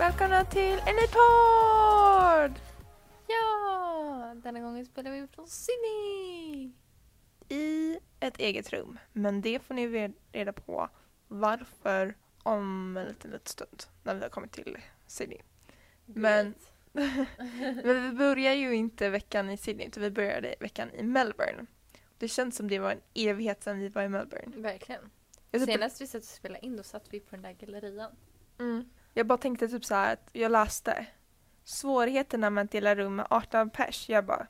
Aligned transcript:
Välkomna 0.00 0.44
till 0.44 0.78
en 0.86 0.96
ny 0.96 1.06
podd! 1.12 2.60
Ja! 3.26 4.34
Denna 4.42 4.60
gången 4.60 4.86
spelar 4.86 5.10
vi 5.10 5.26
från 5.26 5.48
Sydney! 5.48 6.72
I 7.48 7.98
ett 8.20 8.38
eget 8.38 8.70
rum. 8.72 8.98
Men 9.12 9.40
det 9.40 9.62
får 9.62 9.74
ni 9.74 10.12
reda 10.32 10.52
på 10.52 10.88
varför 11.28 12.14
om 12.42 12.96
en 12.96 13.06
liten, 13.06 13.30
liten 13.30 13.46
stund 13.46 13.84
när 14.02 14.14
vi 14.14 14.20
har 14.20 14.28
kommit 14.28 14.52
till 14.52 14.78
Sydney. 15.06 15.38
Men, 16.04 16.54
men 17.84 18.02
vi 18.02 18.12
börjar 18.12 18.54
ju 18.54 18.74
inte 18.74 19.10
veckan 19.10 19.50
i 19.50 19.56
Sydney 19.56 19.86
utan 19.86 20.02
vi 20.02 20.10
började 20.10 20.54
veckan 20.60 20.90
i 20.94 21.02
Melbourne. 21.02 21.66
Det 22.18 22.28
känns 22.28 22.56
som 22.56 22.68
det 22.68 22.78
var 22.78 22.90
en 22.90 23.02
evighet 23.14 23.62
sedan 23.62 23.78
vi 23.78 23.88
var 23.88 24.02
i 24.02 24.08
Melbourne. 24.08 24.56
Verkligen. 24.56 25.10
Typ, 25.52 25.62
Senast 25.62 26.00
vi 26.00 26.06
satt 26.06 26.22
och 26.22 26.28
spelade 26.28 26.66
in 26.66 26.76
då 26.76 26.82
satt 26.82 27.04
vi 27.10 27.20
på 27.20 27.36
den 27.36 27.42
där 27.42 27.52
gallerian. 27.52 28.12
mm, 28.58 28.90
jag 29.14 29.26
bara 29.26 29.38
tänkte 29.38 29.68
typ 29.68 29.84
så 29.84 29.94
här 29.94 30.12
att 30.12 30.30
jag 30.32 30.52
läste 30.52 31.06
svårigheterna 31.64 32.50
med 32.50 32.64
att 32.64 32.70
dela 32.70 32.94
rum 32.94 33.16
med 33.16 33.26
18 33.30 33.70
pers. 33.70 34.08
Jag 34.08 34.24
bara 34.26 34.46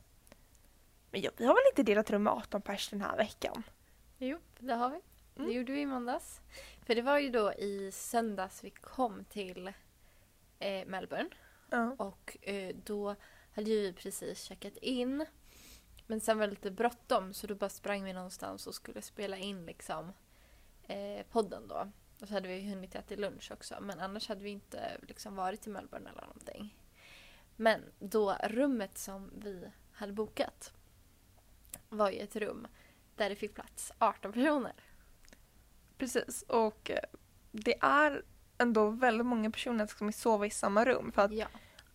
men 1.11 1.21
jag, 1.21 1.33
vi 1.37 1.45
har 1.45 1.55
väl 1.55 1.63
inte 1.71 1.83
delat 1.83 2.11
rum 2.11 2.23
med 2.23 2.33
18 2.33 2.63
pers 2.63 2.89
den 2.89 3.01
här 3.01 3.17
veckan? 3.17 3.63
Jo, 4.19 4.39
det 4.59 4.75
har 4.75 4.91
vi. 4.91 5.01
Mm. 5.37 5.49
Det 5.49 5.55
gjorde 5.55 5.73
vi 5.73 5.81
i 5.81 5.87
måndags. 5.87 6.41
För 6.87 6.95
det 6.95 7.03
var 7.03 7.19
ju 7.19 7.31
då 7.31 7.53
i 7.53 7.91
söndags 7.93 8.65
vi 8.65 8.71
kom 8.71 9.25
till 9.25 9.73
eh, 10.59 10.87
Melbourne. 10.87 11.31
Ja. 11.71 11.95
Och 11.99 12.37
eh, 12.43 12.77
då 12.85 13.17
hade 13.55 13.71
ju 13.71 13.81
vi 13.81 13.93
precis 13.93 14.43
checkat 14.43 14.77
in. 14.77 15.27
Men 16.07 16.21
sen 16.21 16.39
var 16.39 16.47
det 16.47 16.51
lite 16.51 16.71
bråttom 16.71 17.35
så 17.35 17.47
då 17.47 17.55
bara 17.55 17.71
sprang 17.71 18.05
vi 18.05 18.13
någonstans 18.13 18.67
och 18.67 18.75
skulle 18.75 19.03
spela 19.03 19.37
in 19.37 19.67
liksom 19.67 20.13
eh, 20.83 21.27
podden 21.31 21.69
då. 21.69 21.91
Och 22.23 22.29
så 22.29 22.35
hade 22.35 22.49
vi 22.49 22.71
hunnit 22.71 22.95
äta 22.95 23.15
lunch 23.15 23.51
också. 23.53 23.75
Men 23.81 24.01
annars 24.01 24.29
hade 24.29 24.45
vi 24.45 24.51
inte 24.51 24.97
liksom 25.03 25.35
varit 25.37 25.67
i 25.67 25.71
Melbourne 25.71 26.11
eller 26.11 26.23
någonting. 26.23 26.77
Men 27.57 27.81
då 27.99 28.37
rummet 28.45 28.99
som 28.99 29.31
vi 29.37 29.71
hade 29.93 30.13
bokat 30.13 30.73
var 31.89 32.11
ju 32.11 32.19
ett 32.19 32.37
rum 32.37 32.67
där 33.17 33.29
det 33.29 33.37
fick 33.37 33.55
plats 33.55 33.93
18 33.99 34.33
personer. 34.33 34.73
Precis, 35.99 36.43
och 36.43 36.91
eh, 36.91 36.99
det 37.53 37.79
är 37.81 38.23
ändå 38.59 38.91
väldigt 38.91 39.27
många 39.27 39.51
personer 39.51 39.87
som 39.87 40.07
vill 40.07 40.15
sova 40.15 40.47
i 40.47 40.51
samma 40.51 40.85
rum 40.85 41.13
för 41.13 41.23
att 41.23 41.33
Ja. 41.33 41.47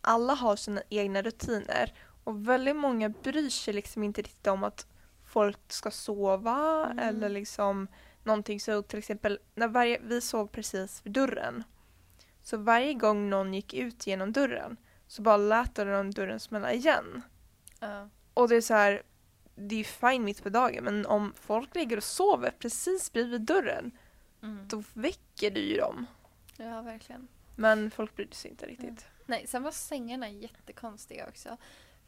alla 0.02 0.34
har 0.34 0.56
sina 0.56 0.82
egna 0.90 1.22
rutiner 1.22 1.94
och 2.24 2.48
väldigt 2.48 2.76
många 2.76 3.10
bryr 3.10 3.50
sig 3.50 3.74
liksom 3.74 4.04
inte 4.04 4.22
riktigt 4.22 4.48
om 4.48 4.64
att 4.64 4.88
folk 5.26 5.60
ska 5.68 5.92
sova 5.92 6.86
Mm. 6.86 7.00
eller 7.00 7.30
liksom 7.30 7.88
någonting 8.26 8.60
så 8.60 8.82
till 8.82 9.00
exempel 9.00 9.40
när 9.56 9.68
varje, 9.68 10.00
vi 10.00 10.22
sov 10.22 10.48
precis 10.48 11.02
vid 11.06 11.14
dörren 11.14 11.64
så 12.44 12.58
varje 12.58 12.94
gång 12.94 13.30
någon 13.30 13.54
gick 13.54 13.74
ut 13.74 14.08
genom 14.08 14.32
dörren 14.32 14.78
så 15.08 15.22
bara 15.22 15.38
lät 15.38 15.76
de 15.76 16.12
dörren 16.12 16.40
smälla 16.40 16.74
igen. 16.74 17.22
Ja. 17.80 18.10
Och 18.34 18.50
det 18.50 18.56
är 18.56 18.62
så 18.62 18.74
här, 18.74 19.04
det 19.56 19.76
är 19.76 19.80
ju 19.80 19.84
fine 19.84 20.24
mitt 20.24 20.44
på 20.44 20.50
dagen 20.50 20.84
men 20.84 21.06
om 21.06 21.34
folk 21.36 21.76
ligger 21.76 21.98
och 21.98 22.04
sover 22.04 22.52
precis 22.60 23.14
bredvid 23.14 23.42
dörren 23.42 23.92
Mm. 24.42 24.68
då 24.68 24.84
väcker 24.94 25.52
du 25.52 25.62
ju 25.62 25.78
dem. 25.78 26.06
ja, 26.58 26.82
verkligen. 26.82 27.28
Men 27.56 27.92
folk 27.92 28.16
brydde 28.16 28.36
sig 28.36 28.52
inte 28.52 28.66
riktigt. 28.66 29.06
Nej, 29.26 29.48
sen 29.48 29.64
var 29.64 29.72
sängarna 29.72 30.30
jättekonstiga 30.30 31.28
också. 31.28 31.58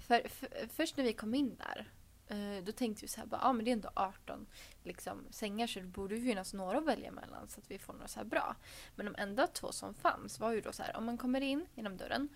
För, 0.08 0.28
för, 0.28 0.48
först 0.74 0.98
när 0.98 1.04
vi 1.04 1.14
kom 1.14 1.36
in 1.36 1.56
där, 1.56 1.92
eh, 2.28 2.64
då 2.64 2.72
tänkte 2.72 3.02
vi 3.02 3.08
så 3.08 3.20
här, 3.20 3.28
bara, 3.28 3.42
ah, 3.42 3.54
men 3.54 3.66
det 3.66 3.72
är 3.72 3.74
ändå 3.74 3.92
18 3.94 4.48
liksom, 4.84 5.26
sängar 5.30 5.68
så 5.68 5.80
det 5.80 5.86
borde 5.86 6.16
ju 6.16 6.22
finnas 6.22 6.54
några 6.54 6.78
att 6.78 6.86
välja 6.86 7.12
mellan 7.12 7.48
så 7.48 7.60
att 7.60 7.72
vi 7.72 7.80
får 7.80 7.94
några 7.94 8.08
så 8.08 8.20
här 8.20 8.26
bra. 8.26 8.56
Men 8.96 9.06
de 9.06 9.16
enda 9.18 9.48
två 9.48 9.72
som 9.72 9.94
fanns 9.94 10.40
var 10.40 10.52
ju 10.52 10.62
då 10.62 10.72
så 10.72 10.84
här, 10.84 10.98
om 10.98 11.06
man 11.06 11.18
kommer 11.18 11.42
in 11.42 11.66
genom 11.76 11.98
dörren, 11.98 12.30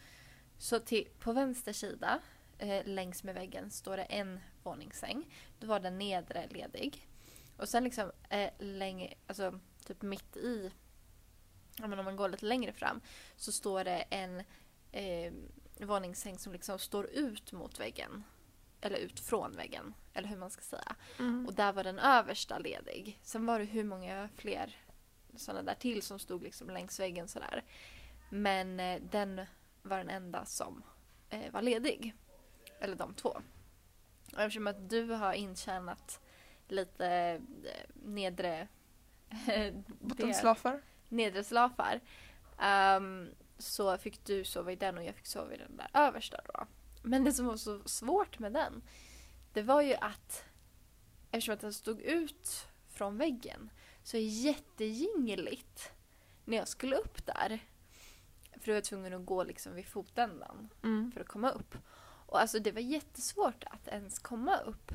så 0.58 0.80
till, 0.80 1.08
på 1.20 1.34
vänster 1.34 1.74
sida, 1.74 2.20
eh, 2.58 2.86
längs 2.86 3.24
med 3.24 3.36
väggen, 3.36 3.72
står 3.72 3.98
det 3.98 4.04
en 4.04 4.40
våningssäng. 4.64 5.34
Då 5.60 5.68
var 5.68 5.80
den 5.80 5.98
nedre 5.98 6.48
ledig. 6.48 7.08
Och 7.58 7.70
sen 7.70 7.84
liksom 7.84 8.12
eh, 8.30 8.50
länge, 8.60 9.14
alltså 9.28 9.60
typ 9.86 10.02
mitt 10.02 10.38
i, 10.38 10.72
men 11.80 12.00
om 12.00 12.06
man 12.06 12.16
går 12.16 12.30
lite 12.30 12.46
längre 12.46 12.74
fram, 12.74 13.02
så 13.36 13.52
står 13.52 13.84
det 13.84 14.02
en 14.10 14.44
eh, 14.92 15.34
våningssäng 15.80 16.38
som 16.38 16.54
liksom 16.54 16.80
står 16.80 17.06
ut 17.06 17.52
mot 17.52 17.80
väggen. 17.80 18.24
Eller 18.82 18.98
ut 18.98 19.20
från 19.20 19.52
väggen, 19.52 19.94
eller 20.14 20.28
hur 20.28 20.38
man 20.38 20.50
ska 20.50 20.62
säga. 20.62 20.96
Mm. 21.20 21.46
Och 21.46 21.54
där 21.54 21.74
var 21.74 21.84
den 21.84 22.00
översta 22.00 22.58
ledig. 22.60 23.20
Sen 23.24 23.46
var 23.46 23.60
det 23.60 23.66
hur 23.66 23.84
många 23.84 24.30
fler 24.38 24.76
sådana 25.36 25.64
där 25.64 25.74
till 25.74 26.02
som 26.02 26.20
stod 26.20 26.44
liksom 26.44 26.70
längs 26.70 27.00
väggen 27.00 27.28
sådär. 27.28 27.64
Men 28.30 28.80
eh, 28.80 29.02
den 29.12 29.42
var 29.82 29.98
den 29.98 30.10
enda 30.10 30.46
som 30.46 30.84
eh, 31.30 31.52
var 31.52 31.62
ledig. 31.62 32.14
Eller 32.80 32.96
de 32.96 33.14
två. 33.14 33.42
Och 34.34 34.40
eftersom 34.42 34.68
att 34.68 34.90
du 34.90 35.04
har 35.12 35.34
intjänat 35.34 36.20
lite 36.68 37.08
eh, 37.08 37.42
nedre 37.94 38.68
Bottenslafar. 40.00 40.82
nedre 41.10 41.44
slafar. 41.44 42.00
ehm, 42.60 43.30
så 43.58 43.98
fick 43.98 44.26
du 44.26 44.44
sova 44.44 44.72
i 44.72 44.76
den 44.76 44.98
och 44.98 45.04
jag 45.04 45.16
fick 45.16 45.26
sova 45.26 45.54
i 45.54 45.58
den 45.58 45.78
där 45.78 45.90
översta 45.94 46.42
då. 46.54 46.66
Men 47.02 47.24
det 47.24 47.34
som 47.34 47.46
var 47.46 47.58
så 47.58 47.82
svårt 47.86 48.40
med 48.40 48.54
den, 48.54 48.82
det 49.54 49.62
var 49.62 49.82
ju 49.82 49.94
att 49.94 50.44
eftersom 51.32 51.54
att 51.54 51.62
den 51.62 51.74
stod 51.74 52.02
ut 52.02 52.68
från 52.90 53.18
väggen 53.18 53.70
så 54.04 54.18
jättejingligt 54.18 55.92
när 56.46 56.58
jag 56.58 56.68
skulle 56.68 56.96
upp 56.96 57.26
där. 57.26 57.66
För 58.52 58.60
då 58.66 58.72
var 58.72 58.76
jag 58.76 58.84
tvungen 58.84 59.14
att 59.14 59.26
gå 59.26 59.44
liksom 59.44 59.74
vid 59.76 59.86
fotändan 59.86 60.70
Mm. 60.84 61.12
för 61.12 61.22
att 61.22 61.28
komma 61.28 61.50
upp. 61.52 61.76
Och 62.26 62.42
alltså 62.42 62.60
det 62.60 62.72
var 62.72 62.82
jättesvårt 62.82 63.64
att 63.64 63.88
ens 63.88 64.20
komma 64.20 64.58
upp. 64.58 64.92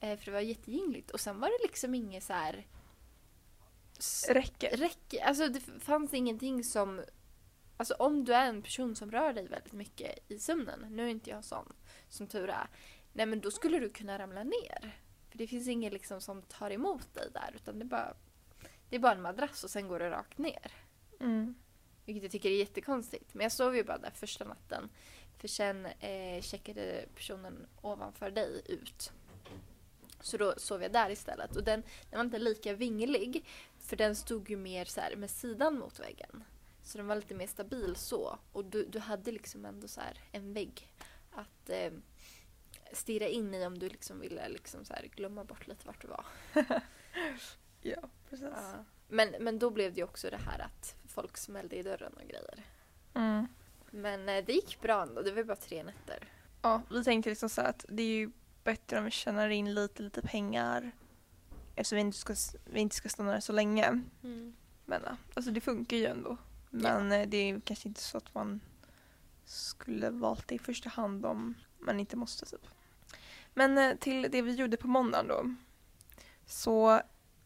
eh, 0.00 0.18
För 0.18 0.24
det 0.24 0.30
var 0.30 0.40
jättejingligt. 0.40 1.10
Och 1.10 1.20
sen 1.20 1.40
var 1.40 1.48
det 1.48 1.66
liksom 1.66 1.94
inget 1.94 2.24
så 2.24 2.32
här 2.32 2.66
Räcker. 4.28 4.76
räcker. 4.76 5.24
Alltså 5.24 5.48
det 5.48 5.60
fanns 5.60 6.14
ingenting 6.14 6.64
som... 6.64 7.02
Alltså 7.80 7.94
om 7.94 8.24
du 8.24 8.34
är 8.34 8.46
en 8.46 8.62
person 8.62 8.96
som 8.96 9.10
rör 9.10 9.32
dig 9.32 9.48
väldigt 9.48 9.72
mycket 9.72 10.18
i 10.28 10.38
sömnen, 10.38 10.86
nu 10.90 11.04
är 11.04 11.08
inte 11.08 11.30
jag 11.30 11.44
sån, 11.44 11.72
som 12.08 12.26
tur 12.26 12.48
är, 12.48 12.68
nej 13.12 13.26
men 13.26 13.40
då 13.40 13.50
skulle 13.50 13.78
du 13.78 13.90
kunna 13.90 14.18
ramla 14.18 14.42
ner. 14.42 15.00
För 15.30 15.38
det 15.38 15.46
finns 15.46 15.68
inget 15.68 15.92
liksom 15.92 16.20
som 16.20 16.42
tar 16.42 16.70
emot 16.70 17.14
dig 17.14 17.28
där, 17.32 17.52
utan 17.54 17.78
det 17.78 17.84
är 17.84 17.86
bara, 17.86 18.14
det 18.88 18.96
är 18.96 19.00
bara 19.00 19.12
en 19.12 19.22
madrass 19.22 19.64
och 19.64 19.70
sen 19.70 19.88
går 19.88 19.98
det 19.98 20.10
rakt 20.10 20.38
ner. 20.38 20.72
Mm. 21.20 21.54
Vilket 22.04 22.22
jag 22.22 22.32
tycker 22.32 22.50
är 22.50 22.58
jättekonstigt. 22.58 23.34
Men 23.34 23.42
jag 23.42 23.52
sov 23.52 23.76
ju 23.76 23.84
bara 23.84 23.98
där 23.98 24.10
första 24.10 24.44
natten. 24.44 24.90
För 25.38 25.48
sen 25.48 25.86
eh, 25.86 26.42
checkade 26.42 27.04
personen 27.14 27.66
ovanför 27.82 28.30
dig 28.30 28.62
ut. 28.66 29.12
Så 30.20 30.36
då 30.36 30.54
sov 30.56 30.82
jag 30.82 30.92
där 30.92 31.10
istället. 31.10 31.56
Och 31.56 31.64
den, 31.64 31.82
den 32.10 32.18
var 32.18 32.24
inte 32.24 32.38
lika 32.38 32.72
vinglig. 32.72 33.44
För 33.78 33.96
den 33.96 34.16
stod 34.16 34.50
ju 34.50 34.56
mer 34.56 34.84
så 34.84 35.00
här 35.00 35.16
med 35.16 35.30
sidan 35.30 35.78
mot 35.78 36.00
väggen. 36.00 36.44
Så 36.90 36.98
den 36.98 37.06
var 37.06 37.16
lite 37.16 37.34
mer 37.34 37.46
stabil 37.46 37.96
så. 37.96 38.38
Och 38.52 38.64
du, 38.64 38.84
du 38.84 38.98
hade 38.98 39.32
liksom 39.32 39.64
ändå 39.64 39.88
så 39.88 40.00
här 40.00 40.18
en 40.32 40.52
vägg 40.52 40.92
att 41.30 41.70
eh, 41.70 41.92
stirra 42.92 43.28
in 43.28 43.54
i 43.54 43.66
om 43.66 43.78
du 43.78 43.88
liksom 43.88 44.20
ville 44.20 44.48
liksom 44.48 44.84
så 44.84 44.94
glömma 45.16 45.44
bort 45.44 45.66
lite 45.66 45.86
vart 45.86 46.02
du 46.02 46.08
var. 46.08 46.24
Ja, 47.82 48.08
precis. 48.30 48.48
Ja. 48.54 48.84
Men, 49.08 49.34
men 49.40 49.58
då 49.58 49.70
blev 49.70 49.92
det 49.92 49.98
ju 49.98 50.04
också 50.04 50.30
det 50.30 50.36
här 50.36 50.58
att 50.58 50.96
folk 51.08 51.36
smällde 51.36 51.76
i 51.76 51.82
dörren 51.82 52.12
och 52.12 52.28
grejer. 52.28 52.66
Mm. 53.14 53.46
Men 53.90 54.28
eh, 54.28 54.44
det 54.44 54.52
gick 54.52 54.80
bra 54.80 55.02
ändå. 55.02 55.22
Det 55.22 55.32
var 55.32 55.42
bara 55.42 55.56
tre 55.56 55.82
nätter. 55.82 56.28
Ja, 56.62 56.82
vi 56.90 57.04
tänkte 57.04 57.30
liksom 57.30 57.48
så 57.48 57.60
att 57.60 57.84
det 57.88 58.02
är 58.02 58.06
ju 58.06 58.30
bättre 58.64 58.98
om 58.98 59.04
vi 59.04 59.10
tjänar 59.10 59.48
in 59.48 59.74
lite, 59.74 60.02
lite 60.02 60.22
pengar 60.22 60.92
eftersom 61.74 61.96
vi 61.96 62.00
inte 62.00 62.18
ska, 62.18 62.34
vi 62.64 62.80
inte 62.80 62.96
ska 62.96 63.08
stanna 63.08 63.32
där 63.32 63.40
så 63.40 63.52
länge. 63.52 64.02
Men 64.84 65.02
ja, 65.04 65.16
alltså 65.34 65.50
det 65.50 65.60
funkar 65.60 65.96
ju 65.96 66.06
ändå. 66.06 66.36
Men 66.70 67.12
eh, 67.12 67.28
det 67.28 67.36
är 67.36 67.60
kanske 67.60 67.88
inte 67.88 68.00
så 68.00 68.18
att 68.18 68.34
man 68.34 68.60
skulle 69.44 70.10
valt 70.10 70.48
det 70.48 70.54
i 70.54 70.58
första 70.58 70.88
hand 70.88 71.26
om 71.26 71.54
man 71.78 72.00
inte 72.00 72.16
måste 72.16 72.46
typ. 72.46 72.66
Men 73.54 73.78
eh, 73.78 73.96
till 73.96 74.28
det 74.30 74.42
vi 74.42 74.54
gjorde 74.54 74.76
på 74.76 74.88
måndagen 74.88 75.28
då. 75.28 75.54
Så 76.46 77.00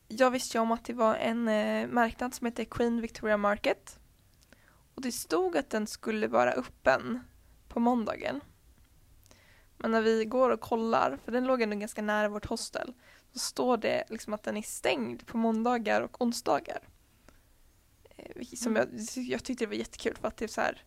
jag 0.09 0.31
visste 0.31 0.59
ju 0.59 0.62
om 0.62 0.73
att 0.73 0.85
det 0.85 0.93
var 0.93 1.15
en 1.15 1.49
eh, 1.49 1.88
marknad 1.88 2.35
som 2.35 2.44
heter 2.44 2.65
Queen 2.65 3.00
Victoria 3.00 3.37
Market. 3.37 3.99
Och 4.94 5.03
det 5.03 5.12
stod 5.12 5.56
att 5.56 5.70
den 5.70 5.87
skulle 5.87 6.27
vara 6.27 6.53
öppen 6.53 7.20
på 7.69 7.81
måndagen. 7.81 8.41
Men 9.79 9.91
när 9.91 10.03
vi 10.03 10.25
går 10.25 10.50
och 10.50 10.61
kollar, 10.61 11.19
för 11.25 11.32
den 11.32 11.44
låg 11.44 11.62
ändå 11.62 11.77
ganska 11.77 12.03
nära 12.03 12.29
vårt 12.29 12.47
hostel, 12.47 12.94
så 13.32 13.38
står 13.38 13.77
det 13.77 14.05
liksom 14.09 14.35
att 14.35 14.43
den 14.43 14.56
är 14.56 14.62
stängd 14.62 15.27
på 15.27 15.37
måndagar 15.37 16.00
och 16.00 16.23
onsdagar. 16.23 16.79
Som 18.56 18.76
jag, 18.76 18.88
jag 19.17 19.44
tyckte 19.44 19.65
det 19.65 19.69
var 19.69 19.75
jättekul 19.75 20.17
för 20.17 20.29
att 20.29 20.37
det 20.37 20.49
så 20.49 20.61
här, 20.61 20.82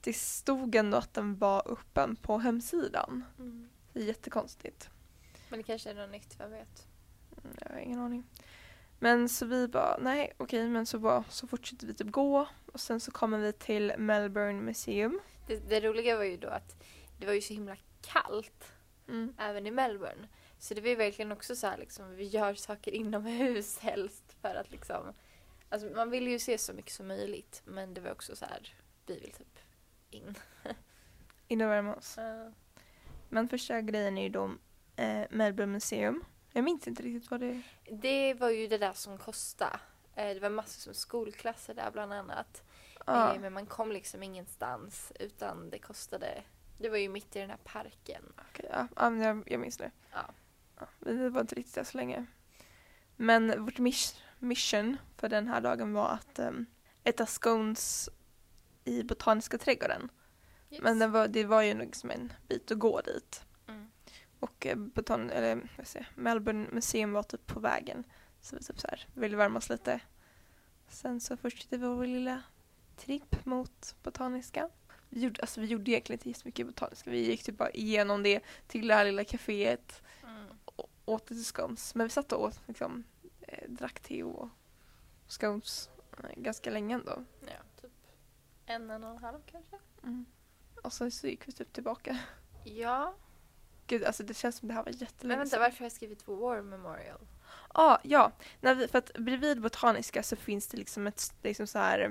det 0.00 0.12
stod 0.12 0.74
ändå 0.74 0.96
att 0.96 1.14
den 1.14 1.36
var 1.36 1.72
öppen 1.72 2.16
på 2.16 2.38
hemsidan. 2.38 3.24
Det 3.92 4.00
är 4.00 4.04
jättekonstigt. 4.04 4.90
Men 5.48 5.58
det 5.58 5.62
kanske 5.62 5.90
är 5.90 5.94
något 5.94 6.10
nytt, 6.10 6.34
vem 6.40 6.50
vet? 6.50 6.86
Mm, 7.44 7.56
Jag 7.60 7.70
har 7.70 7.78
ingen 7.78 7.98
aning. 8.00 8.24
Men 8.98 9.28
så 9.28 9.46
vi 9.46 9.68
bara, 9.68 9.98
nej 9.98 10.32
okej 10.36 10.68
men 10.68 10.86
så, 10.86 10.98
bara, 10.98 11.24
så 11.28 11.46
fortsätter 11.46 11.86
vi 11.86 11.94
typ 11.94 12.10
gå 12.10 12.48
och 12.72 12.80
sen 12.80 13.00
så 13.00 13.10
kommer 13.10 13.38
vi 13.38 13.52
till 13.52 13.92
Melbourne 13.98 14.60
Museum. 14.60 15.20
Det, 15.46 15.56
det 15.68 15.80
roliga 15.80 16.16
var 16.16 16.24
ju 16.24 16.36
då 16.36 16.48
att 16.48 16.84
det 17.18 17.26
var 17.26 17.32
ju 17.32 17.40
så 17.40 17.54
himla 17.54 17.76
kallt 18.00 18.72
Mm. 19.08 19.34
även 19.38 19.66
i 19.66 19.70
Melbourne. 19.70 20.28
Så 20.58 20.74
det 20.74 20.80
var 20.80 20.88
ju 20.88 20.94
verkligen 20.94 21.32
också 21.32 21.56
så 21.56 21.66
här 21.66 21.78
liksom, 21.78 22.16
vi 22.16 22.24
gör 22.24 22.54
saker 22.54 22.92
inomhus 22.94 23.78
helst 23.78 24.36
för 24.40 24.54
att 24.54 24.70
liksom, 24.70 25.12
alltså 25.68 25.88
man 25.88 26.10
vill 26.10 26.28
ju 26.28 26.38
se 26.38 26.58
så 26.58 26.72
mycket 26.72 26.92
som 26.92 27.06
möjligt 27.06 27.62
men 27.64 27.94
det 27.94 28.00
var 28.00 28.10
också 28.12 28.36
så 28.36 28.44
här, 28.44 28.74
vi 29.06 29.18
vill 29.20 29.32
typ 29.32 29.58
in. 30.10 30.34
In 31.48 31.60
och 31.62 31.68
värma 31.70 31.94
oss. 31.94 32.18
Men 33.28 33.48
första 33.48 33.80
grejen 33.80 34.18
är 34.18 34.22
ju 34.22 34.28
då 34.28 34.54
eh, 34.96 35.26
Melbourne 35.30 35.72
Museum. 35.72 36.24
Jag 36.52 36.64
minns 36.64 36.88
inte 36.88 37.02
riktigt 37.02 37.30
vad 37.30 37.40
det 37.40 37.46
är. 37.46 37.62
Det 37.90 38.34
var 38.34 38.50
ju 38.50 38.66
det 38.68 38.78
där 38.78 38.92
som 38.92 39.18
kostade. 39.18 39.80
Eh, 40.14 40.34
Det 40.34 40.40
var 40.40 40.50
massor 40.50 40.80
som 40.80 40.94
skolklasser 40.94 41.74
där 41.74 41.90
bland 41.90 42.12
annat. 42.12 42.62
Ja. 43.06 43.34
Eh, 43.34 43.40
Men 43.40 43.52
man 43.52 43.66
kom 43.66 43.92
liksom 43.92 44.22
ingenstans 44.22 45.12
utan 45.20 45.70
det 45.70 45.78
kostade. 45.78 46.42
Det 46.78 46.88
var 46.88 46.96
ju 46.98 47.08
mitt 47.08 47.36
i 47.36 47.38
den 47.38 47.50
här 47.50 47.58
parken. 47.64 48.32
Okej, 48.50 48.66
ja, 48.72 48.88
ja, 48.96 49.14
jag, 49.16 49.42
jag 49.46 49.60
minns 49.60 49.76
det. 49.76 49.90
Ja. 50.12 50.30
Ja, 50.78 50.86
vi 50.98 51.28
var 51.28 51.40
inte 51.40 51.54
riktigt 51.54 51.74
där 51.74 51.84
så 51.84 51.96
länge. 51.96 52.26
Men 53.16 53.64
vårt 53.64 53.78
mis- 53.78 54.16
mission 54.38 54.96
för 55.16 55.28
den 55.28 55.48
här 55.48 55.60
dagen 55.60 55.92
var 55.92 56.08
att 56.08 56.38
um, 56.38 56.66
äta 57.04 57.26
scones 57.26 58.08
i 58.84 59.02
Botaniska 59.02 59.58
trädgården. 59.58 60.08
Yes. 60.70 60.82
Men 60.82 60.98
det 60.98 61.06
var, 61.06 61.28
det 61.28 61.44
var 61.44 61.62
ju 61.62 61.74
liksom 61.78 62.10
en 62.10 62.32
bit 62.48 62.70
att 62.70 62.78
gå 62.78 63.00
dit. 63.00 63.42
Mm. 63.68 63.90
Och 64.40 64.66
eh, 64.66 64.76
botan- 64.76 65.30
eller, 65.30 65.68
vad 65.76 65.86
säger, 65.86 66.08
Melbourne 66.14 66.66
Museum 66.72 67.12
var 67.12 67.22
typ 67.22 67.46
på 67.46 67.60
vägen. 67.60 68.04
Så 68.40 68.56
vi 68.56 68.62
typ 68.62 68.80
så 68.80 68.88
här, 68.88 69.06
ville 69.14 69.36
värma 69.36 69.58
oss 69.58 69.68
lite. 69.70 70.00
Sen 70.88 71.20
så 71.20 71.36
fortsatte 71.36 71.76
vi 71.76 71.86
vår 71.86 72.06
lilla 72.06 72.42
tripp 72.96 73.44
mot 73.44 73.94
Botaniska. 74.02 74.68
Vi 75.08 75.20
gjorde, 75.20 75.40
alltså 75.40 75.60
vi 75.60 75.66
gjorde 75.66 75.90
egentligen 75.90 76.18
inte 76.18 76.28
jättemycket 76.28 76.66
Botaniska. 76.66 77.10
Vi 77.10 77.18
gick 77.26 77.42
typ 77.42 77.58
bara 77.58 77.70
igenom 77.70 78.22
det 78.22 78.40
till 78.66 78.88
det 78.88 78.94
här 78.94 79.04
lilla 79.04 79.24
kaféet 79.24 80.02
Mm. 80.22 80.46
och 80.64 80.90
åt 81.04 81.30
lite 81.30 81.44
scones. 81.44 81.94
Men 81.94 82.06
vi 82.06 82.10
satt 82.10 82.32
och 82.32 82.42
åt, 82.42 82.60
liksom, 82.66 83.04
drack 83.68 84.00
te 84.00 84.22
och 84.22 84.48
scones 85.26 85.90
eh, 86.18 86.30
ganska 86.36 86.70
länge 86.70 86.94
ändå. 86.94 87.24
Ja, 87.40 87.82
typ 87.82 87.92
en, 88.66 88.90
en 88.90 89.04
och 89.04 89.10
en 89.10 89.18
halv 89.18 89.38
kanske. 89.46 89.76
Mm. 90.02 90.26
Och 90.82 90.92
sen 90.92 91.10
så 91.10 91.26
gick 91.26 91.48
vi 91.48 91.52
typ 91.52 91.72
tillbaka. 91.72 92.18
Ja, 92.64 93.14
Gud, 93.86 94.04
alltså 94.04 94.22
det 94.22 94.34
känns 94.34 94.56
som 94.56 94.68
det 94.68 94.74
här 94.74 94.84
var 94.84 94.92
jättelänge 94.92 95.36
men 95.36 95.38
vänta 95.38 95.58
varför 95.58 95.78
har 95.78 95.84
jag 95.84 95.92
skrivit 95.92 96.28
War 96.28 96.62
Memorial? 96.62 97.20
Ah, 97.68 97.98
ja, 98.02 98.32
när 98.60 98.74
vi, 98.74 98.88
för 98.88 98.98
att 98.98 99.12
bredvid 99.14 99.60
Botaniska 99.60 100.22
så 100.22 100.36
finns 100.36 100.68
det 100.68 100.76
liksom 100.76 101.06
ett 101.06 101.34
liksom 101.42 101.66
så 101.66 101.78
här 101.78 102.00
eh, 102.00 102.10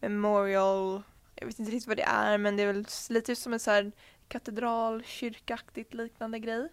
memorial, 0.00 1.02
jag 1.34 1.46
vet 1.46 1.58
inte 1.58 1.72
riktigt 1.72 1.88
vad 1.88 1.96
det 1.96 2.02
är 2.02 2.38
men 2.38 2.56
det 2.56 2.62
är 2.62 2.66
väl 2.66 2.86
lite 3.08 3.36
som 3.36 3.52
en 3.52 3.60
så 3.60 3.70
här 3.70 3.92
katedral, 4.28 5.04
kyrkaktigt 5.04 5.94
liknande 5.94 6.38
grej. 6.38 6.68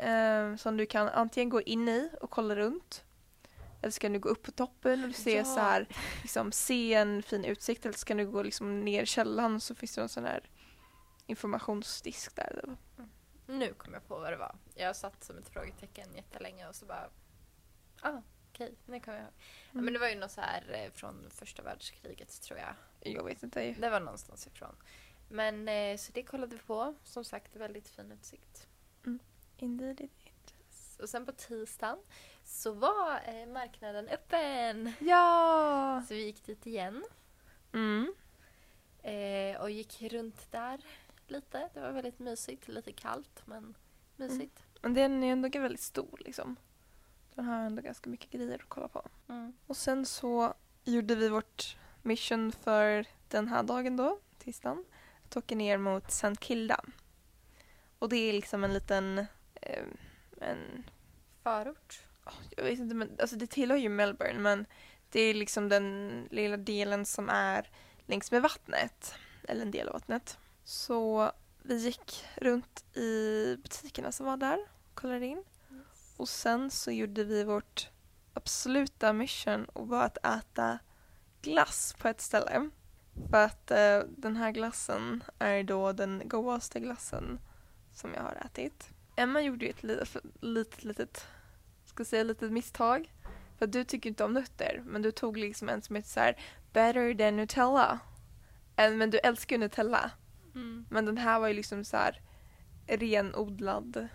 Eh, 0.00 0.56
som 0.56 0.76
du 0.76 0.86
kan 0.86 1.08
antingen 1.08 1.48
gå 1.48 1.62
in 1.62 1.88
i 1.88 2.10
och 2.20 2.30
kolla 2.30 2.56
runt. 2.56 3.04
Eller 3.82 3.90
så 3.90 4.00
kan 4.00 4.12
du 4.12 4.18
gå 4.18 4.28
upp 4.28 4.42
på 4.42 4.50
toppen 4.50 5.04
och 5.04 5.14
se 5.14 5.36
Ja. 5.36 5.44
så 5.44 5.60
här, 5.60 5.86
liksom 6.22 6.52
se 6.52 6.94
en 6.94 7.22
fin 7.22 7.44
utsikt 7.44 7.84
eller 7.86 7.98
så 7.98 8.06
kan 8.06 8.16
du 8.16 8.26
gå 8.26 8.42
liksom 8.42 8.80
ner 8.84 9.02
i 9.02 9.06
källaren 9.06 9.60
så 9.60 9.74
finns 9.74 9.94
det 9.94 10.02
en 10.02 10.08
sån 10.08 10.24
här 10.24 10.50
informationsdisk 11.26 12.36
där. 12.36 12.76
Nu 13.46 13.72
kom 13.74 13.92
jag 13.94 14.08
på 14.08 14.18
vad 14.18 14.32
det 14.32 14.36
var. 14.36 14.56
Jag 14.74 14.96
satt 14.96 15.24
som 15.24 15.38
ett 15.38 15.48
frågetecken 15.48 16.08
jättelänge 16.16 16.68
och 16.68 16.74
så 16.74 16.86
bara... 16.86 17.08
Ah, 18.00 18.22
okej, 18.50 18.74
nu 18.86 19.00
kommer 19.00 19.18
jag 19.18 19.24
ihåg. 19.24 19.32
Mm. 19.72 19.84
men 19.84 19.94
det 19.94 20.00
var 20.00 20.08
ju 20.08 20.14
något 20.14 20.30
så 20.30 20.40
här 20.40 20.64
eh, 20.84 20.90
från 20.92 21.30
första 21.30 21.62
världskriget 21.62 22.42
tror 22.42 22.58
jag. 22.58 22.74
Jag 23.14 23.24
vet 23.24 23.42
inte. 23.42 23.74
Det 23.78 23.90
var 23.90 24.00
någonstans 24.00 24.46
ifrån. 24.46 24.76
Men 25.28 25.68
eh, 25.68 25.96
så 25.96 26.12
det 26.12 26.22
kollade 26.22 26.56
vi 26.56 26.62
på. 26.62 26.94
Som 27.04 27.24
sagt, 27.24 27.56
väldigt 27.56 27.88
fin 27.88 28.12
utsikt. 28.12 28.66
Indeed 29.62 30.00
it. 30.00 30.54
Och 31.02 31.08
sen 31.08 31.26
på 31.26 31.32
tisdagen 31.32 31.98
så 32.44 32.72
var 32.72 33.20
eh, 33.26 33.46
marknaden 33.46 34.08
öppen. 34.08 34.92
Ja! 35.00 36.02
Så 36.08 36.14
vi 36.14 36.24
gick 36.24 36.46
dit 36.46 36.66
igen 36.66 37.04
Mm. 37.72 38.14
eh, 39.02 39.60
och 39.60 39.70
gick 39.70 40.02
runt 40.02 40.52
där 40.52 40.84
lite. 41.26 41.70
Det 41.74 41.80
var 41.80 41.90
väldigt 41.92 42.18
mysigt, 42.18 42.68
lite 42.68 42.92
kallt 42.92 43.42
men 43.44 43.74
mysigt. 44.16 44.62
Men 44.82 44.94
den 44.94 45.22
är 45.24 45.32
ändå 45.32 45.48
väldigt 45.60 45.80
stor 45.80 46.20
liksom. 46.24 46.56
Den 47.34 47.44
har 47.44 47.58
ändå 47.60 47.82
ganska 47.82 48.10
mycket 48.10 48.30
grejer 48.30 48.54
att 48.54 48.68
kolla 48.68 48.88
på. 48.88 49.08
Mm. 49.28 49.52
Och 49.66 49.76
sen 49.76 50.06
så 50.06 50.54
gjorde 50.84 51.14
vi 51.14 51.28
vårt 51.28 51.76
mission 52.02 52.52
för 52.52 53.04
den 53.28 53.48
här 53.48 53.62
dagen 53.62 53.96
då, 53.96 54.18
tisdagen. 54.38 54.84
Att 55.24 55.36
åka 55.36 55.54
ner 55.54 55.78
mot 55.78 56.08
St. 56.08 56.34
Kilda. 56.40 56.84
Och 57.98 58.08
det 58.08 58.16
är 58.16 58.32
liksom 58.32 58.64
en 58.64 58.74
liten, 58.74 59.26
en, 60.40 60.90
Förort. 61.42 62.00
jag 62.56 62.64
vet 62.64 62.78
inte 62.78 62.94
men 62.94 63.10
alltså 63.20 63.36
det 63.36 63.46
tillhör 63.46 63.76
ju 63.76 63.88
Melbourne 63.88 64.38
men 64.38 64.66
det 65.10 65.20
är 65.20 65.34
liksom 65.34 65.68
den 65.68 66.28
lilla 66.30 66.56
delen 66.56 67.06
som 67.06 67.28
är 67.28 67.70
längs 68.06 68.30
med 68.30 68.42
vattnet. 68.42 69.14
Eller 69.48 69.62
en 69.62 69.70
del 69.70 69.88
av 69.88 69.92
vattnet. 69.92 70.38
Så 70.64 71.32
vi 71.62 71.76
gick 71.76 72.24
runt 72.36 72.96
i 72.96 73.56
butikerna 73.62 74.12
som 74.12 74.26
var 74.26 74.36
där, 74.36 74.58
kollade 74.94 75.26
in. 75.26 75.44
Och 76.16 76.28
sen 76.28 76.70
så 76.70 76.90
gjorde 76.90 77.24
vi 77.24 77.44
vårt 77.44 77.90
absoluta 78.34 79.12
mission 79.12 79.64
och 79.64 79.88
var 79.88 80.04
att 80.04 80.26
äta 80.26 80.78
glass 81.42 81.96
på 81.98 82.08
ett 82.08 82.20
ställe. 82.20 82.70
För 83.30 83.44
att 83.44 83.70
eh, 83.70 83.98
den 84.08 84.36
här 84.36 84.50
glassen 84.50 85.24
är 85.38 85.62
då 85.62 85.92
den 85.92 86.22
godaste 86.24 86.80
glassen 86.80 87.40
som 87.94 88.14
jag 88.14 88.22
har 88.22 88.42
ätit. 88.44 88.90
Emma 89.20 89.40
gjorde 89.40 89.64
ju 89.64 89.70
ett 89.70 89.82
litet, 89.82 90.16
litet, 90.40 90.84
litet, 90.84 91.26
ska 91.84 92.04
säga 92.04 92.22
litet 92.22 92.52
misstag. 92.52 93.12
För 93.58 93.66
du 93.66 93.84
tycker 93.84 94.10
inte 94.10 94.24
om 94.24 94.32
nötter, 94.32 94.82
men 94.86 95.02
du 95.02 95.10
tog 95.12 95.36
liksom 95.36 95.68
en 95.68 95.82
som 95.82 95.96
heter 95.96 96.08
så 96.08 96.20
här 96.20 96.36
better 96.72 97.14
than 97.14 97.36
Nutella. 97.36 97.98
Men 98.76 99.10
du 99.10 99.18
älskar 99.18 99.56
ju 99.56 99.60
Nutella. 99.60 100.10
Mm. 100.54 100.86
Men 100.90 101.06
den 101.06 101.18
här 101.18 101.40
var 101.40 101.48
ju 101.48 101.54
liksom 101.54 101.84
så 101.84 101.96
här 101.96 102.20
renodlad, 102.86 104.08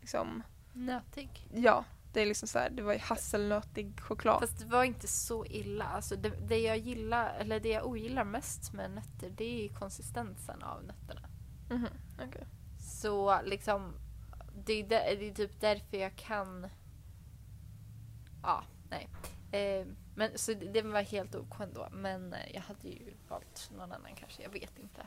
liksom 0.00 0.42
Nötig. 0.72 1.48
Ja, 1.54 1.84
det 2.12 2.22
är 2.22 2.26
liksom 2.26 2.48
så 2.48 2.58
här, 2.58 2.70
det 2.70 2.82
var 2.82 2.92
ju 2.92 2.98
hasselnötig 2.98 4.00
choklad. 4.00 4.40
Fast 4.40 4.58
det 4.58 4.66
var 4.66 4.84
inte 4.84 5.08
så 5.08 5.46
illa. 5.46 5.84
Alltså 5.84 6.16
det, 6.16 6.30
det 6.48 6.58
jag 6.58 6.78
gillar, 6.78 7.34
eller 7.34 7.60
det 7.60 7.68
jag 7.68 7.86
ogillar 7.86 8.24
mest 8.24 8.72
med 8.72 8.90
nötter 8.90 9.30
det 9.30 9.44
är 9.44 9.62
ju 9.62 9.68
konsistensen 9.68 10.62
av 10.62 10.84
nötterna. 10.84 11.28
Mhm, 11.70 11.88
okej. 12.28 12.46
Så 12.78 13.42
liksom, 13.44 13.94
det 14.66 14.72
är, 14.72 14.84
där, 14.84 15.16
det 15.16 15.28
är 15.28 15.34
typ 15.34 15.60
därför 15.60 15.96
jag 15.96 16.16
kan... 16.16 16.68
Ja, 18.42 18.64
nej. 18.90 19.08
Eh, 19.52 19.86
men 20.16 20.38
så 20.38 20.54
det, 20.54 20.82
var 20.82 21.02
helt 21.02 21.34
ok 21.34 21.60
ändå. 21.60 21.88
Men 21.92 22.32
eh, 22.32 22.54
jag 22.54 22.60
hade 22.60 22.88
ju 22.88 23.14
valt 23.28 23.70
någon 23.76 23.92
annan 23.92 24.14
kanske, 24.16 24.42
jag 24.42 24.50
vet 24.50 24.78
inte. 24.78 25.06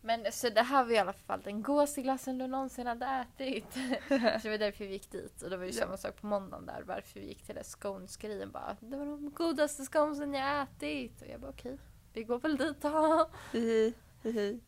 Men 0.00 0.32
så 0.32 0.48
det 0.48 0.62
här 0.62 0.84
var 0.84 0.92
i 0.92 0.98
alla 0.98 1.12
fall 1.12 1.40
den 1.44 1.62
godaste 1.62 2.02
glassen 2.02 2.38
du 2.38 2.46
någonsin 2.46 2.86
hade 2.86 3.06
ätit. 3.06 3.72
så 4.08 4.18
det 4.18 4.50
var 4.50 4.58
därför 4.58 4.84
vi 4.84 4.92
gick 4.92 5.10
dit. 5.10 5.42
Och 5.42 5.50
det 5.50 5.56
var 5.56 5.64
ju 5.64 5.70
Ja. 5.70 5.76
samma 5.80 5.96
sak 5.96 6.20
på 6.20 6.26
måndagen 6.26 6.66
där. 6.66 6.82
Varför 6.86 7.20
vi 7.20 7.26
gick 7.26 7.42
till 7.42 7.54
det 7.54 7.64
scones-grejen 7.64 8.50
bara. 8.50 8.76
Det 8.80 8.96
var 8.96 9.06
de 9.06 9.30
godaste 9.30 9.84
sconesen 9.84 10.34
jag 10.34 10.62
ätit. 10.62 11.22
Och 11.22 11.28
jag 11.28 11.40
bara 11.40 11.50
okej, 11.50 11.78
vi 12.12 12.24
går 12.24 12.38
väl 12.38 12.56
dit 12.56 12.80
då. 12.82 13.30
Hihi, 13.52 13.94
hihi. 14.22 14.60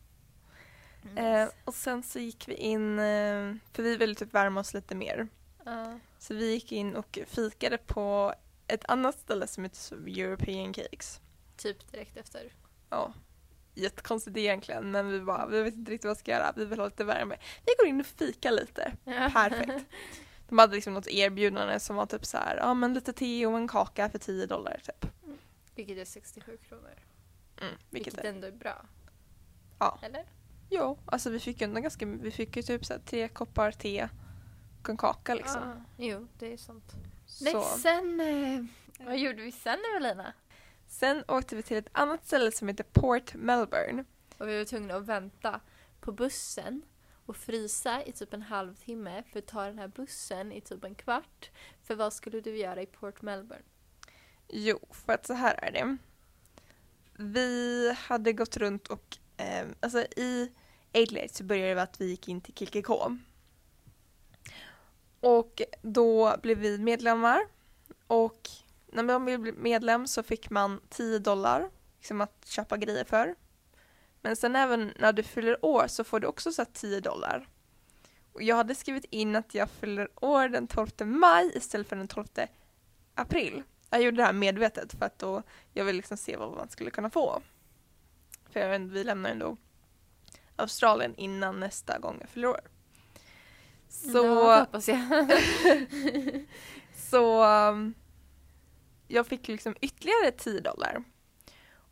Eh, 1.15 1.49
och 1.65 1.75
sen 1.75 2.03
så 2.03 2.19
gick 2.19 2.47
vi 2.47 2.53
in, 2.53 2.99
eh, 2.99 3.55
för 3.73 3.83
vi 3.83 3.97
ville 3.97 4.15
typ 4.15 4.33
värma 4.33 4.59
oss 4.59 4.73
lite 4.73 4.95
mer. 4.95 5.27
Ja. 5.65 5.99
Så 6.19 6.33
vi 6.33 6.51
gick 6.51 6.71
in 6.71 6.95
och 6.95 7.19
fikade 7.27 7.77
på 7.77 8.33
ett 8.67 8.85
annat 8.87 9.19
ställe 9.19 9.47
som 9.47 9.63
heter 9.63 9.95
European 9.95 10.73
Cakes. 10.73 11.21
Typ 11.57 11.91
direkt 11.91 12.17
efter. 12.17 12.53
Ja, 12.89 13.13
jättekonstigt 13.73 14.37
egentligen 14.37 14.91
men 14.91 15.09
vi 15.09 15.21
bara, 15.21 15.47
vi 15.47 15.61
vet 15.61 15.73
inte 15.73 15.91
riktigt 15.91 16.05
vad 16.05 16.17
vi 16.17 16.19
ska 16.19 16.31
göra, 16.31 16.53
vi 16.55 16.65
vill 16.65 16.79
ha 16.79 16.85
lite 16.85 17.03
värme. 17.03 17.37
Vi 17.65 17.73
går 17.79 17.87
in 17.87 17.99
och 17.99 18.05
fikar 18.05 18.51
lite. 18.51 18.93
Perfekt. 19.05 19.85
De 20.49 20.57
hade 20.57 20.75
liksom 20.75 20.93
något 20.93 21.07
erbjudande 21.07 21.79
som 21.79 21.95
var 21.95 22.05
typ 22.05 22.25
så 22.25 22.37
här, 22.37 22.57
ja 22.57 22.73
men 22.73 22.93
lite 22.93 23.13
te 23.13 23.45
och 23.45 23.57
en 23.57 23.67
kaka 23.67 24.09
för 24.09 24.19
10 24.19 24.45
dollar 24.45 24.81
typ. 24.83 25.11
Vilket 25.75 25.97
är 25.97 26.05
67 26.05 26.57
kronor. 26.67 26.91
Mm, 27.61 27.73
vilket 27.89 28.13
Vilket 28.13 28.25
är, 28.25 28.29
ändå 28.29 28.47
är 28.47 28.51
bra. 28.51 28.85
Ja. 29.79 29.99
Eller? 30.01 30.25
Ja, 30.69 30.97
alltså 31.05 31.29
vi 31.29 31.39
fick 31.39 31.61
ju 31.61 31.65
ändå 31.65 31.81
ganska, 31.81 32.05
vi 32.05 32.31
fick 32.31 32.55
ju 32.57 32.63
typ 32.63 32.85
så 32.85 32.93
här, 32.93 32.99
tre 32.99 33.27
koppar 33.27 33.71
te 33.71 34.09
och 34.81 34.89
en 34.89 34.97
kaka 34.97 35.33
liksom. 35.33 35.61
Ah, 35.63 35.81
jo, 35.97 36.27
det 36.39 36.53
är 36.53 36.57
sant. 36.57 36.93
Så. 37.25 37.43
Nej, 37.43 37.63
sen... 37.63 38.19
Eh, 38.19 38.65
vad 39.05 39.17
gjorde 39.17 39.41
vi 39.41 39.51
sen 39.51 39.79
Evelina? 39.95 40.33
Sen 40.87 41.23
åkte 41.27 41.55
vi 41.55 41.63
till 41.63 41.77
ett 41.77 41.89
annat 41.91 42.25
ställe 42.27 42.51
som 42.51 42.67
heter 42.67 42.83
Port 42.83 43.33
Melbourne. 43.33 44.03
Och 44.37 44.47
vi 44.49 44.57
var 44.57 44.65
tvungna 44.65 44.95
att 44.95 45.05
vänta 45.05 45.59
på 45.99 46.11
bussen. 46.11 46.81
och 47.25 47.35
frysa 47.37 48.03
i 48.03 48.11
typ 48.11 48.33
en 48.33 48.41
halvtimme 48.41 49.23
för 49.31 49.39
att 49.39 49.47
ta 49.47 49.65
den 49.65 49.79
här 49.79 49.87
bussen 49.87 50.51
i 50.51 50.61
typ 50.61 50.83
en 50.83 50.95
kvart. 50.95 51.49
För 51.83 51.95
vad 51.95 52.13
skulle 52.13 52.41
du 52.41 52.57
göra 52.57 52.81
i 52.81 52.85
Port 52.85 53.21
Melbourne? 53.21 53.63
Jo, 54.47 54.79
för 54.91 55.13
att 55.13 55.25
så 55.25 55.33
här 55.33 55.59
är 55.63 55.71
det. 55.71 55.97
Vi 57.13 57.93
hade 57.97 58.33
gått 58.33 58.57
runt 58.57 58.87
och, 58.87 59.17
eh, 59.39 59.67
alltså 59.79 59.99
i 60.01 60.51
Adelaide 60.93 61.35
så 61.35 61.43
började 61.43 61.69
det 61.69 61.75
med 61.75 61.83
att 61.83 62.01
vi 62.01 62.05
gick 62.05 62.27
in 62.27 62.41
till 62.41 62.53
Kikiko. 62.53 63.17
Och 65.19 65.61
då 65.81 66.35
blev 66.41 66.57
vi 66.57 66.77
medlemmar 66.77 67.41
och 68.07 68.49
när 68.87 69.03
man 69.03 69.25
blev 69.25 69.57
medlem 69.57 70.07
så 70.07 70.23
fick 70.23 70.49
man 70.49 70.81
10 70.89 71.19
dollar 71.19 71.69
liksom 71.97 72.21
att 72.21 72.45
köpa 72.45 72.77
grejer 72.77 73.03
för. 73.03 73.35
Men 74.21 74.35
sen 74.35 74.55
även 74.55 74.93
när 74.99 75.13
du 75.13 75.23
fyller 75.23 75.65
år 75.65 75.87
så 75.87 76.03
får 76.03 76.19
du 76.19 76.27
också 76.27 76.51
så 76.51 76.65
10 76.65 76.99
dollar. 76.99 77.47
Och 78.33 78.43
jag 78.43 78.55
hade 78.55 78.75
skrivit 78.75 79.05
in 79.09 79.35
att 79.35 79.53
jag 79.53 79.69
fyller 79.69 80.09
år 80.21 80.49
den 80.49 80.67
12 80.67 80.89
maj 81.01 81.51
istället 81.55 81.89
för 81.89 81.95
den 81.95 82.07
12 82.07 82.27
april. 83.15 83.63
Jag 83.89 84.01
gjorde 84.01 84.17
det 84.17 84.23
här 84.23 84.33
medvetet 84.33 84.93
för 84.93 85.05
att 85.05 85.19
då 85.19 85.43
jag 85.73 85.85
ville 85.85 85.97
liksom 85.97 86.17
se 86.17 86.37
vad 86.37 86.55
man 86.55 86.69
skulle 86.69 86.91
kunna 86.91 87.09
få. 87.09 87.41
För 88.49 88.59
jag 88.59 88.69
vet, 88.69 88.81
vi 88.81 89.03
lämnar 89.03 89.29
ändå 89.29 89.57
Australien 90.55 91.15
innan 91.15 91.59
nästa 91.59 91.99
gång 91.99 92.17
jag 92.19 92.29
fyller 92.29 92.47
år. 92.47 92.61
Så, 93.89 94.17
Ja, 94.17 94.59
hoppas 94.59 94.87
jag. 94.87 94.99
så 96.95 97.43
um, 97.45 97.93
jag 99.07 99.27
fick 99.27 99.47
liksom 99.47 99.75
ytterligare 99.81 100.31
10 100.31 100.59
dollar. 100.59 101.03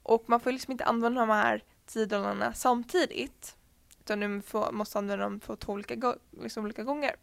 Och 0.04 0.24
man 0.28 0.40
får 0.40 0.52
liksom 0.52 0.72
inte 0.72 0.86
använda 0.86 1.22
de 1.22 1.30
här 1.30 1.64
10 1.86 2.06
dollarna 2.06 2.54
samtidigt. 2.54 3.56
Utan 4.00 4.20
du 4.20 4.42
får, 4.42 4.72
måste 4.72 4.98
använda 4.98 5.24
dem 5.24 5.40
på 5.40 5.56
två 5.56 5.74
olika, 5.74 6.16
liksom 6.42 6.66
olika 6.66 6.84
gånger. 6.84 7.16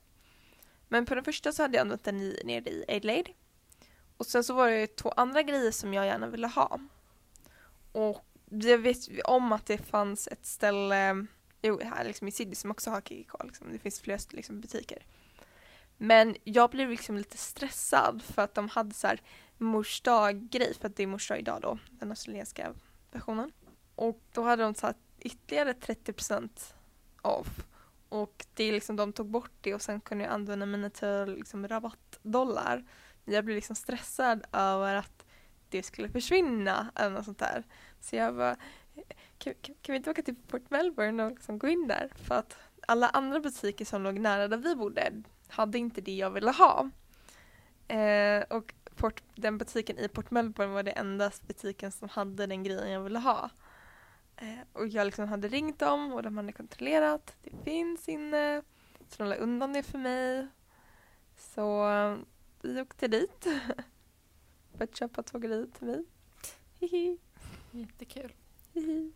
Men 0.88 1.06
på 1.06 1.14
den 1.14 1.24
första 1.24 1.52
så 1.52 1.62
hade 1.62 1.76
jag 1.76 1.82
använt 1.82 2.04
den 2.04 2.20
i, 2.20 2.40
nere 2.44 2.70
i 2.70 2.84
Adelaide. 2.88 3.30
Och 4.16 4.26
sen 4.26 4.44
så 4.44 4.54
var 4.54 4.70
det 4.70 4.96
två 4.96 5.10
andra 5.10 5.42
grejer 5.42 5.70
som 5.70 5.94
jag 5.94 6.06
gärna 6.06 6.26
ville 6.26 6.46
ha. 6.46 6.80
Och 7.92 8.26
jag 8.62 8.78
vet 8.78 9.08
om 9.24 9.52
att 9.52 9.66
det 9.66 9.78
fanns 9.78 10.28
ett 10.28 10.46
ställe 10.46 11.26
jo, 11.62 11.80
här 11.82 12.04
liksom 12.04 12.28
i 12.28 12.30
Sydney 12.30 12.54
som 12.54 12.70
också 12.70 12.90
har 12.90 13.00
KKK. 13.00 13.38
Liksom. 13.44 13.72
Det 13.72 13.78
finns 13.78 14.00
flera 14.00 14.18
liksom, 14.30 14.60
butiker. 14.60 15.06
Men 15.96 16.36
jag 16.44 16.70
blev 16.70 16.90
liksom 16.90 17.16
lite 17.16 17.36
stressad 17.36 18.22
för 18.22 18.42
att 18.42 18.54
de 18.54 18.68
hade 18.68 18.94
så 18.94 19.06
här 19.06 19.20
mors 19.58 20.00
dag-grej, 20.00 20.74
för 20.80 20.88
att 20.88 20.96
det 20.96 21.02
är 21.02 21.06
mors 21.06 21.28
dag 21.28 21.38
idag 21.38 21.60
då, 21.62 21.78
den 21.90 22.10
australienska 22.10 22.74
versionen. 23.12 23.52
Och 23.94 24.20
då 24.32 24.42
hade 24.42 24.62
de 24.62 24.74
satt 24.74 24.96
ytterligare 25.18 25.72
30% 25.72 26.74
off. 27.22 27.66
Och 28.08 28.46
det 28.54 28.64
är 28.64 28.72
liksom, 28.72 28.96
de 28.96 29.12
tog 29.12 29.26
bort 29.26 29.52
det 29.60 29.74
och 29.74 29.82
sen 29.82 30.00
kunde 30.00 30.24
jag 30.24 30.32
använda 30.32 30.66
mina 30.66 30.90
till 30.90 31.34
liksom 31.38 31.68
rabattdollar. 31.68 32.84
Jag 33.24 33.44
blev 33.44 33.54
liksom 33.54 33.76
stressad 33.76 34.44
över 34.52 34.94
att 34.94 35.23
det 35.78 35.82
skulle 35.82 36.08
försvinna 36.08 36.90
eller 36.94 37.10
något 37.10 37.24
sånt 37.24 37.38
där. 37.38 37.64
Så 38.00 38.16
jag 38.16 38.36
bara, 38.36 38.56
kan, 39.38 39.54
kan, 39.62 39.74
kan 39.82 39.92
vi 39.92 39.96
inte 39.96 40.10
åka 40.10 40.22
till 40.22 40.34
Port 40.48 40.70
Melbourne 40.70 41.24
och 41.24 41.30
liksom 41.30 41.58
gå 41.58 41.68
in 41.68 41.88
där? 41.88 42.10
För 42.14 42.34
att 42.34 42.56
alla 42.86 43.08
andra 43.08 43.40
butiker 43.40 43.84
som 43.84 44.02
låg 44.02 44.18
nära 44.18 44.48
där 44.48 44.56
vi 44.56 44.76
bodde 44.76 45.22
hade 45.48 45.78
inte 45.78 46.00
det 46.00 46.16
jag 46.16 46.30
ville 46.30 46.50
ha. 46.50 46.90
Eh, 47.88 48.42
och 48.50 48.74
Port, 48.96 49.22
den 49.34 49.58
butiken 49.58 49.98
i 49.98 50.08
Port 50.08 50.30
Melbourne 50.30 50.74
var 50.74 50.82
den 50.82 50.96
enda 50.96 51.30
butiken 51.46 51.92
som 51.92 52.08
hade 52.08 52.46
den 52.46 52.62
grejen 52.62 52.90
jag 52.90 53.00
ville 53.00 53.18
ha. 53.18 53.50
Eh, 54.36 54.58
och 54.72 54.86
jag 54.86 55.04
liksom 55.04 55.28
hade 55.28 55.48
ringt 55.48 55.78
dem 55.78 56.12
och 56.12 56.22
de 56.22 56.36
hade 56.36 56.52
kontrollerat. 56.52 57.36
Det 57.42 57.64
finns 57.64 58.08
inne. 58.08 58.62
Så 59.08 59.22
de 59.22 59.28
la 59.28 59.36
undan 59.36 59.72
det 59.72 59.82
för 59.82 59.98
mig. 59.98 60.46
Så 61.36 61.90
eh, 61.90 62.16
vi 62.62 62.80
åkte 62.80 63.08
dit. 63.08 63.46
för 64.76 64.84
att 64.84 64.96
köpa 64.96 65.38
grejer 65.38 65.66
till 65.78 65.86
mig. 65.86 66.04
Hihi. 66.80 67.18
Jättekul. 67.70 68.32
Hihi. 68.72 69.12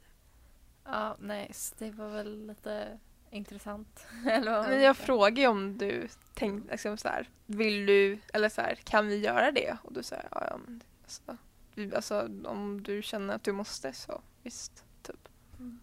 Ja, 0.85 1.17
nice. 1.21 1.75
Det 1.79 1.91
var 1.91 2.09
väl 2.09 2.47
lite 2.47 2.99
intressant. 3.31 4.07
Men 4.25 4.83
jag 4.83 4.97
frågade 4.97 5.41
ju 5.41 5.47
om 5.47 5.79
du 5.79 6.09
tänkte 6.35 6.73
liksom 6.73 6.97
så 6.97 7.09
här, 7.09 7.29
vill 7.47 7.87
du, 7.87 8.19
eller 8.33 8.49
så 8.49 8.61
här, 8.61 8.75
kan 8.75 9.07
vi 9.07 9.17
göra 9.17 9.53
det? 9.53 9.77
Och 9.83 9.93
du 9.93 10.03
säger 10.03 10.29
ja, 10.31 10.47
ja 10.51 10.57
men, 10.65 10.83
alltså, 11.03 11.37
vi, 11.75 11.95
alltså 11.95 12.31
om 12.45 12.83
du 12.83 13.03
känner 13.03 13.35
att 13.35 13.45
du 13.45 13.53
måste 13.53 13.93
så 13.93 14.23
visst, 14.43 14.85
typ. 15.03 15.29
Mm. 15.59 15.79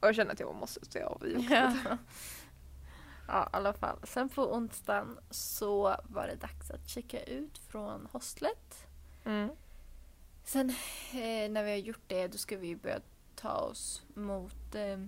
Och 0.00 0.08
jag 0.08 0.14
känner 0.14 0.32
att 0.32 0.40
jag 0.40 0.54
måste 0.54 0.80
så 0.90 0.98
jag 0.98 1.46
Ja. 1.50 1.74
Ja, 3.28 3.44
i 3.44 3.56
alla 3.56 3.72
fall. 3.72 3.98
Sen 4.02 4.28
på 4.28 4.54
onsdagen 4.54 5.18
så 5.30 5.96
var 6.02 6.26
det 6.26 6.34
dags 6.34 6.70
att 6.70 6.88
checka 6.88 7.22
ut 7.22 7.58
från 7.58 8.08
hostlet. 8.12 8.86
Mm. 9.24 9.50
Sen 10.44 10.70
eh, 11.12 11.50
när 11.50 11.64
vi 11.64 11.70
har 11.70 11.78
gjort 11.78 12.04
det 12.06 12.28
då 12.28 12.38
ska 12.38 12.56
vi 12.56 12.76
börja 12.76 13.00
ta 13.34 13.52
oss 13.52 14.02
mot 14.14 14.74
eh, 14.74 14.98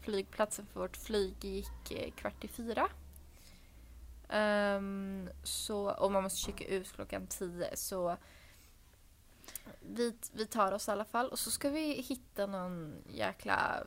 flygplatsen 0.00 0.66
för 0.66 0.80
vårt 0.80 0.96
flyg 0.96 1.44
gick 1.44 1.90
eh, 1.90 2.12
kvart 2.12 2.44
i 2.44 2.48
fyra. 2.48 2.88
Ehm, 4.28 5.30
så, 5.42 5.90
och 5.90 6.12
man 6.12 6.22
måste 6.22 6.38
checka 6.38 6.64
ut 6.64 6.92
klockan 6.92 7.26
tio 7.26 7.76
så 7.76 8.16
vi, 9.80 10.14
vi 10.32 10.46
tar 10.46 10.72
oss 10.72 10.88
i 10.88 10.90
alla 10.90 11.04
fall 11.04 11.28
och 11.28 11.38
så 11.38 11.50
ska 11.50 11.70
vi 11.70 11.92
hitta 11.92 12.46
någon 12.46 12.94
jäkla 13.08 13.84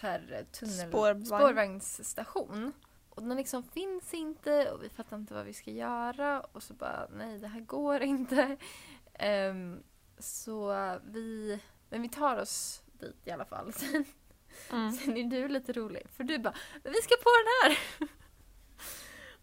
här, 0.00 0.46
tunnel, 0.52 0.88
Spårvagn. 0.88 1.26
spårvagnsstation. 1.26 2.72
Och 3.14 3.22
den 3.22 3.36
liksom 3.36 3.62
finns 3.62 4.14
inte 4.14 4.70
och 4.70 4.82
vi 4.82 4.88
fattar 4.88 5.16
inte 5.16 5.34
vad 5.34 5.44
vi 5.44 5.52
ska 5.52 5.70
göra 5.70 6.40
och 6.40 6.62
så 6.62 6.74
bara 6.74 7.06
nej 7.12 7.38
det 7.38 7.48
här 7.48 7.60
går 7.60 8.02
inte. 8.02 8.56
Ehm, 9.14 9.82
så 10.18 10.74
vi, 11.04 11.58
men 11.90 12.02
vi 12.02 12.08
tar 12.08 12.36
oss 12.36 12.82
dit 13.00 13.16
i 13.24 13.30
alla 13.30 13.44
fall. 13.44 13.72
Sen, 13.76 14.04
Mm. 14.70 14.92
sen 14.92 15.16
är 15.16 15.24
du 15.24 15.48
lite 15.48 15.72
rolig 15.72 16.02
för 16.16 16.24
du 16.24 16.38
bara 16.38 16.54
men 16.82 16.92
vi 16.92 17.02
ska 17.02 17.14
på 17.16 17.30
den 17.40 17.72
här! 17.72 17.78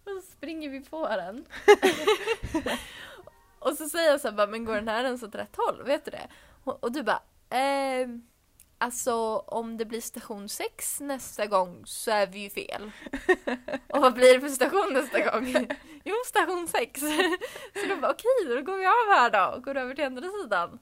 och 0.17 0.23
så 0.23 0.31
springer 0.31 0.69
vi 0.69 0.81
på 0.81 1.07
den. 1.07 1.45
och 3.59 3.73
så 3.77 3.89
säger 3.89 4.11
jag 4.11 4.21
så 4.21 4.27
här, 4.29 4.35
bara, 4.35 4.47
men 4.47 4.65
går 4.65 4.75
den 4.75 4.87
här 4.87 5.03
ens 5.03 5.23
åt 5.23 5.35
rätt 5.35 5.55
håll? 5.55 5.83
Vet 5.83 6.05
du 6.05 6.11
det? 6.11 6.27
Och, 6.63 6.83
och 6.83 6.91
du 6.91 7.03
bara 7.03 7.23
ehm, 7.49 8.27
Alltså 8.81 9.13
om 9.37 9.77
det 9.77 9.85
blir 9.85 10.01
station 10.01 10.49
6 10.49 10.99
nästa 10.99 11.45
gång 11.45 11.81
så 11.85 12.11
är 12.11 12.27
vi 12.27 12.39
ju 12.39 12.49
fel. 12.49 12.91
Och 13.89 14.01
vad 14.01 14.13
blir 14.13 14.33
det 14.33 14.39
för 14.39 14.49
station 14.49 14.93
nästa 14.93 15.31
gång? 15.31 15.67
Jo, 16.03 16.15
station 16.25 16.67
6. 16.67 16.99
Så 17.73 17.87
då 17.89 17.95
bara 17.95 18.11
okej, 18.11 18.55
då 18.55 18.61
går 18.61 18.77
vi 18.77 18.85
av 18.85 19.19
här 19.19 19.29
då 19.29 19.57
och 19.57 19.63
går 19.63 19.77
över 19.77 19.95
till 19.95 20.03
andra 20.05 20.29
sidan. 20.41 20.79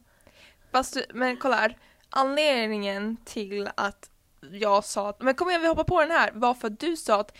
Fast 0.71 0.93
du, 0.93 1.05
men 1.13 1.37
kolla 1.37 1.55
här, 1.55 1.77
anledningen 2.09 3.17
till 3.25 3.69
att 3.75 4.09
jag 4.51 4.83
sa 4.83 5.09
att 5.09 5.21
men 5.21 5.35
kom 5.35 5.49
igen 5.49 5.61
vi 5.61 5.67
hoppar 5.67 5.83
på 5.83 6.01
den 6.01 6.11
här 6.11 6.31
var 6.33 6.53
för 6.53 6.67
att 6.67 6.79
du 6.79 6.97
sa 6.97 7.19
att 7.19 7.37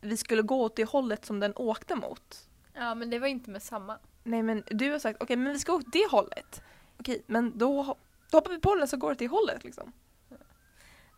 vi 0.00 0.16
skulle 0.16 0.42
gå 0.42 0.62
åt 0.62 0.76
det 0.76 0.84
hållet 0.84 1.24
som 1.24 1.40
den 1.40 1.52
åkte 1.56 1.94
mot. 1.94 2.48
Ja, 2.74 2.94
men 2.94 3.10
det 3.10 3.18
var 3.18 3.26
inte 3.26 3.50
med 3.50 3.62
samma. 3.62 3.98
Nej 4.22 4.42
men 4.42 4.62
du 4.66 4.90
har 4.90 4.98
sagt 4.98 5.22
okej 5.22 5.36
men 5.36 5.52
vi 5.52 5.58
ska 5.58 5.72
åt 5.72 5.92
det 5.92 6.10
hållet. 6.10 6.62
Okej 7.00 7.22
men 7.26 7.58
då, 7.58 7.96
hoppar 8.36 8.50
vi 8.50 8.58
på 8.58 8.74
den 8.74 8.88
så 8.88 8.96
går 8.96 9.10
det 9.10 9.16
till 9.16 9.28
hållet 9.28 9.64
liksom. 9.64 9.92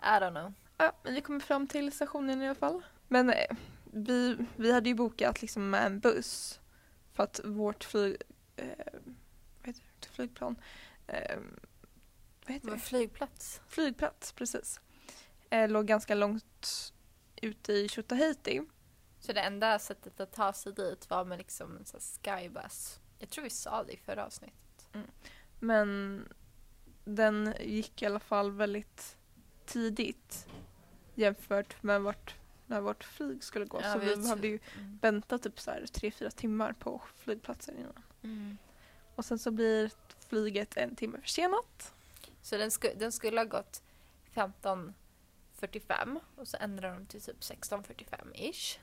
I 0.03 0.21
don't 0.21 0.31
know. 0.31 0.53
Ja, 0.77 0.93
men 1.03 1.15
vi 1.15 1.21
kommer 1.21 1.41
fram 1.41 1.67
till 1.67 1.93
stationen 1.93 2.43
i 2.43 2.47
alla 2.47 2.55
fall. 2.55 2.83
Men 3.09 3.31
eh, 3.31 3.57
vi, 3.85 4.37
vi 4.57 4.73
hade 4.73 4.89
ju 4.89 4.95
bokat 4.95 5.43
liksom 5.43 5.75
en 5.75 6.01
buss 6.01 6.61
för 7.13 7.23
att 7.23 7.41
vårt 7.45 7.85
flyg, 7.85 8.17
eh, 8.57 8.67
vad 9.59 9.67
heter 9.67 9.83
det, 10.01 10.09
flygplan, 10.09 10.57
eh, 11.07 11.39
vad 12.47 12.55
heter 12.55 12.71
Det 12.71 12.79
flygplats. 12.79 13.61
Flygplats, 13.69 14.33
precis. 14.33 14.81
Eh, 15.51 15.69
låg 15.69 15.87
ganska 15.87 16.15
långt 16.15 16.93
ute 17.43 17.73
i 17.73 17.89
Tjotahejti. 17.89 18.63
Så 19.21 19.33
det 19.33 19.41
enda 19.41 19.79
sättet 19.79 20.21
att 20.21 20.33
ta 20.33 20.53
sig 20.53 20.73
dit 20.73 21.11
var 21.11 21.25
med 21.25 21.39
liksom 21.39 21.77
en 21.77 21.85
sån 21.85 22.01
här 22.25 22.41
skybus. 22.41 23.01
Jag 23.19 23.31
tror 23.31 23.45
vi 23.45 23.51
sa 23.51 23.85
det 23.85 23.93
i 23.93 23.97
förra 23.97 24.27
avsnittet. 24.27 24.91
Men 25.59 26.23
den 27.15 27.55
gick 27.61 28.03
i 28.03 28.07
alla 28.07 28.21
fall 28.21 28.51
väldigt 28.51 29.17
tidigt 29.67 30.47
jämfört 31.15 31.83
med 31.83 32.03
vart, 32.03 32.35
när 32.67 32.81
vårt 32.81 33.05
flyg 33.05 33.45
skulle 33.45 33.65
gå. 33.65 33.81
Ja, 33.83 33.93
så 33.93 33.99
vi 33.99 34.17
behövde 34.17 34.49
ju 34.49 34.59
Mm. 34.77 34.99
vänta 35.03 35.39
typ 35.39 35.61
så 35.61 35.71
här 35.71 35.87
tre, 35.93 36.11
fyra 36.11 36.31
timmar 36.31 36.73
på 36.73 37.03
flygplatsen 37.17 37.79
innan. 37.79 38.03
Mm. 38.23 38.59
Och 39.15 39.25
sen 39.25 39.39
så 39.39 39.51
blir 39.51 39.91
flyget 40.29 40.77
en 40.77 40.97
timme 40.97 41.21
försenat. 41.21 41.95
Så 42.43 42.57
den, 42.57 42.71
sku, 42.71 42.89
den 42.97 43.13
skulle 43.13 43.41
ha 43.41 43.45
gått 43.45 43.83
15.45 44.35 46.21
och 46.37 46.49
så 46.49 46.57
ändrade 46.61 46.95
de 46.95 47.07
till 47.07 47.21
typ 47.21 47.41
16.45-ish. 47.41 48.79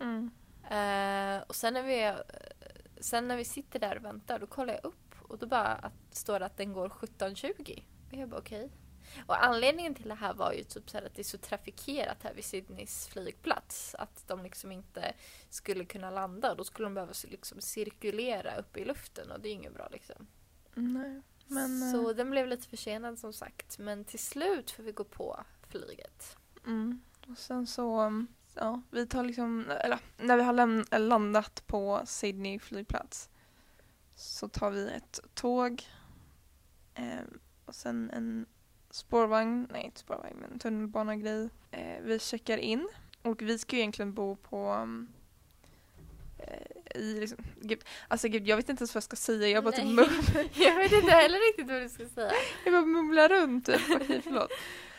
Mm. 0.00 0.30
Eh, 0.70 1.42
och 1.42 1.56
sen 1.56 1.74
när, 1.74 1.82
vi, 1.82 2.02
eh, 2.02 2.14
sen 3.00 3.28
när 3.28 3.36
vi 3.36 3.44
sitter 3.44 3.78
där 3.78 3.96
och 3.96 4.04
väntar 4.04 4.38
då 4.38 4.46
kollar 4.46 4.74
jag 4.74 4.84
upp 4.84 5.07
och 5.28 5.38
då 5.38 5.46
bara 5.46 5.74
att, 5.74 5.92
står 6.10 6.40
det 6.40 6.46
att 6.46 6.56
den 6.56 6.72
går 6.72 6.88
17.20. 6.88 7.82
Och 8.10 8.18
jag 8.18 8.28
bara 8.28 8.40
okej. 8.40 8.70
Och 9.26 9.44
anledningen 9.44 9.94
till 9.94 10.08
det 10.08 10.14
här 10.14 10.34
var 10.34 10.52
ju 10.52 10.62
typ 10.62 10.90
så 10.90 10.98
att 10.98 11.14
det 11.14 11.22
är 11.22 11.24
så 11.24 11.38
trafikerat 11.38 12.22
här 12.22 12.34
vid 12.34 12.44
Sydneys 12.44 13.08
flygplats. 13.08 13.94
Att 13.94 14.28
de 14.28 14.42
liksom 14.42 14.72
inte 14.72 15.14
skulle 15.50 15.84
kunna 15.84 16.10
landa. 16.10 16.54
Då 16.54 16.64
skulle 16.64 16.86
de 16.86 16.94
behöva 16.94 17.12
liksom 17.24 17.60
cirkulera 17.60 18.56
uppe 18.56 18.80
i 18.80 18.84
luften 18.84 19.30
och 19.30 19.40
det 19.40 19.48
är 19.48 19.52
inget 19.52 19.74
bra 19.74 19.88
liksom. 19.92 20.26
Nej. 20.74 21.22
Men, 21.46 21.92
så 21.92 22.10
eh, 22.10 22.16
den 22.16 22.30
blev 22.30 22.46
lite 22.46 22.68
försenad 22.68 23.18
som 23.18 23.32
sagt. 23.32 23.78
Men 23.78 24.04
till 24.04 24.18
slut 24.18 24.70
får 24.70 24.82
vi 24.82 24.92
gå 24.92 25.04
på 25.04 25.44
flyget. 25.68 26.36
mm. 26.66 27.00
Och 27.28 27.38
sen 27.38 27.66
så, 27.66 28.00
um, 28.00 28.26
ja, 28.54 28.82
vi 28.90 29.06
tar 29.06 29.24
liksom, 29.24 29.70
eller 29.70 29.98
när 30.16 30.36
vi 30.36 30.42
har 30.42 30.98
landat 30.98 31.66
på 31.66 32.02
Sydney 32.06 32.58
flygplats 32.58 33.30
så 34.18 34.48
tar 34.48 34.70
vi 34.70 34.88
ett 34.90 35.20
tåg 35.34 35.86
eh, 36.94 37.04
och 37.64 37.74
sen 37.74 38.10
en 38.10 38.46
spårvagn, 38.90 39.68
nej 39.72 39.84
inte 39.84 40.00
spårvagn 40.00 40.36
men 40.48 40.58
tunnelbanegrej. 40.58 41.48
Eh, 41.70 42.02
vi 42.02 42.18
checkar 42.18 42.58
in 42.58 42.88
och 43.22 43.42
vi 43.42 43.58
ska 43.58 43.76
ju 43.76 43.80
egentligen 43.80 44.14
bo 44.14 44.36
på 44.36 44.88
eh, 46.38 47.00
i 47.00 47.20
liksom, 47.20 47.38
gud, 47.60 47.84
alltså 48.08 48.28
gud 48.28 48.46
jag 48.48 48.56
vet 48.56 48.68
inte 48.68 48.80
ens 48.80 48.94
vad 48.94 48.96
jag 48.96 49.02
ska 49.04 49.16
säga, 49.16 49.48
jag 49.48 49.64
bara 49.64 49.72
typ 49.72 49.84
Nej. 49.84 49.94
mum- 49.94 50.48
Jag 50.54 50.76
vet 50.76 50.92
inte 50.92 51.10
heller 51.12 51.48
riktigt 51.48 51.66
vad 51.68 51.82
du 51.82 51.88
ska 51.88 52.08
säga. 52.14 52.32
jag 52.64 52.72
bara 52.74 52.84
mumlar 52.86 53.28
runt 53.28 53.66
typ, 53.66 53.80
okej 53.96 54.20
förlåt. 54.22 54.50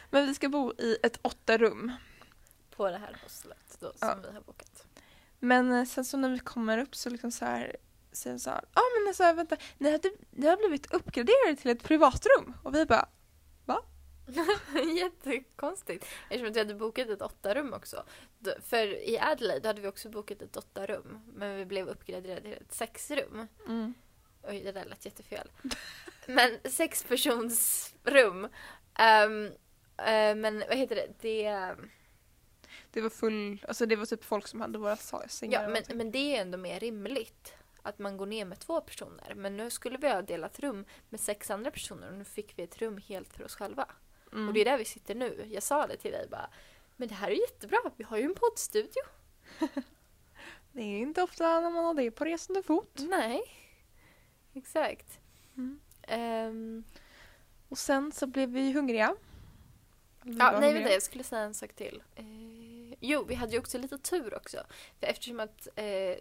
Men 0.10 0.26
vi 0.28 0.36
ska 0.36 0.50
bo 0.50 0.74
i 0.78 0.98
ett 1.04 1.20
åtta 1.22 1.58
rum. 1.58 1.92
På 2.76 2.90
det 2.90 2.98
här 2.98 3.18
hostlet 3.24 3.78
då 3.80 3.92
som 3.96 4.08
Ja. 4.08 4.16
vi 4.24 4.34
har 4.34 4.42
bokat. 4.42 4.86
Men 5.40 5.72
eh, 5.72 5.86
sen 5.86 6.06
så 6.06 6.18
när 6.18 6.30
vi 6.30 6.40
kommer 6.40 6.78
upp 6.78 6.96
så 6.96 7.10
liksom 7.10 7.32
så 7.32 7.46
här 7.46 7.76
så 8.12 8.30
här, 8.30 8.38
ja 8.46 8.82
ah, 8.82 9.00
men 9.00 9.08
alltså 9.08 9.34
vänta, 9.34 9.58
ni, 9.78 9.92
hade, 9.92 10.12
ni 10.32 10.48
har 10.48 10.58
blivit 10.58 10.94
uppgraderade 10.94 11.56
till 11.56 11.72
ett 11.72 11.84
privatrum. 11.84 12.54
Och 12.64 12.76
vi 12.76 12.86
bara, 12.86 13.10
Jättekonstigt. 14.98 16.06
Eftersom 16.30 16.48
att 16.48 16.56
vi 16.56 16.60
hade 16.60 16.76
bokat 16.76 17.10
ett 17.10 17.22
åtta 17.22 17.56
rum 17.56 17.74
också. 17.74 18.04
För 18.64 19.10
i 19.10 19.20
Adelaide 19.20 19.66
hade 19.66 19.82
vi 19.82 19.88
också 19.88 20.10
bokat 20.10 20.42
ett 20.42 20.58
åtta 20.58 20.86
rum. 20.86 21.20
Men 21.34 21.56
vi 21.56 21.66
blev 21.66 21.88
uppgraderade 21.88 22.42
till 22.42 22.54
ett 22.54 22.74
sexrum. 22.74 23.48
mm. 23.68 23.94
Oj, 24.44 24.62
det 24.64 24.72
där 24.72 24.86
lät 24.86 25.06
jättefel. 25.06 25.52
Men 26.28 26.72
sexpersonsrum. 26.72 28.44
Um, 29.26 29.46
uh, 29.46 30.36
men 30.36 30.64
vad 30.70 30.78
heter 30.78 30.96
det? 30.96 31.08
Det, 31.22 31.76
det 32.92 33.02
var 33.02 33.10
full, 33.10 33.66
alltså 33.68 33.86
det 33.86 33.96
var 33.96 34.06
typ 34.06 34.24
folk 34.24 34.48
som 34.48 34.62
hade 34.62 34.78
våra 34.78 34.96
sa- 34.96 35.28
sängar. 35.28 35.62
ja, 35.64 35.70
men, 35.70 35.98
men 35.98 36.12
det 36.12 36.36
är 36.36 36.42
ändå 36.42 36.58
mer 36.58 36.80
rimligt. 36.80 37.54
Att 37.84 38.00
man 38.00 38.18
går 38.18 38.26
ner 38.26 38.46
med 38.46 38.60
två 38.60 38.82
personer. 38.82 39.34
Men 39.36 39.58
nu 39.58 39.70
skulle 39.70 39.98
vi 39.98 40.10
ha 40.10 40.22
delat 40.22 40.60
rum 40.60 40.86
med 41.10 41.20
sex 41.20 41.50
andra 41.52 41.72
personer 41.72 42.08
och 42.12 42.18
nu 42.18 42.24
fick 42.24 42.60
vi 42.60 42.64
ett 42.64 42.78
rum 42.78 42.98
helt 42.98 43.34
för 43.34 43.44
oss 43.44 43.56
själva. 43.56 43.86
mm. 44.34 44.48
Och 44.48 44.54
det 44.54 44.62
är 44.62 44.66
där 44.66 44.78
vi 44.78 44.86
sitter 44.86 45.16
nu. 45.16 45.46
Jag 45.50 45.64
sa 45.64 45.88
det 45.88 45.98
till 45.98 46.12
dig 46.12 46.28
bara. 46.32 46.50
Men 46.96 47.08
det 47.08 47.14
här 47.16 47.28
är 47.32 47.36
jättebra. 47.42 47.78
Vi 47.98 48.04
har 48.04 48.18
ju 48.18 48.24
en 48.24 48.36
poddstudio. 48.36 49.02
det 50.72 50.82
är 50.82 51.00
inte 51.00 51.22
ofta 51.24 51.60
när 51.60 51.70
man 51.70 51.86
har 51.86 51.94
det 51.94 52.12
på 52.12 52.26
resande 52.26 52.64
fot. 52.64 52.92
Nej. 52.98 53.42
Exakt. 54.54 55.20
Mm. 55.58 55.80
Ehm, 56.02 56.84
Och 57.70 57.78
sen 57.78 58.12
så 58.12 58.28
blev 58.28 58.50
vi 58.50 58.72
hungriga. 58.74 59.16
Vi 60.24 60.38
ja, 60.38 60.46
nej, 60.46 60.54
hungriga. 60.54 60.74
vänta, 60.74 60.94
jag 60.94 61.04
skulle 61.04 61.24
säga 61.24 61.42
en 61.42 61.54
sak 61.54 61.74
till. 61.74 62.04
Eh, 62.16 62.26
jo, 63.00 63.24
vi 63.24 63.36
hade 63.36 63.52
ju 63.52 63.60
också 63.60 63.78
lite 63.78 63.98
tur 63.98 64.34
också. 64.34 64.58
För 65.00 65.08
eftersom 65.08 65.40
att 65.40 65.68
eh, 65.76 66.18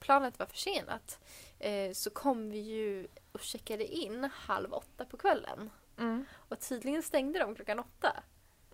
planet 0.00 0.38
var 0.38 0.46
försenat 0.46 1.18
eh, 1.58 1.92
så 1.92 2.10
kom 2.10 2.50
vi 2.50 2.58
ju 2.58 3.08
och 3.32 3.40
checkade 3.40 3.84
in 3.86 4.30
halv 4.32 4.72
åtta 4.74 5.04
på 5.04 5.16
kvällen. 5.16 5.70
Mm. 5.98 6.24
Och 6.34 6.60
tydligen 6.60 7.02
stängde 7.02 7.38
de 7.38 7.54
klockan 7.54 7.78
åtta. 7.78 8.22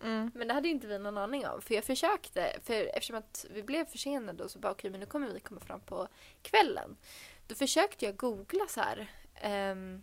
Mm. 0.02 0.30
Men 0.34 0.48
det 0.48 0.54
hade 0.54 0.68
inte 0.68 0.86
vi 0.86 0.98
någon 0.98 1.18
aning 1.18 1.46
om. 1.46 1.62
För 1.62 1.74
jag 1.74 1.84
försökte, 1.84 2.56
för 2.62 2.74
eftersom 2.96 3.16
att 3.16 3.46
vi 3.50 3.62
blev 3.62 3.84
försenade 3.84 4.44
och 4.44 4.50
så 4.50 4.58
bara 4.58 4.72
okej 4.72 4.90
men 4.90 5.00
nu 5.00 5.06
kommer 5.06 5.28
vi 5.28 5.40
komma 5.40 5.60
fram 5.60 5.80
på 5.80 6.08
kvällen. 6.42 6.96
Då 7.46 7.54
försökte 7.54 8.04
jag 8.04 8.16
googla 8.16 8.66
så 8.68 8.80
här. 8.80 9.10
ehm, 9.34 10.02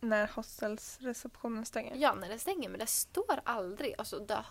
När 0.00 0.26
hostelsreceptionen 0.26 1.66
stänger. 1.66 1.96
ja, 1.96 2.14
när 2.14 2.28
det 2.28 2.38
stänger. 2.38 2.68
Men 2.68 2.78
det 2.80 2.86
står 2.86 3.40
aldrig. 3.44 3.94
Alltså, 3.98 4.18
det, 4.18 4.44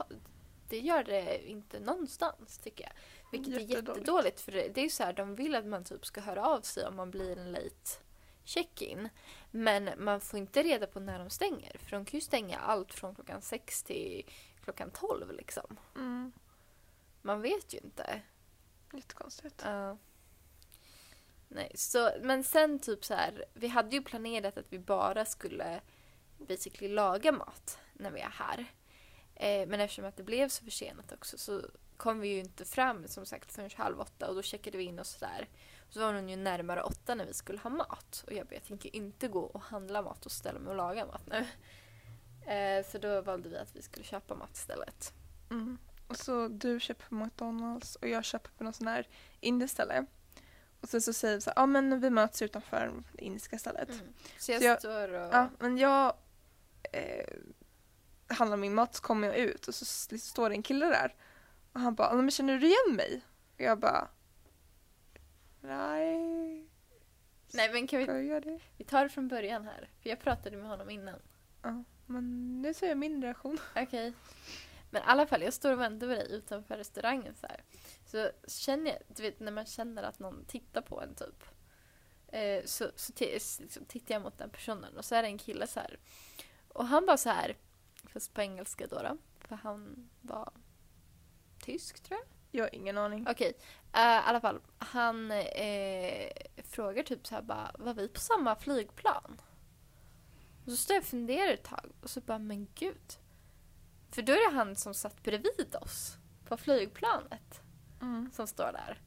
det 0.71 0.79
gör 0.79 1.03
det 1.03 1.49
inte 1.49 1.79
någonstans 1.79 2.57
tycker 2.57 2.83
jag. 2.83 2.93
Vilket 3.31 3.53
är 3.53 3.59
Jättedåligt. 3.59 3.87
jättedåligt. 3.87 4.41
För 4.41 4.51
det, 4.51 4.67
det 4.67 4.81
är 4.81 4.83
ju 4.83 4.89
så 4.89 5.03
här, 5.03 5.13
de 5.13 5.35
vill 5.35 5.55
att 5.55 5.65
man 5.65 5.83
typ 5.83 6.05
ska 6.05 6.21
höra 6.21 6.45
av 6.45 6.61
sig 6.61 6.85
om 6.85 6.95
man 6.95 7.11
blir 7.11 7.37
en 7.37 7.51
late 7.51 7.89
check-in. 8.43 9.09
Men 9.51 9.89
man 9.97 10.21
får 10.21 10.39
inte 10.39 10.63
reda 10.63 10.87
på 10.87 10.99
när 10.99 11.19
de 11.19 11.29
stänger. 11.29 11.77
För 11.77 11.91
de 11.91 12.05
kan 12.05 12.17
ju 12.17 12.21
stänga 12.21 12.59
allt 12.59 12.93
från 12.93 13.15
klockan 13.15 13.41
sex 13.41 13.83
till 13.83 14.25
klockan 14.63 14.91
tolv 14.91 15.31
liksom. 15.31 15.77
Mm. 15.95 16.31
Man 17.21 17.41
vet 17.41 17.73
ju 17.73 17.77
inte. 17.77 18.21
Jättekonstigt. 18.93 19.61
Ja. 19.65 19.97
Nej, 21.47 21.71
så, 21.75 22.11
men 22.21 22.43
sen 22.43 22.79
typ 22.79 23.05
så 23.05 23.13
här, 23.13 23.45
vi 23.53 23.67
hade 23.67 23.95
ju 23.95 24.01
planerat 24.01 24.57
att 24.57 24.65
vi 24.73 24.79
bara 24.79 25.25
skulle 25.25 25.81
basically 26.37 26.93
laga 26.93 27.31
mat 27.31 27.79
när 27.93 28.11
vi 28.11 28.19
är 28.19 28.29
här. 28.29 28.65
Eh, 29.41 29.67
men 29.67 29.79
eftersom 29.79 30.05
att 30.05 30.17
det 30.17 30.23
blev 30.23 30.49
så 30.49 30.63
försenat 30.63 31.11
också 31.11 31.37
så 31.37 31.61
kom 31.97 32.19
vi 32.19 32.27
ju 32.27 32.39
inte 32.39 32.65
fram 32.65 33.07
som 33.07 33.25
sagt 33.25 33.51
förrän 33.51 33.69
halv 33.75 33.99
åtta 33.99 34.27
och 34.27 34.35
då 34.35 34.41
checkade 34.41 34.77
vi 34.77 34.83
in 34.83 34.99
oss 34.99 35.15
där. 35.15 35.47
Så 35.89 35.99
var 35.99 36.13
hon 36.13 36.29
ju 36.29 36.35
närmare 36.35 36.81
åtta 36.83 37.15
när 37.15 37.25
vi 37.25 37.33
skulle 37.33 37.59
ha 37.59 37.69
mat. 37.69 38.23
Och 38.27 38.33
jag 38.33 38.47
bara, 38.47 38.53
jag 38.55 38.63
tänker 38.63 38.95
inte 38.95 39.27
gå 39.27 39.39
och 39.41 39.61
handla 39.61 40.01
mat 40.01 40.25
och 40.25 40.31
ställa 40.31 40.59
mig 40.59 40.69
och 40.69 40.75
laga 40.75 41.05
mat 41.05 41.21
nu. 41.27 41.45
Eh, 42.51 42.85
så 42.85 42.97
då 42.97 43.21
valde 43.21 43.49
vi 43.49 43.57
att 43.57 43.75
vi 43.75 43.81
skulle 43.81 44.05
köpa 44.05 44.35
mat 44.35 44.55
istället. 44.55 45.13
Mm. 45.49 45.77
Och 46.07 46.17
så 46.17 46.47
du 46.47 46.79
köper 46.79 47.05
på 47.05 47.15
McDonalds 47.15 47.95
och 47.95 48.07
jag 48.07 48.25
köper 48.25 48.49
på 48.57 48.63
någon 48.63 48.73
sån 48.73 48.87
här 48.87 49.07
indiskt 49.39 49.73
ställe. 49.73 50.05
Och 50.81 50.89
sen 50.89 51.01
så 51.01 51.13
säger 51.13 51.35
vi 51.35 51.41
så 51.41 51.51
ja 51.55 51.65
men 51.65 51.99
vi 51.99 52.09
möts 52.09 52.41
utanför 52.41 53.03
det 53.13 53.23
indiska 53.25 53.57
stället. 53.59 53.89
Så 54.39 54.51
jag, 54.51 54.61
Så 54.61 54.67
jag- 54.67 54.79
står 54.79 55.13
och... 55.13 55.33
Ja, 55.33 55.49
men 55.59 55.77
jag 55.77 56.13
eh, 56.93 57.25
handlar 58.41 58.57
min 58.57 58.75
mat 58.75 58.95
så 58.95 59.01
kommer 59.01 59.27
jag 59.27 59.37
ut 59.37 59.67
och 59.67 59.75
så 59.75 60.13
liksom 60.13 60.29
står 60.29 60.49
det 60.49 60.55
en 60.55 60.63
kille 60.63 60.85
där. 60.85 61.15
Och 61.73 61.79
han 61.79 61.95
bara, 61.95 62.09
"Ja, 62.09 62.15
men 62.15 62.31
känner 62.31 62.57
du 62.57 62.67
igen 62.67 62.95
mig? 62.95 63.21
Och 63.55 63.61
jag 63.61 63.79
bara, 63.79 64.07
nej, 65.61 66.67
Nej 67.53 67.71
men 67.73 67.87
kan 67.87 67.99
vi? 67.99 68.59
Vi 68.77 68.83
tar 68.83 69.03
det 69.03 69.09
från 69.09 69.27
början 69.27 69.65
här. 69.65 69.89
För 70.01 70.09
jag 70.09 70.19
pratade 70.19 70.57
med 70.57 70.69
honom 70.69 70.89
innan. 70.89 71.19
Ja, 71.61 71.83
men 72.05 72.61
nu 72.61 72.73
ser 72.73 72.87
jag 72.87 72.97
min 72.97 73.21
reaktion. 73.21 73.57
Okej. 73.75 74.13
Men 74.89 75.01
i 75.01 75.05
alla 75.05 75.27
fall, 75.27 75.41
jag 75.41 75.53
står 75.53 75.71
och 75.71 75.79
väntar 75.79 76.07
på 76.07 76.13
dig 76.13 76.27
utanför 76.31 76.77
restaurangen 76.77 77.35
så 77.35 77.47
här. 77.47 77.63
Så 78.05 78.29
känner 78.47 78.91
jag, 78.91 78.99
du 79.07 79.23
vet 79.23 79.39
när 79.39 79.51
man 79.51 79.65
känner 79.65 80.03
att 80.03 80.19
någon 80.19 80.45
tittar 80.45 80.81
på 80.81 81.01
en 81.01 81.15
typ. 81.15 81.43
Eh, 82.27 82.65
så 82.65 82.91
så 82.95 83.13
liksom, 83.19 83.85
tittar 83.87 84.15
jag 84.15 84.21
mot 84.21 84.37
den 84.37 84.49
personen 84.49 84.97
och 84.97 85.05
så 85.05 85.15
är 85.15 85.21
det 85.21 85.27
en 85.27 85.37
kille 85.37 85.67
så 85.67 85.79
här. 85.79 85.99
Och 86.67 86.87
han 86.87 87.05
var 87.05 87.17
så 87.17 87.29
här, 87.29 87.57
fast 88.03 88.33
på 88.33 88.41
engelska 88.41 88.87
då, 88.87 89.01
då 89.01 89.17
för 89.39 89.55
han 89.55 90.09
var 90.21 90.53
tysk 91.59 92.03
tror 92.03 92.19
jag. 92.19 92.27
Jag 92.51 92.63
har 92.63 92.75
ingen 92.75 92.97
aning. 92.97 93.27
Okej, 93.29 93.53
eh, 93.93 94.01
i 94.01 94.21
alla 94.25 94.41
fall. 94.41 94.59
Han 94.77 95.31
eh, 95.31 96.29
frågar 96.63 97.03
typ 97.03 97.27
så 97.27 97.35
här 97.35 97.41
bara, 97.41 97.71
var 97.79 97.93
vi 97.93 98.07
på 98.07 98.19
samma 98.19 98.55
flygplan? 98.55 99.41
Och 100.65 100.71
så 100.71 100.77
står 100.77 100.93
jag 100.93 101.01
och 101.01 101.07
funderar 101.07 101.53
ett 101.53 101.63
tag 101.63 101.91
och 102.01 102.09
så 102.09 102.21
bara, 102.21 102.39
men 102.39 102.67
gud. 102.75 103.13
För 104.11 104.21
då 104.21 104.33
är 104.33 104.49
det 104.51 104.55
han 104.57 104.75
som 104.75 104.93
satt 104.93 105.23
bredvid 105.23 105.75
oss 105.81 106.17
på 106.45 106.57
flygplanet 106.57 107.61
Mm. 108.01 108.31
som 108.33 108.47
står 108.47 108.71
där. 108.73 109.01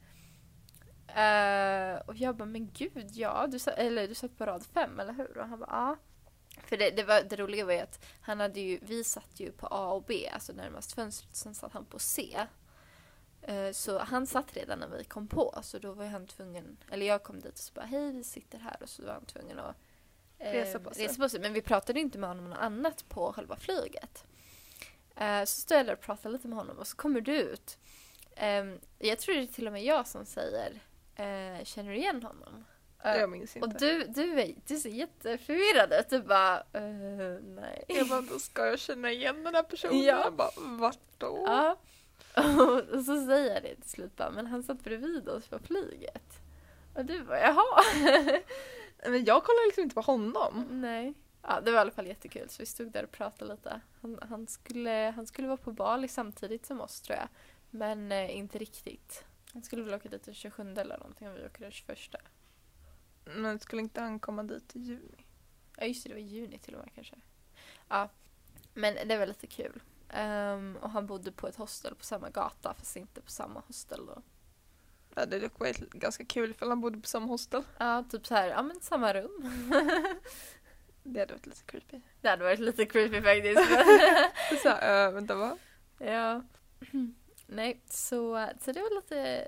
Eh, 1.07 1.99
och 1.99 2.15
jag 2.15 2.35
bara, 2.35 2.45
men 2.45 2.71
gud, 2.73 3.11
ja, 3.11 3.47
du, 3.47 3.59
sa, 3.59 3.71
eller, 3.71 4.07
du 4.07 4.15
satt 4.15 4.37
på 4.37 4.45
rad 4.45 4.65
fem, 4.65 4.99
eller 4.99 5.13
hur? 5.13 5.37
Och 5.37 5.47
han 5.47 5.59
bara, 5.59 5.69
ja. 5.71 5.97
För 6.63 6.77
det, 6.77 6.89
det, 6.91 7.03
var, 7.03 7.21
det 7.21 7.35
roliga 7.35 7.65
var 7.65 7.73
ju 7.73 7.79
att 7.79 8.05
han 8.21 8.39
hade 8.39 8.59
ju, 8.59 8.79
vi 8.81 9.03
satt 9.03 9.39
ju 9.39 9.51
på 9.51 9.67
A 9.71 9.91
och 9.91 10.03
B, 10.03 10.29
alltså 10.33 10.53
närmast 10.53 10.93
fönstret, 10.93 11.35
sen 11.35 11.55
satt 11.55 11.73
han 11.73 11.85
på 11.85 11.99
C. 11.99 12.37
Eh, 13.41 13.71
Så 13.71 13.99
han 13.99 14.27
satt 14.27 14.53
redan 14.57 14.79
när 14.79 14.87
vi 14.87 15.03
kom 15.03 15.27
på, 15.27 15.59
så 15.63 15.79
då 15.79 15.93
var 15.93 16.05
han 16.05 16.27
tvungen, 16.27 16.77
eller 16.91 17.05
jag 17.05 17.23
kom 17.23 17.39
dit 17.39 17.53
och 17.53 17.59
så 17.59 17.73
bara, 17.73 17.85
hej 17.85 18.11
vi 18.11 18.23
sitter 18.23 18.59
här, 18.59 18.77
och 18.81 18.89
så 18.89 19.05
var 19.05 19.13
han 19.13 19.25
tvungen 19.25 19.59
att 19.59 19.75
eh, 20.39 20.51
Resa 20.51 20.79
på 20.79 20.93
sig. 20.93 21.05
resa 21.07 21.21
på 21.21 21.29
sig. 21.29 21.39
Men 21.39 21.53
vi 21.53 21.61
pratade 21.61 21.99
inte 21.99 22.17
med 22.17 22.29
honom 22.29 22.43
om 22.45 22.49
något 22.49 22.59
annat 22.59 23.09
på 23.09 23.33
själva 23.33 23.55
flyget. 23.55 24.25
Eh, 25.15 25.43
Så 25.43 25.61
står 25.61 25.77
jag 25.77 25.85
där 25.85 25.93
och 25.93 26.01
pratar 26.01 26.29
lite 26.29 26.47
med 26.47 26.57
honom 26.57 26.77
och 26.79 26.87
så 26.87 26.95
kommer 26.97 27.21
du 27.21 27.35
ut. 27.41 27.77
Ehm, 28.35 28.79
Jag 28.99 29.19
tror 29.19 29.35
det 29.35 29.41
är 29.41 29.47
till 29.47 29.67
och 29.67 29.73
med 29.73 29.83
jag 29.83 30.07
som 30.07 30.25
säger 30.25 30.79
Känner 31.63 31.91
du 31.91 31.97
igen 31.97 32.23
honom? 32.23 32.65
Jag 33.05 33.29
minns 33.29 33.55
inte. 33.55 33.67
och 33.67 33.73
du, 33.79 34.03
du, 34.07 34.41
är, 34.41 34.55
du 34.67 34.77
ser 34.77 34.89
jätteförvirrad 34.89 35.93
ut. 35.99 36.09
Du 36.09 36.21
bara, 36.21 36.57
eh, 36.73 37.41
nej. 37.41 37.85
Jag 37.87 38.07
bara, 38.07 38.21
då 38.21 38.39
ska 38.39 38.65
jag 38.65 38.79
känna 38.79 39.11
igen 39.11 39.43
den 39.43 39.55
här 39.55 39.63
personen. 39.63 40.03
Ja. 40.03 40.23
Jag 40.23 40.33
bara, 40.33 40.51
vart 40.55 40.99
då? 41.17 41.43
Ja. 41.45 41.77
Och 42.93 43.05
så 43.05 43.25
säger 43.25 43.53
jag 43.53 43.63
det 43.63 43.75
till 43.75 43.89
slut 43.89 44.15
bara, 44.15 44.31
men 44.31 44.47
han 44.47 44.63
satt 44.63 44.83
bredvid 44.83 45.29
oss 45.29 45.47
på 45.47 45.59
flyget. 45.59 46.39
Och 46.93 47.05
du 47.05 47.23
bara, 47.23 47.39
jaha. 47.39 47.83
Men 49.07 49.25
jag 49.25 49.43
kollar 49.43 49.67
liksom 49.67 49.83
inte 49.83 49.95
på 49.95 50.01
honom. 50.01 50.67
nej. 50.71 51.13
Ja, 51.47 51.61
det 51.61 51.71
var 51.71 51.77
i 51.77 51.81
alla 51.81 51.91
fall 51.91 52.07
jättekul. 52.07 52.49
Så 52.49 52.61
vi 52.61 52.65
stod 52.65 52.91
där 52.91 53.03
och 53.03 53.11
pratade 53.11 53.51
lite. 53.51 53.81
Han, 54.01 54.19
han, 54.29 54.47
skulle, 54.47 55.13
han 55.15 55.27
skulle 55.27 55.47
vara 55.47 55.57
på 55.57 55.71
Bali 55.71 56.07
samtidigt 56.07 56.65
som 56.65 56.81
oss 56.81 57.01
tror 57.01 57.17
jag. 57.17 57.27
Men 57.69 58.11
eh, 58.11 58.37
inte 58.37 58.57
riktigt. 58.57 59.23
Han 59.53 59.63
skulle 59.63 59.83
väl 59.83 59.93
åka 59.93 60.09
dit 60.09 60.23
den 60.23 60.33
27 60.33 60.73
eller 60.77 60.97
någonting 60.97 61.29
och 61.29 61.37
vi 61.37 61.45
åker 61.45 61.59
den 61.59 61.71
21. 61.71 61.99
Men 63.25 63.59
skulle 63.59 63.81
inte 63.81 64.01
han 64.01 64.19
komma 64.19 64.43
dit 64.43 64.75
i 64.75 64.79
juni? 64.79 65.25
Ja 65.77 65.85
just 65.85 66.03
det, 66.03 66.09
det 66.09 66.13
var 66.13 66.21
juni 66.21 66.57
till 66.57 66.75
och 66.75 66.79
med 66.79 66.95
kanske. 66.95 67.15
Ja, 67.87 68.09
men 68.73 69.07
det 69.07 69.17
var 69.17 69.25
lite 69.25 69.47
kul. 69.47 69.81
Ehm, 70.09 70.77
och 70.81 70.89
han 70.89 71.07
bodde 71.07 71.31
på 71.31 71.47
ett 71.47 71.55
hostel 71.55 71.95
på 71.95 72.03
samma 72.05 72.29
gata 72.29 72.73
fast 72.73 72.95
inte 72.95 73.21
på 73.21 73.31
samma 73.31 73.59
hostel 73.59 74.05
då. 74.05 74.21
Ja, 75.15 75.25
det 75.25 75.35
hade 75.35 75.49
varit 75.57 75.79
ganska 75.79 76.25
kul 76.25 76.51
ifall 76.51 76.69
han 76.69 76.81
bodde 76.81 76.99
på 76.99 77.07
samma 77.07 77.25
hostel. 77.25 77.63
Ja, 77.77 78.03
typ 78.09 78.27
så 78.27 78.35
här, 78.35 78.47
ja 78.47 78.61
men 78.61 78.81
samma 78.81 79.13
rum. 79.13 79.49
Det 81.07 81.19
hade 81.19 81.33
varit 81.33 81.45
lite 81.45 81.63
creepy. 81.65 82.01
Det 82.21 82.29
hade 82.29 82.43
varit 82.43 82.59
lite 82.59 82.85
creepy 82.85 83.21
faktiskt. 83.21 83.61
Så 84.63 84.69
äh, 84.69 85.11
vänta 85.11 85.35
vad? 85.35 85.57
ja. 85.97 86.41
Nej, 87.47 87.81
så, 87.85 88.49
så 88.61 88.71
det 88.71 88.81
var 88.81 88.95
lite 88.95 89.47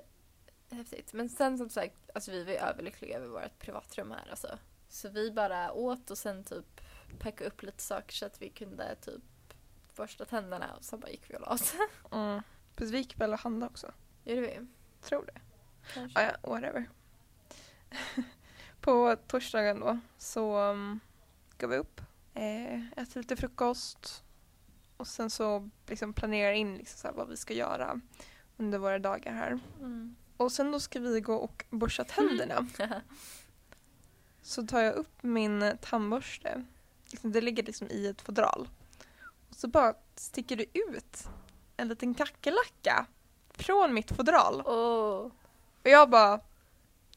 häftigt. 0.70 1.12
Men 1.12 1.28
sen 1.28 1.58
som 1.58 1.68
sagt, 1.68 2.10
alltså 2.14 2.30
vi 2.30 2.44
var 2.44 2.52
ju 2.52 2.58
överlyckliga 2.58 3.16
över 3.16 3.28
vårt 3.28 3.58
privatrum 3.58 4.10
här 4.10 4.30
alltså. 4.30 4.58
Så 4.88 5.08
vi 5.08 5.30
bara 5.30 5.72
åt 5.72 6.10
och 6.10 6.18
sen 6.18 6.44
typ 6.44 6.80
packade 7.18 7.50
upp 7.50 7.62
lite 7.62 7.82
saker 7.82 8.14
så 8.14 8.26
att 8.26 8.42
vi 8.42 8.48
kunde 8.48 8.94
typ 8.94 9.22
borsta 9.96 10.24
tänderna 10.24 10.74
och 10.76 10.84
sen 10.84 11.00
bara 11.00 11.10
gick 11.10 11.30
vi 11.30 11.36
och 11.36 11.40
la 11.40 11.46
oss. 11.46 11.74
Mm. 12.12 12.42
Precis, 12.76 12.94
vi 12.94 12.98
gick 12.98 13.20
väl 13.20 13.32
och 13.32 13.38
handlade 13.38 13.70
också. 13.70 13.92
Gjorde 14.24 14.40
vi? 14.40 14.66
Tror 15.00 15.26
det. 15.26 15.40
Kanske. 15.94 16.20
Ah, 16.20 16.22
ja, 16.22 16.50
whatever. 16.50 16.88
på 18.80 19.16
torsdagen 19.26 19.80
då 19.80 19.98
så 20.18 20.58
um, 20.58 21.00
går 21.58 21.68
vi 21.68 21.76
upp, 21.76 22.00
eh, 22.34 22.88
äter 22.88 23.20
lite 23.20 23.36
frukost 23.36 24.24
och 24.96 25.06
sen 25.06 25.30
så 25.30 25.70
liksom 25.86 26.12
planerar 26.12 26.52
in 26.52 26.76
liksom 26.76 27.10
så 27.10 27.16
vad 27.16 27.28
vi 27.28 27.36
ska 27.36 27.54
göra 27.54 28.00
under 28.56 28.78
våra 28.78 28.98
dagar 28.98 29.32
här. 29.32 29.58
Mm. 29.78 30.16
Och 30.38 30.52
sen 30.52 30.72
då 30.72 30.80
ska 30.80 31.00
vi 31.00 31.20
gå 31.20 31.34
och 31.34 31.64
borsta 31.70 32.04
tänderna. 32.04 32.66
Så 34.42 34.66
tar 34.66 34.80
jag 34.80 34.94
upp 34.94 35.22
min 35.22 35.78
tandborste. 35.80 36.64
Liksom, 37.10 37.32
Det 37.32 37.40
ligger 37.40 37.62
liksom 37.62 37.88
i 37.90 38.06
ett 38.06 38.22
fodral. 38.22 38.68
Och 39.50 39.56
så 39.56 39.68
bara 39.68 39.94
sticker 40.14 40.56
det 40.56 40.78
ut 40.78 41.28
en 41.76 41.88
liten 41.88 42.14
kackerlacka 42.14 43.06
från 43.50 43.94
mitt 43.94 44.16
fodral. 44.16 44.62
Åh. 44.66 45.30
Och 45.82 45.90
jag 45.90 46.10
bara, 46.10 46.40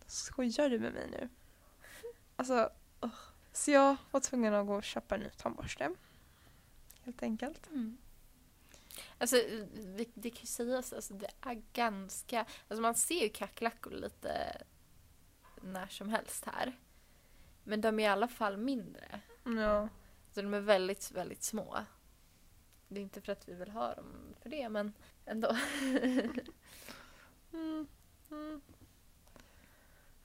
skojar 0.05 0.69
du 0.69 0.79
med 0.79 0.93
mig 0.93 1.09
nu? 1.11 1.29
Alltså, 2.35 2.69
ugh. 3.01 3.13
Så 3.53 3.71
jag 3.71 3.95
var 4.11 4.19
tvungen 4.19 4.53
att 4.53 4.67
gå 4.67 4.75
och 4.75 4.83
köpa 4.83 5.15
en 5.15 5.21
ny 5.21 5.29
tandborste. 5.29 5.91
Helt 7.03 7.23
enkelt. 7.23 7.67
Mm. 7.67 7.97
Alltså, 9.17 9.35
det, 9.97 10.05
det 10.13 10.29
kan 10.29 10.41
ju 10.41 10.47
sägas, 10.47 10.93
alltså, 10.93 11.13
det 11.13 11.29
är 11.41 11.61
ganska... 11.73 12.39
Alltså 12.39 12.81
man 12.81 12.95
ser 12.95 13.23
ju 13.23 13.29
kackerlackor 13.29 13.91
lite 13.91 14.61
när 15.61 15.87
som 15.87 16.09
helst 16.09 16.45
här. 16.45 16.79
Men 17.63 17.81
de 17.81 17.99
är 17.99 18.03
i 18.03 18.07
alla 18.07 18.27
fall 18.27 18.57
mindre. 18.57 19.21
Ja. 19.43 19.89
Så 20.31 20.41
de 20.41 20.53
är 20.53 20.59
väldigt, 20.59 21.11
väldigt 21.11 21.43
små. 21.43 21.77
Det 22.87 22.99
är 22.99 23.03
inte 23.03 23.21
för 23.21 23.31
att 23.31 23.49
vi 23.49 23.53
vill 23.53 23.71
ha 23.71 23.95
dem 23.95 24.35
för 24.41 24.49
det, 24.49 24.69
men 24.69 24.93
ändå. 25.25 25.57
Mm. 27.53 27.87
Mm. 28.31 28.61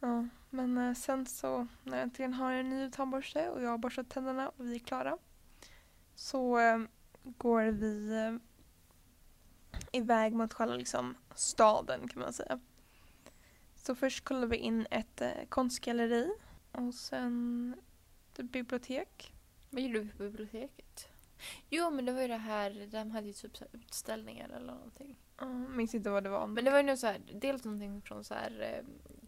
Ja, 0.01 0.29
men 0.51 0.79
eh, 0.79 0.95
sen 0.95 1.27
så 1.27 1.67
när 1.83 1.97
jag 1.97 2.03
äntligen 2.03 2.35
har 2.35 2.53
en 2.53 2.71
ny 2.71 2.91
tandborste 2.91 3.51
och 3.51 3.63
jag 3.63 3.71
har 3.71 3.79
borstat 3.79 4.09
tänderna 4.09 4.49
och 4.49 4.67
vi 4.67 4.75
är 4.75 4.79
klara 4.79 5.19
så 6.15 6.59
eh, 6.59 6.79
går 7.23 7.63
vi 7.63 8.25
eh, 8.25 8.35
iväg 9.93 10.33
mot 10.33 10.55
själva 10.55 10.77
liksom, 10.77 11.15
staden 11.35 12.09
kan 12.09 12.23
man 12.23 12.33
säga. 12.33 12.61
Så 13.77 13.95
först 13.95 14.25
kollar 14.25 14.47
vi 14.47 14.57
in 14.57 14.87
ett 14.91 15.21
eh, 15.21 15.31
konstgalleri 15.49 16.31
och 16.73 16.95
sen 16.95 17.75
ett 18.39 18.45
bibliotek. 18.45 19.33
Vad 19.71 19.83
gjorde 19.83 20.01
vi 20.01 20.09
på 20.09 20.19
biblioteket? 20.19 21.09
Jo, 21.71 21.91
men 21.91 22.05
det 22.05 22.13
var 22.13 22.23
ju 22.23 22.29
det 22.29 22.37
här, 22.37 22.89
de 22.91 23.11
hade 23.11 23.27
ju 23.27 23.33
typ 23.33 23.57
så 23.57 23.65
här 23.65 23.81
utställningar 23.81 24.49
eller 24.49 24.73
någonting. 24.73 25.17
Ja, 25.39 25.47
minns 25.47 25.95
inte 25.95 26.11
vad 26.11 26.23
det 26.23 26.31
var. 26.31 26.47
Men 26.47 26.65
det 26.65 26.71
var 26.71 26.79
ju 26.79 26.85
nog 26.85 26.99
så 26.99 27.07
här, 27.07 27.21
dels 27.33 27.65
någonting 27.65 28.03
från 28.03 28.25
så 28.25 28.35
här 28.35 28.61
eh, 28.61 28.85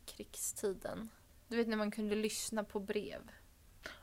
krigstiden. 0.07 1.09
Du 1.49 1.57
vet 1.57 1.69
när 1.69 1.77
man 1.77 1.91
kunde 1.91 2.15
lyssna 2.15 2.65
på 2.65 2.81
brev. 2.81 3.31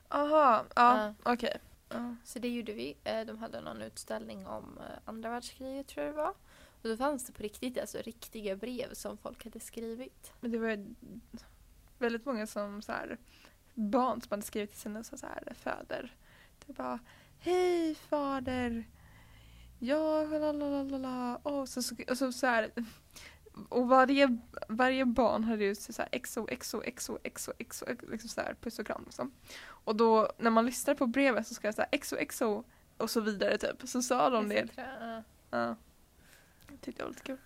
Aha, 0.07 0.65
ja, 0.75 1.13
okej. 1.23 1.57
Ja. 1.95 2.15
Så 2.23 2.39
det 2.39 2.49
gjorde 2.49 2.73
vi. 2.73 2.97
Eh, 3.03 3.25
De 3.25 3.37
hade 3.37 3.61
någon 3.61 3.81
utställning 3.81 4.47
om 4.47 4.77
eh, 4.77 4.97
andra 5.05 5.29
världskriget 5.29 5.87
tror 5.87 6.05
jag 6.05 6.15
det 6.15 6.17
var. 6.17 6.33
Och 6.81 6.89
då 6.89 6.97
fanns 6.97 7.25
det 7.25 7.33
på 7.33 7.43
riktigt 7.43 7.77
alltså 7.77 7.97
riktiga 7.97 8.55
brev 8.55 8.93
som 8.93 9.17
folk 9.17 9.43
hade 9.43 9.59
skrivit. 9.59 10.33
Men 10.39 10.51
det 10.51 10.57
var 10.57 10.85
väldigt 11.99 12.25
många 12.25 12.47
som 12.47 12.81
så 12.81 12.91
här, 12.91 13.17
barn 13.73 14.21
som 14.21 14.27
hade 14.29 14.43
skrivit 14.43 14.71
till 14.71 14.79
sina 14.79 15.03
så 15.03 15.17
här, 15.21 15.53
fäder. 15.53 16.15
Det 16.65 16.73
bara 16.73 16.99
Hej 17.39 17.95
fader! 17.95 18.85
Ja, 19.79 20.23
la 20.23 20.51
la 20.51 20.69
la 20.69 20.83
la 20.83 20.97
la. 20.97 21.35
Och 21.35 21.69
så, 21.69 21.95
och 22.09 22.17
så, 22.17 22.31
så 22.31 22.47
här, 22.47 22.71
och 23.69 23.87
varje, 23.87 24.37
varje 24.69 25.05
barn 25.05 25.43
hade 25.43 25.63
ju 25.63 25.75
så 25.75 26.01
här 26.01 26.09
exo, 26.11 26.47
exo, 26.49 26.81
exo, 26.83 27.17
exo, 27.23 27.53
exo, 27.57 27.85
liksom 28.11 28.29
så 28.29 28.41
här 28.41 28.55
puss 28.61 28.79
och 28.79 28.87
kram 28.87 29.03
liksom. 29.05 29.31
Och 29.67 29.95
då 29.95 30.31
när 30.37 30.49
man 30.51 30.65
lyssnar 30.65 30.95
på 30.95 31.07
brevet 31.07 31.47
så 31.47 31.53
ska 31.53 31.67
jag 31.67 31.75
säga 31.75 31.87
exo, 31.91 32.15
exo 32.17 32.63
och 32.97 33.09
så 33.09 33.21
vidare 33.21 33.57
typ. 33.57 33.89
Så 33.89 34.01
sa 34.01 34.29
de 34.29 34.49
det. 34.49 34.67
Ja. 35.49 35.75
Det 36.67 36.77
tyckte 36.81 37.01
jag 37.01 37.05
var 37.05 37.13
lite 37.13 37.23
kul. 37.23 37.37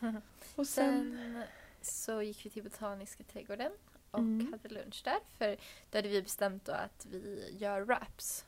Och 0.56 0.66
sen, 0.66 1.18
Sen 1.22 1.44
så 1.82 2.22
gick 2.22 2.46
vi 2.46 2.50
till 2.50 2.62
Botaniska 2.62 3.24
trädgården 3.24 3.72
och 4.10 4.18
Mm. 4.18 4.52
hade 4.52 4.74
lunch 4.74 5.00
där. 5.04 5.18
För 5.38 5.56
då 5.90 5.98
hade 5.98 6.08
vi 6.08 6.22
bestämt 6.22 6.64
då 6.64 6.72
att 6.72 7.06
vi 7.10 7.54
gör 7.58 7.80
wraps 7.80 8.44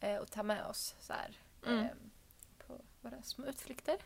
eh, 0.00 0.16
och 0.16 0.30
tar 0.30 0.42
med 0.42 0.66
oss 0.66 0.94
så 1.00 1.12
här 1.12 1.38
Mm. 1.66 1.84
eh, 1.84 1.90
på 2.66 2.80
våra 3.00 3.22
små 3.22 3.46
utflykter. 3.46 3.96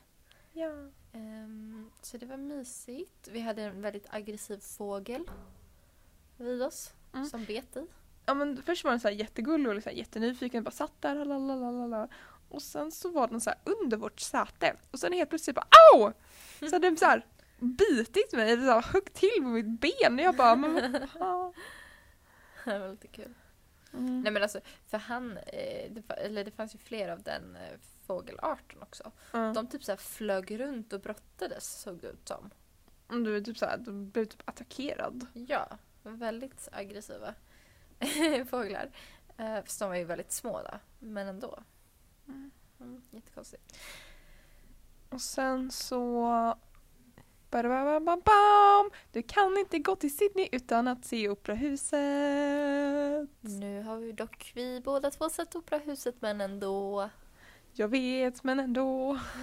Ja. 0.52 0.70
Ehm, 1.12 1.90
så 2.02 2.18
det 2.18 2.26
var 2.26 2.36
mysigt. 2.36 3.28
Vi 3.28 3.40
hade 3.40 3.62
en 3.62 3.82
väldigt 3.82 4.06
aggressiv 4.10 4.58
fågel 4.60 5.30
vid 6.36 6.62
oss 6.62 6.92
Mm. 7.14 7.26
som 7.26 7.44
bet 7.44 7.76
i. 7.76 7.86
ja 8.26 8.34
men 8.34 8.62
först 8.62 8.84
var 8.84 8.90
den 8.90 9.00
så 9.00 9.08
här 9.08 9.14
jättegullig 9.14 9.68
och 9.68 9.74
liksom 9.74 9.92
jättenyfiken, 9.92 10.64
bara 10.64 10.70
satt 10.70 11.02
där 11.02 11.24
lalalala. 11.24 12.08
Och 12.48 12.62
sen 12.62 12.92
så 12.92 13.10
var 13.10 13.28
den 13.28 13.40
så 13.40 13.50
här 13.50 13.58
under 13.64 13.96
vårt 13.96 14.20
säte 14.20 14.76
och 14.90 14.98
sen 14.98 15.12
helt 15.12 15.28
plötsligt 15.30 15.56
bara 15.56 15.66
AU! 15.94 16.12
Så 16.60 16.66
hade 16.66 16.78
den 16.88 16.96
så 16.96 17.04
här 17.04 17.26
bitit 17.58 18.32
mig, 18.32 18.56
så 18.56 18.62
här, 18.62 18.82
högg 18.92 19.12
till 19.12 19.30
på 19.42 19.48
mitt 19.48 19.80
ben 19.80 20.14
och 20.18 20.24
jag 20.24 20.36
bara 20.36 20.56
men 20.56 21.06
ja. 21.18 21.52
det 22.64 22.78
var 22.78 22.88
lite 22.90 23.08
kul. 23.08 23.34
mm. 23.92 24.20
Nej 24.20 24.32
men 24.32 24.42
alltså, 24.42 24.60
för 24.86 24.98
han, 24.98 25.36
eh, 25.36 25.90
det, 25.92 26.10
eller 26.12 26.44
det 26.44 26.50
fanns 26.50 26.74
ju 26.74 26.78
fler 26.78 27.08
av 27.08 27.22
den 27.22 27.56
eh, 27.56 27.78
fågelarten 28.06 28.82
också. 28.82 29.12
Ja. 29.32 29.52
De 29.54 29.66
typ 29.66 29.84
så 29.84 29.96
flög 29.96 30.60
runt 30.60 30.92
och 30.92 31.00
brottades 31.00 31.80
såg 31.80 31.98
det 32.00 32.08
ut 32.08 32.28
som. 32.28 32.50
Mm, 33.10 33.24
Du 33.24 33.36
är 33.36 33.40
typ 33.40 33.58
så 33.58 33.66
här, 33.66 33.76
du 33.78 33.92
blev 33.92 34.24
typ 34.24 34.42
attackerad. 34.48 35.26
Ja, 35.32 35.78
väldigt 36.02 36.68
aggressiva 36.72 37.34
fåglar. 38.50 38.90
Eh, 39.36 39.54
fast 39.62 39.78
de 39.78 39.88
var 39.88 39.96
ju 39.96 40.04
väldigt 40.04 40.32
små 40.32 40.62
då, 40.62 40.78
men 40.98 41.28
ändå. 41.28 41.62
Mm. 42.28 42.50
Mm, 42.80 43.02
jättekonstigt. 43.10 43.78
Och 45.08 45.20
sen 45.20 45.70
så! 45.70 46.56
Du 49.12 49.22
kan 49.22 49.58
inte 49.58 49.78
gå 49.78 49.96
till 49.96 50.16
Sydney 50.16 50.48
utan 50.52 50.88
att 50.88 51.04
se 51.04 51.28
Operahuset. 51.28 52.00
Nu 53.40 53.82
har 53.82 53.96
vi 53.96 54.12
dock 54.12 54.52
vi 54.54 54.80
båda 54.80 55.10
två 55.10 55.30
sett 55.30 55.54
Operahuset 55.54 56.14
men 56.22 56.40
ändå. 56.40 57.10
Jag 57.74 57.88
vet 57.88 58.44
men 58.44 58.60
ändå. 58.60 59.20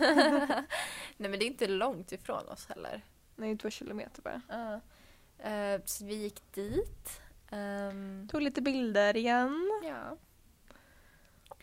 Nej 1.18 1.30
men 1.30 1.32
det 1.32 1.46
är 1.46 1.48
inte 1.48 1.68
långt 1.68 2.12
ifrån 2.12 2.48
oss 2.48 2.66
heller. 2.68 3.02
Nej, 3.36 3.58
två 3.58 3.70
kilometer 3.70 4.22
bara. 4.22 4.42
Ja. 4.50 4.82
Eh, 5.50 5.82
så 5.86 6.06
vi 6.06 6.16
gick 6.16 6.52
dit. 6.54 7.22
Ehm, 7.52 8.28
Tog 8.32 8.42
lite 8.42 8.62
bilder 8.62 9.18
igen. 9.18 9.82
ja. 9.84 10.18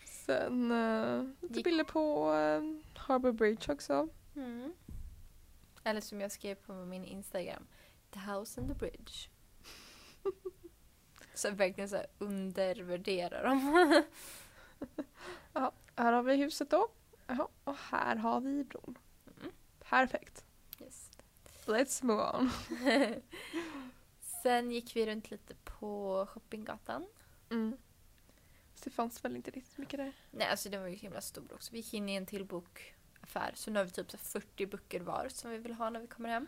Sen 0.05 0.72
uh, 0.72 1.22
lite 1.40 1.55
Gick- 1.55 1.64
bilder 1.64 1.85
på 1.85 2.31
uh, 2.33 2.81
Harbour 2.98 3.33
Bridge 3.33 3.72
också. 3.72 4.09
Mm. 4.37 4.72
Eller 5.85 6.00
som 6.00 6.20
jag 6.20 6.33
skrev 6.33 6.55
på 6.55 6.72
min 6.72 7.05
Instagram. 7.05 7.66
The 8.11 8.18
house 8.20 8.61
and 8.61 8.68
the 8.68 8.74
bridge. 8.74 9.12
så 11.35 11.50
verkligen 11.50 11.88
så 11.88 12.02
undervärderar 12.18 13.44
dem. 13.44 14.02
Här 15.97 16.12
har 16.12 16.23
vi 16.23 16.37
huset 16.37 16.71
då. 16.71 16.89
Jaha, 17.27 17.49
och 17.65 17.77
här 17.77 18.17
har 18.17 18.41
vi 18.41 18.65
bron. 18.65 18.99
Mm. 19.41 19.53
Perfekt. 19.81 20.45
yes. 20.81 21.11
Let's 21.67 22.05
move 22.05 22.23
on. 22.23 22.51
Sen 24.43 24.71
gick 24.71 24.97
vi 24.97 25.07
runt 25.07 25.31
lite 25.31 25.55
på 25.55 26.27
shoppinggatan. 26.31 27.07
Mm. 27.51 27.77
Så 28.75 28.81
det 28.85 28.91
fanns 28.91 29.25
väl 29.25 29.37
inte 29.37 29.51
riktigt 29.51 29.79
mycket 29.79 29.99
där. 29.99 30.12
Nej, 30.31 30.49
alltså 30.49 30.69
den 30.69 30.81
var 30.81 30.89
ju 30.89 30.95
himla 30.95 31.21
stor 31.21 31.53
också. 31.55 31.73
Vi 31.73 31.79
gick 31.79 31.95
in 31.95 32.09
i 32.09 32.15
en 32.15 32.27
till 32.27 32.45
bokaffär. 32.45 33.53
Så 33.55 33.71
nu 33.71 33.79
har 33.79 33.85
vi 33.85 33.91
typ 33.91 34.11
så 34.11 34.19
40 34.19 34.67
böcker 34.67 35.01
var 35.01 35.29
som 35.29 35.51
vi 35.51 35.59
vill 35.59 35.75
ha 35.75 35.91
när 35.91 36.01
vi 36.01 36.07
kommer 36.07 36.29
hem. 36.29 36.47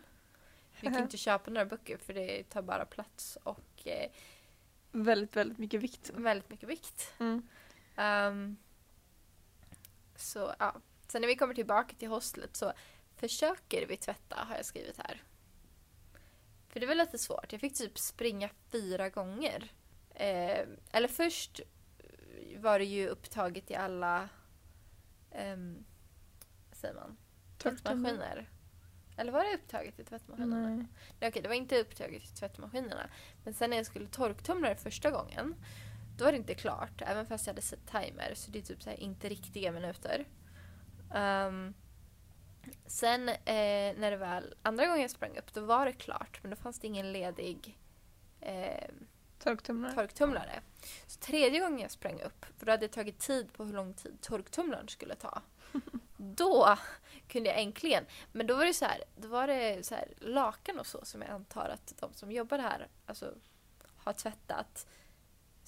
Vi 0.81 0.87
kan 0.87 0.97
inte 1.03 1.17
köpa 1.17 1.51
några 1.51 1.65
böcker 1.65 1.97
för 1.97 2.13
det 2.13 2.43
tar 2.43 2.61
bara 2.61 2.85
plats 2.85 3.37
och 3.43 3.87
eh, 3.87 4.11
Väldigt, 4.91 5.35
väldigt 5.35 5.57
mycket 5.57 5.81
vikt. 5.81 6.11
väldigt 6.15 6.49
mycket 6.49 6.69
vikt. 6.69 7.13
Mm. 7.19 7.47
Ehm, 7.99 8.57
så 10.15 10.53
ja. 10.59 10.75
Sen 11.07 11.21
när 11.21 11.27
vi 11.27 11.35
kommer 11.35 11.53
tillbaka 11.53 11.95
till 11.95 12.07
hostlet 12.07 12.55
så 12.55 12.73
försöker 13.15 13.87
vi 13.87 13.97
tvätta 13.97 14.35
har 14.35 14.55
jag 14.55 14.65
skrivit 14.65 14.97
här. 14.97 15.23
För 16.69 16.79
det 16.79 16.85
var 16.85 16.95
lite 16.95 17.17
svårt. 17.17 17.51
Jag 17.51 17.61
fick 17.61 17.77
typ 17.77 17.99
springa 17.99 18.49
fyra 18.71 19.09
gånger. 19.09 19.71
Eh, 20.15 20.67
eller 20.91 21.07
först 21.07 21.61
var 22.57 22.79
det 22.79 22.85
ju 22.85 23.07
upptaget 23.07 23.71
i 23.71 23.75
alla 23.75 24.29
um, 25.53 25.85
vad 26.69 26.77
säger 26.77 26.93
man? 26.93 27.17
Tvättmaskiner. 27.57 28.49
Eller 29.17 29.31
var 29.31 29.43
det 29.43 29.55
upptaget 29.55 29.99
i 29.99 30.03
tvättmaskinerna? 30.03 30.69
Nej. 30.69 30.85
Nej, 31.19 31.29
okej, 31.29 31.41
det 31.41 31.47
var 31.47 31.55
inte 31.55 31.81
upptaget 31.81 32.23
i 32.23 32.27
tvättmaskinerna. 32.27 33.09
Men 33.43 33.53
sen 33.53 33.69
när 33.69 33.77
jag 33.77 33.85
skulle 33.85 34.07
torktumla 34.07 34.69
det 34.69 34.75
första 34.75 35.11
gången, 35.11 35.55
då 36.19 36.25
var 36.25 36.31
det 36.31 36.37
inte 36.37 36.53
klart. 36.53 37.01
Även 37.01 37.25
fast 37.25 37.47
jag 37.47 37.53
hade 37.53 37.61
sett 37.61 37.87
timer, 37.87 38.31
så 38.35 38.51
det 38.51 38.59
är 38.59 38.63
typ 38.63 38.83
så 38.83 38.91
inte 38.91 39.29
riktiga 39.29 39.71
minuter. 39.71 40.25
Ehm, 41.13 41.73
sen 42.85 43.29
eh, 43.29 43.35
när 43.97 44.11
det 44.11 44.17
väl, 44.17 44.55
andra 44.61 44.85
gången 44.85 45.01
jag 45.01 45.11
sprang 45.11 45.37
upp, 45.37 45.53
då 45.53 45.61
var 45.61 45.85
det 45.85 45.93
klart. 45.93 46.39
Men 46.41 46.49
då 46.49 46.55
fanns 46.55 46.79
det 46.79 46.87
ingen 46.87 47.11
ledig 47.11 47.77
eh, 48.41 48.89
Torktumlare. 49.39 49.93
torktumlare. 49.93 50.61
Så 51.07 51.19
tredje 51.19 51.59
gången 51.59 51.79
jag 51.79 51.91
sprang 51.91 52.21
upp, 52.21 52.45
för 52.57 52.65
då 52.65 52.71
hade 52.71 52.87
det 52.87 52.93
tagit 52.93 53.19
tid 53.19 53.53
på 53.53 53.63
hur 53.63 53.73
lång 53.73 53.93
tid 53.93 54.21
torktumlaren 54.21 54.87
skulle 54.87 55.15
ta. 55.15 55.41
Då 56.17 56.77
kunde 57.27 57.49
jag 57.49 57.59
äntligen. 57.59 58.05
Men 58.31 58.47
då 58.47 58.55
var 58.55 58.65
det 58.65 58.73
så 58.73 58.85
här, 58.85 59.03
då 59.15 59.27
var 59.27 59.47
det 59.47 59.85
så 59.85 59.95
här 59.95 60.13
lakan 60.17 60.79
och 60.79 60.87
så 60.87 61.05
som 61.05 61.21
jag 61.21 61.31
antar 61.31 61.69
att 61.69 61.93
de 61.99 62.13
som 62.13 62.31
jobbar 62.31 62.59
här 62.59 62.87
alltså, 63.05 63.33
har 63.97 64.13
tvättat 64.13 64.87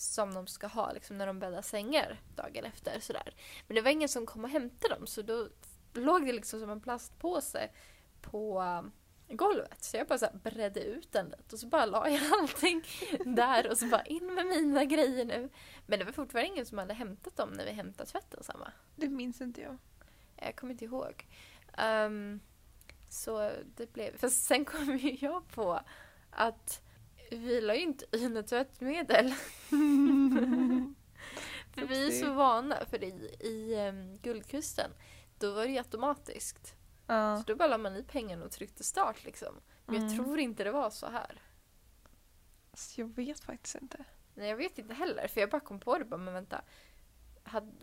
som 0.01 0.33
de 0.33 0.47
ska 0.47 0.67
ha 0.67 0.91
liksom, 0.91 1.17
när 1.17 1.27
de 1.27 1.39
bäddar 1.39 1.61
sängar 1.61 2.21
dagen 2.35 2.65
efter. 2.65 2.99
Sådär. 2.99 3.35
Men 3.67 3.75
det 3.75 3.81
var 3.81 3.91
ingen 3.91 4.09
som 4.09 4.25
kom 4.25 4.43
och 4.43 4.49
hämtade 4.49 4.95
dem 4.95 5.07
så 5.07 5.21
då 5.21 5.47
låg 5.93 6.25
det 6.25 6.31
liksom 6.31 6.59
som 6.59 6.69
en 6.69 6.81
plastpåse 6.81 7.69
på 8.21 8.61
um, 8.61 8.91
golvet. 9.37 9.83
Så 9.83 9.97
jag 9.97 10.07
bara 10.07 10.17
så 10.17 10.27
bredde 10.43 10.83
ut 10.83 11.11
den 11.11 11.25
lite 11.25 11.55
och 11.55 11.59
så 11.59 11.67
bara 11.67 11.85
la 11.85 12.09
jag 12.09 12.21
allting 12.39 12.83
där 13.25 13.69
och 13.69 13.77
så 13.77 13.85
bara 13.85 14.03
in 14.03 14.33
med 14.33 14.45
mina 14.45 14.85
grejer 14.85 15.25
nu. 15.25 15.49
Men 15.85 15.99
det 15.99 16.05
var 16.05 16.11
fortfarande 16.11 16.47
ingen 16.47 16.65
som 16.65 16.77
hade 16.77 16.93
hämtat 16.93 17.37
dem 17.37 17.49
när 17.49 17.65
vi 17.65 17.71
hämtade 17.71 18.09
tvätten 18.09 18.43
samma. 18.43 18.71
Det 18.95 19.09
minns 19.09 19.41
inte 19.41 19.61
jag. 19.61 19.77
Jag 20.35 20.55
kommer 20.55 20.73
inte 20.73 20.85
ihåg. 20.85 21.27
Ehm, 21.77 22.39
så 23.09 23.51
det 23.75 23.93
blev... 23.93 24.17
Fast 24.17 24.43
sen 24.43 24.65
kom 24.65 24.97
ju 24.97 25.17
jag 25.21 25.47
på 25.47 25.79
att 26.31 26.81
vi 27.37 27.61
la 27.61 27.75
ju 27.75 27.81
inte 27.81 28.05
i 28.17 28.29
något 28.29 28.47
tvättmedel. 28.47 29.33
för 31.73 31.85
vi 31.85 32.07
är 32.07 32.11
så 32.11 32.33
vana. 32.33 32.85
För 32.89 33.03
i, 33.03 33.35
i 33.39 33.87
um, 33.89 34.17
Guldkusten, 34.17 34.91
då 35.39 35.53
var 35.53 35.65
det 35.65 35.71
ju 35.71 35.77
automatiskt. 35.77 36.75
Ja. 37.07 37.37
Så 37.37 37.43
då 37.43 37.55
bara 37.55 37.67
la 37.67 37.77
man 37.77 37.95
i 37.95 38.03
pengarna 38.03 38.45
och 38.45 38.51
tryckte 38.51 38.83
start 38.83 39.23
liksom. 39.25 39.55
Men 39.85 39.95
jag 39.95 40.03
Mm. 40.03 40.15
tror 40.17 40.39
inte 40.39 40.63
det 40.63 40.71
var 40.71 40.89
så 40.89 41.07
här. 41.07 41.41
Så 42.73 43.01
jag 43.01 43.15
vet 43.15 43.39
faktiskt 43.39 43.75
inte. 43.75 44.03
Nej, 44.35 44.49
jag 44.49 44.57
vet 44.57 44.77
inte 44.77 44.93
heller. 44.93 45.27
För 45.27 45.41
jag 45.41 45.49
bara 45.49 45.61
kom 45.61 45.79
på 45.79 45.97
det 45.97 46.05
bara, 46.05 46.17
men 46.17 46.33
vänta. 46.33 46.61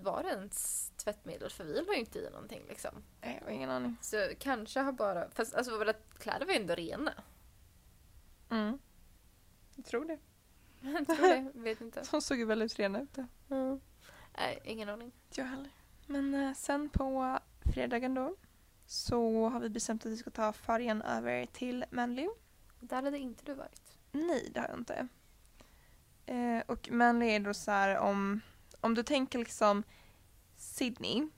Var 0.00 0.22
det 0.22 0.28
ens 0.28 0.90
tvättmedel? 0.90 1.50
För 1.50 1.64
vi 1.64 1.80
la 1.80 1.94
ju 1.94 2.00
inte 2.00 2.18
i 2.18 2.30
någonting 2.30 2.62
liksom. 2.68 3.02
Nej, 3.20 3.36
jag 3.40 3.46
har 3.46 3.52
ingen 3.52 3.70
aning. 3.70 3.96
Så 4.00 4.28
kanske 4.38 4.80
har 4.80 4.92
bara... 4.92 5.30
Fast 5.30 5.54
alltså 5.54 5.78
våra 5.78 5.92
kläder 5.92 6.46
var 6.46 6.52
ju 6.52 6.60
ändå 6.60 6.74
rena. 6.74 7.12
Mm. 8.50 8.78
Jag 9.78 9.84
tror 9.84 10.04
det. 10.04 10.18
Jag 10.80 11.06
tror 11.16 11.28
det, 11.28 11.50
vet 11.54 11.80
inte. 11.80 12.02
De 12.10 12.22
såg 12.22 12.38
ju 12.38 12.44
väldigt 12.44 12.78
rena 12.78 13.00
ut. 13.00 13.18
Mm. 13.50 13.80
Nej, 14.38 14.60
ingen 14.64 14.88
aning. 14.88 15.12
Jag 15.34 15.44
heller. 15.44 15.70
Men 16.06 16.34
eh, 16.34 16.54
sen 16.54 16.88
på 16.88 17.38
fredagen 17.74 18.14
då 18.14 18.36
så 18.86 19.48
har 19.48 19.60
vi 19.60 19.68
bestämt 19.68 20.06
att 20.06 20.12
vi 20.12 20.16
ska 20.16 20.30
ta 20.30 20.52
färjan 20.52 21.02
över 21.02 21.46
till 21.46 21.84
Manly. 21.90 22.28
Där 22.80 23.02
hade 23.02 23.18
inte 23.18 23.44
du 23.44 23.54
varit. 23.54 23.98
Nej, 24.12 24.50
det 24.54 24.60
har 24.60 24.68
jag 24.68 24.78
inte. 24.78 25.08
Eh, 26.26 26.62
och 26.66 26.90
Manly 26.90 27.26
är 27.26 27.40
då 27.40 27.54
så 27.54 27.70
här 27.70 27.98
om, 27.98 28.40
om 28.80 28.94
du 28.94 29.02
tänker 29.02 29.38
liksom 29.38 29.82
Sydney 30.56 31.28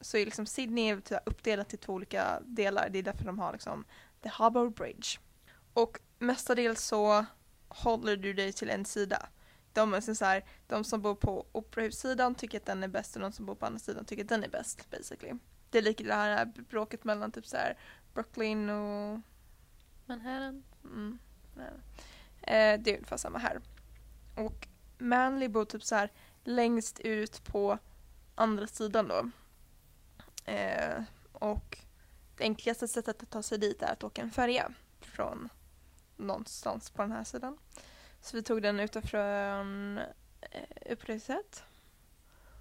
så 0.00 0.16
är 0.16 0.24
liksom 0.24 0.46
Sydney 0.46 1.00
typ 1.00 1.18
uppdelat 1.26 1.74
i 1.74 1.76
två 1.76 1.92
olika 1.92 2.40
delar. 2.40 2.88
Det 2.90 2.98
är 2.98 3.02
därför 3.02 3.24
de 3.24 3.38
har 3.38 3.52
liksom 3.52 3.84
The 4.22 4.28
Harbour 4.28 4.70
Bridge. 4.70 5.18
Och 5.72 6.00
mestadels 6.18 6.84
så 6.84 7.26
håller 7.74 8.16
du 8.16 8.32
dig 8.32 8.52
till 8.52 8.70
en 8.70 8.84
sida. 8.84 9.28
De, 9.72 9.94
är 9.94 10.00
så 10.00 10.24
här, 10.24 10.44
de 10.66 10.84
som 10.84 11.02
bor 11.02 11.14
på 11.14 11.46
operahussidan 11.52 12.34
tycker 12.34 12.58
att 12.58 12.66
den 12.66 12.82
är 12.82 12.88
bäst 12.88 13.16
och 13.16 13.22
de 13.22 13.32
som 13.32 13.46
bor 13.46 13.54
på 13.54 13.66
andra 13.66 13.78
sidan 13.78 14.04
tycker 14.04 14.22
att 14.22 14.28
den 14.28 14.44
är 14.44 14.48
bäst 14.48 14.90
basically. 14.90 15.32
Det 15.70 15.78
är 15.78 15.82
lika 15.82 16.04
det 16.04 16.14
här 16.14 16.44
bråket 16.44 17.04
mellan 17.04 17.32
typ 17.32 17.46
så 17.46 17.56
här 17.56 17.78
Brooklyn 18.14 18.70
och 18.70 19.20
Manhattan. 20.06 20.62
Mm. 20.84 21.18
Eh, 22.42 22.80
det 22.80 22.90
är 22.90 22.94
ungefär 22.94 23.16
samma 23.16 23.38
här. 23.38 23.60
Och 24.36 24.68
Manly 24.98 25.48
bor 25.48 25.64
typ 25.64 25.82
så 25.82 25.94
här 25.94 26.12
längst 26.44 27.00
ut 27.00 27.44
på 27.44 27.78
andra 28.34 28.66
sidan 28.66 29.08
då. 29.08 29.30
Eh, 30.52 31.02
och 31.32 31.78
det 32.36 32.44
enklaste 32.44 32.88
sättet 32.88 33.22
att 33.22 33.30
ta 33.30 33.42
sig 33.42 33.58
dit 33.58 33.82
är 33.82 33.92
att 33.92 34.04
åka 34.04 34.22
en 34.22 34.30
färja 34.30 34.72
från 35.00 35.48
någonstans 36.26 36.90
på 36.90 37.02
den 37.02 37.12
här 37.12 37.24
sidan. 37.24 37.58
Så 38.20 38.36
vi 38.36 38.42
tog 38.42 38.62
den 38.62 38.80
utifrån 38.80 39.98
eh, 40.40 40.92
Uppreset. 40.92 41.62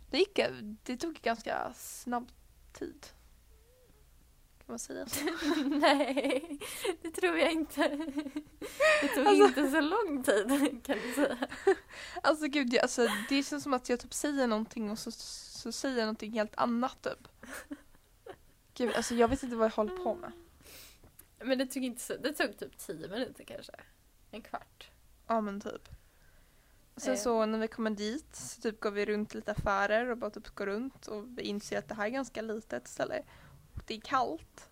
Det, 0.10 0.18
gick, 0.18 0.40
det 0.84 0.98
tog 0.98 1.14
ganska 1.22 1.74
snabb 1.74 2.32
tid. 2.74 3.08
Kan 4.58 4.66
man 4.68 4.80
säga 4.80 5.06
så? 5.08 5.26
Nej, 5.66 6.60
det 7.02 7.12
tror 7.12 7.38
jag 7.38 7.52
inte. 7.52 7.88
Det 9.02 9.08
tog 9.16 9.26
Alltså- 9.28 9.46
inte 9.46 9.72
så 9.72 9.82
lång 9.82 10.24
tid 10.24 10.82
kan 10.86 10.98
du 10.98 11.14
säga. 11.14 11.38
Alltså 12.24 12.48
gud, 12.48 12.74
jag, 12.74 12.82
alltså, 12.82 13.08
det 13.30 13.44
känns 13.44 13.64
som 13.64 13.74
att 13.74 13.90
jag 13.90 14.00
typ 14.00 14.14
säger 14.14 14.48
någonting 14.48 14.92
och 14.92 15.00
så, 15.00 15.12
så 15.12 15.72
säger 15.72 15.98
jag 15.98 16.06
någonting 16.06 16.32
helt 16.32 16.56
annat 16.56 17.02
typ. 17.02 17.28
Gud, 18.74 18.96
alltså 18.96 19.16
jag 19.16 19.28
vet 19.28 19.44
inte 19.44 19.56
vad 19.56 19.66
jag 19.66 19.72
håller 19.76 19.98
på 19.98 20.16
med. 20.16 20.32
Men 21.44 21.58
det 21.58 21.66
tog 21.66 21.84
inte 21.84 22.02
så, 22.02 22.18
det 22.18 22.34
tog 22.34 22.58
typ 22.58 22.78
tio 22.78 23.08
minuter 23.08 23.44
kanske. 23.44 23.74
En 24.32 24.42
kvart. 24.42 24.92
Ja 25.28 25.42
men 25.42 25.62
typ. 25.62 25.90
Sen 26.96 27.14
Eh. 27.14 27.20
så 27.20 27.46
när 27.46 27.60
vi 27.60 27.68
kommer 27.68 27.90
dit 27.90 28.36
så 28.36 28.62
typ 28.62 28.80
går 28.80 28.92
vi 28.92 29.06
runt 29.06 29.34
lite 29.34 29.52
affärer 29.52 30.10
och 30.10 30.18
bara 30.18 30.32
typ 30.32 30.48
går 30.50 30.66
runt 30.66 31.08
och 31.08 31.38
vi 31.38 31.42
inser 31.42 31.78
att 31.78 31.88
det 31.88 31.96
här 31.96 32.06
är 32.06 32.10
ganska 32.10 32.42
litet 32.42 32.88
ställe. 32.88 33.24
Och 33.76 33.82
det 33.88 33.94
är 33.94 34.02
kallt. 34.02 34.70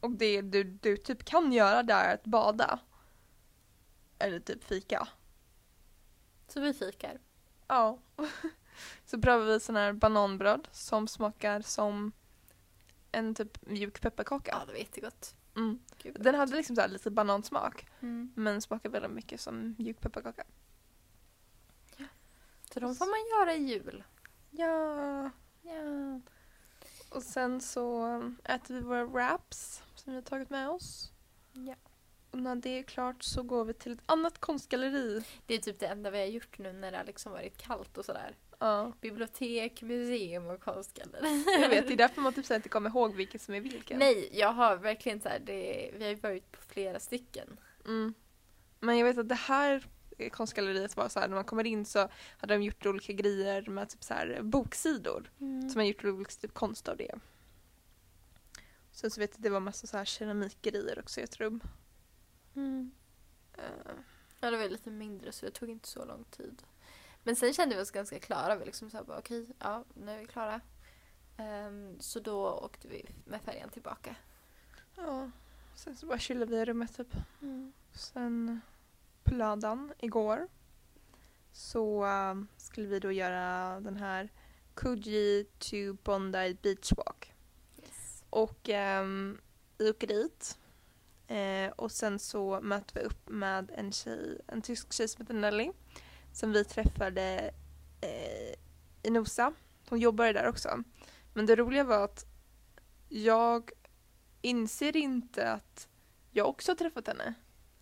Och 0.00 0.10
det 0.10 0.42
du, 0.42 0.64
du 0.64 0.96
typ 0.96 1.24
kan 1.24 1.52
göra 1.52 1.82
där 1.82 2.04
är 2.04 2.14
att 2.14 2.24
bada. 2.24 2.78
Eller 4.18 4.40
typ 4.40 4.64
fika. 4.64 5.08
Så 6.48 6.60
vi 6.60 6.72
fikar. 6.74 7.18
Ja. 7.68 7.98
Så 9.04 9.20
prövade 9.20 9.52
vi 9.52 9.60
sån 9.60 9.76
här 9.76 9.92
bananbröd 9.92 10.68
som 10.72 11.08
smakar 11.08 11.60
som 11.60 12.12
en 13.12 13.34
typ 13.34 13.66
mjuk 13.66 14.00
pepparkaka. 14.00 14.50
Ja, 14.60 14.66
det 14.66 14.72
var 14.72 14.78
jättegott. 14.78 15.34
Mm. 15.56 15.78
Gud, 16.06 16.16
Den 16.22 16.34
hade 16.34 16.56
liksom 16.56 16.76
så 16.76 16.82
här 16.82 16.88
lite 16.88 17.10
banansmak 17.10 17.86
Mm. 18.00 18.32
men 18.36 18.62
smakar 18.62 18.90
väldigt 18.90 19.10
mycket 19.10 19.40
som 19.40 19.74
mjuk 19.78 20.00
pepparkaka. 20.00 20.44
Så 22.72 22.80
de 22.80 22.94
får 22.94 23.06
man 23.06 23.40
göra 23.40 23.54
i 23.56 23.62
jul. 23.74 24.04
Ja. 24.50 25.30
Ja. 25.62 26.20
Och 27.10 27.22
sen 27.22 27.60
så 27.60 28.06
äter 28.44 28.74
vi 28.74 28.80
våra 28.80 29.04
wraps 29.04 29.82
som 29.94 30.12
vi 30.12 30.14
har 30.18 30.22
tagit 30.22 30.50
med 30.50 30.68
oss. 30.70 31.12
ja. 31.52 31.74
Och 32.30 32.38
när 32.38 32.54
det 32.56 32.78
är 32.78 32.82
klart 32.82 33.22
så 33.22 33.42
går 33.42 33.64
vi 33.64 33.74
till 33.74 33.92
ett 33.92 34.02
annat 34.06 34.38
konstgalleri. 34.38 35.24
Det 35.46 35.54
är 35.54 35.58
typ 35.58 35.78
det 35.78 35.86
enda 35.86 36.10
vi 36.10 36.18
har 36.18 36.26
gjort 36.26 36.58
nu 36.58 36.72
när 36.72 36.90
det 36.92 36.96
har 36.98 37.04
liksom 37.04 37.32
varit 37.32 37.56
kallt 37.58 37.98
och 37.98 38.04
sådär. 38.04 38.36
Ja. 38.58 38.92
Bibliotek, 39.00 39.82
museum 39.82 40.46
och 40.46 40.60
konstgalleri. 40.60 41.44
Jag 41.60 41.68
vet, 41.68 41.86
det 41.86 41.92
är 41.92 41.96
därför 41.96 42.20
man 42.20 42.32
typ 42.32 42.50
inte 42.50 42.68
kommer 42.68 42.90
ihåg 42.90 43.14
vilket 43.14 43.42
som 43.42 43.54
är 43.54 43.60
vilken. 43.60 43.98
Nej, 43.98 44.30
jag 44.32 44.52
har 44.52 44.76
verkligen 44.76 45.20
så 45.20 45.28
här, 45.28 45.38
det, 45.38 45.90
vi 45.94 46.04
har 46.04 46.10
ju 46.10 46.16
varit 46.16 46.52
på 46.52 46.62
flera 46.62 47.00
stycken. 47.00 47.60
Mm. 47.84 48.14
Men 48.80 48.98
jag 48.98 49.04
vet 49.04 49.18
att 49.18 49.28
det 49.28 49.34
här 49.34 49.86
konstgalleriet 50.30 50.96
var 50.96 51.08
så 51.08 51.20
här, 51.20 51.28
när 51.28 51.34
man 51.34 51.44
kommer 51.44 51.66
in 51.66 51.84
så 51.84 52.08
hade 52.38 52.54
de 52.54 52.62
gjort 52.62 52.86
olika 52.86 53.12
grejer 53.12 53.70
med 53.70 53.88
typ 53.88 54.04
så 54.04 54.14
här 54.14 54.42
boksidor. 54.42 55.30
Mm. 55.40 55.70
Som 55.70 55.78
har 55.78 55.86
gjort 55.86 56.04
olika 56.04 56.30
typ 56.30 56.54
konst 56.54 56.88
av 56.88 56.96
det. 56.96 57.14
Sen 58.90 59.10
så 59.10 59.20
vet 59.20 59.30
jag 59.30 59.36
att 59.36 59.42
det 59.42 59.50
var 59.50 59.60
massa 59.60 59.86
så 59.86 59.96
här 59.96 60.04
keramikgrejer 60.04 60.98
också 60.98 61.20
i 61.20 61.22
ett 61.22 61.36
rum. 61.36 61.60
Mm. 62.54 62.90
Eh, 63.54 63.94
Ja, 64.40 64.50
det 64.50 64.56
var 64.56 64.68
lite 64.68 64.90
mindre 64.90 65.32
så 65.32 65.46
det 65.46 65.52
tog 65.52 65.70
inte 65.70 65.88
så 65.88 66.04
lång 66.04 66.24
tid. 66.24 66.62
Men 67.26 67.36
sen 67.36 67.54
kände 67.54 67.76
vi 67.76 67.82
oss 67.82 67.90
ganska 67.90 68.18
klara. 68.18 68.56
Vi 68.56 68.64
liksom 68.64 68.90
sa 68.90 69.04
bara 69.04 69.18
okej, 69.18 69.46
ja 69.58 69.84
nu 69.94 70.10
är 70.12 70.18
vi 70.18 70.26
klara. 70.26 70.60
Ehm, 71.36 72.00
så 72.00 72.20
då 72.20 72.50
åkte 72.50 72.88
vi 72.88 73.06
med 73.24 73.42
färjan 73.42 73.70
tillbaka. 73.70 74.16
Ja. 74.96 75.30
Sen 75.74 75.96
så 75.96 76.06
bara 76.06 76.18
chillade 76.18 76.50
vi 76.52 76.58
i 76.58 76.64
rummet 76.64 76.96
typ. 76.96 77.14
Sen 77.92 78.60
på 79.24 79.34
lördagen 79.34 79.92
igår 79.98 80.48
så 81.52 82.04
um, 82.04 82.48
skulle 82.56 82.86
vi 82.86 82.98
då 82.98 83.12
göra 83.12 83.80
den 83.80 83.96
här 83.96 84.32
Coogee 84.74 85.44
to 85.58 85.96
Bondi 86.04 86.56
Beach 86.62 86.92
Walk. 86.96 87.34
Yes. 87.82 88.24
Och 88.30 88.68
um, 88.68 89.40
vi 89.78 89.90
åker 89.90 90.06
dit. 90.06 90.58
Eh, 91.26 91.70
och 91.70 91.92
sen 91.92 92.18
så 92.18 92.60
möter 92.60 93.00
vi 93.00 93.06
upp 93.06 93.28
med 93.28 93.70
en 93.74 93.92
tjej, 93.92 94.40
en 94.46 94.62
tysk 94.62 94.92
tjej 94.92 95.08
som 95.08 95.22
heter 95.22 95.34
Nelly. 95.34 95.72
Som 96.36 96.52
vi 96.52 96.64
träffade 96.64 97.50
eh, 98.00 98.54
i 99.02 99.10
Nosa. 99.10 99.52
Hon 99.88 99.98
jobbade 99.98 100.32
där 100.32 100.48
också. 100.48 100.82
Men 101.34 101.46
det 101.46 101.56
roliga 101.56 101.84
var 101.84 102.04
att 102.04 102.24
jag 103.08 103.70
inser 104.42 104.96
inte 104.96 105.52
att 105.52 105.88
jag 106.30 106.48
också 106.48 106.70
har 106.70 106.76
träffat 106.76 107.06
henne. 107.06 107.34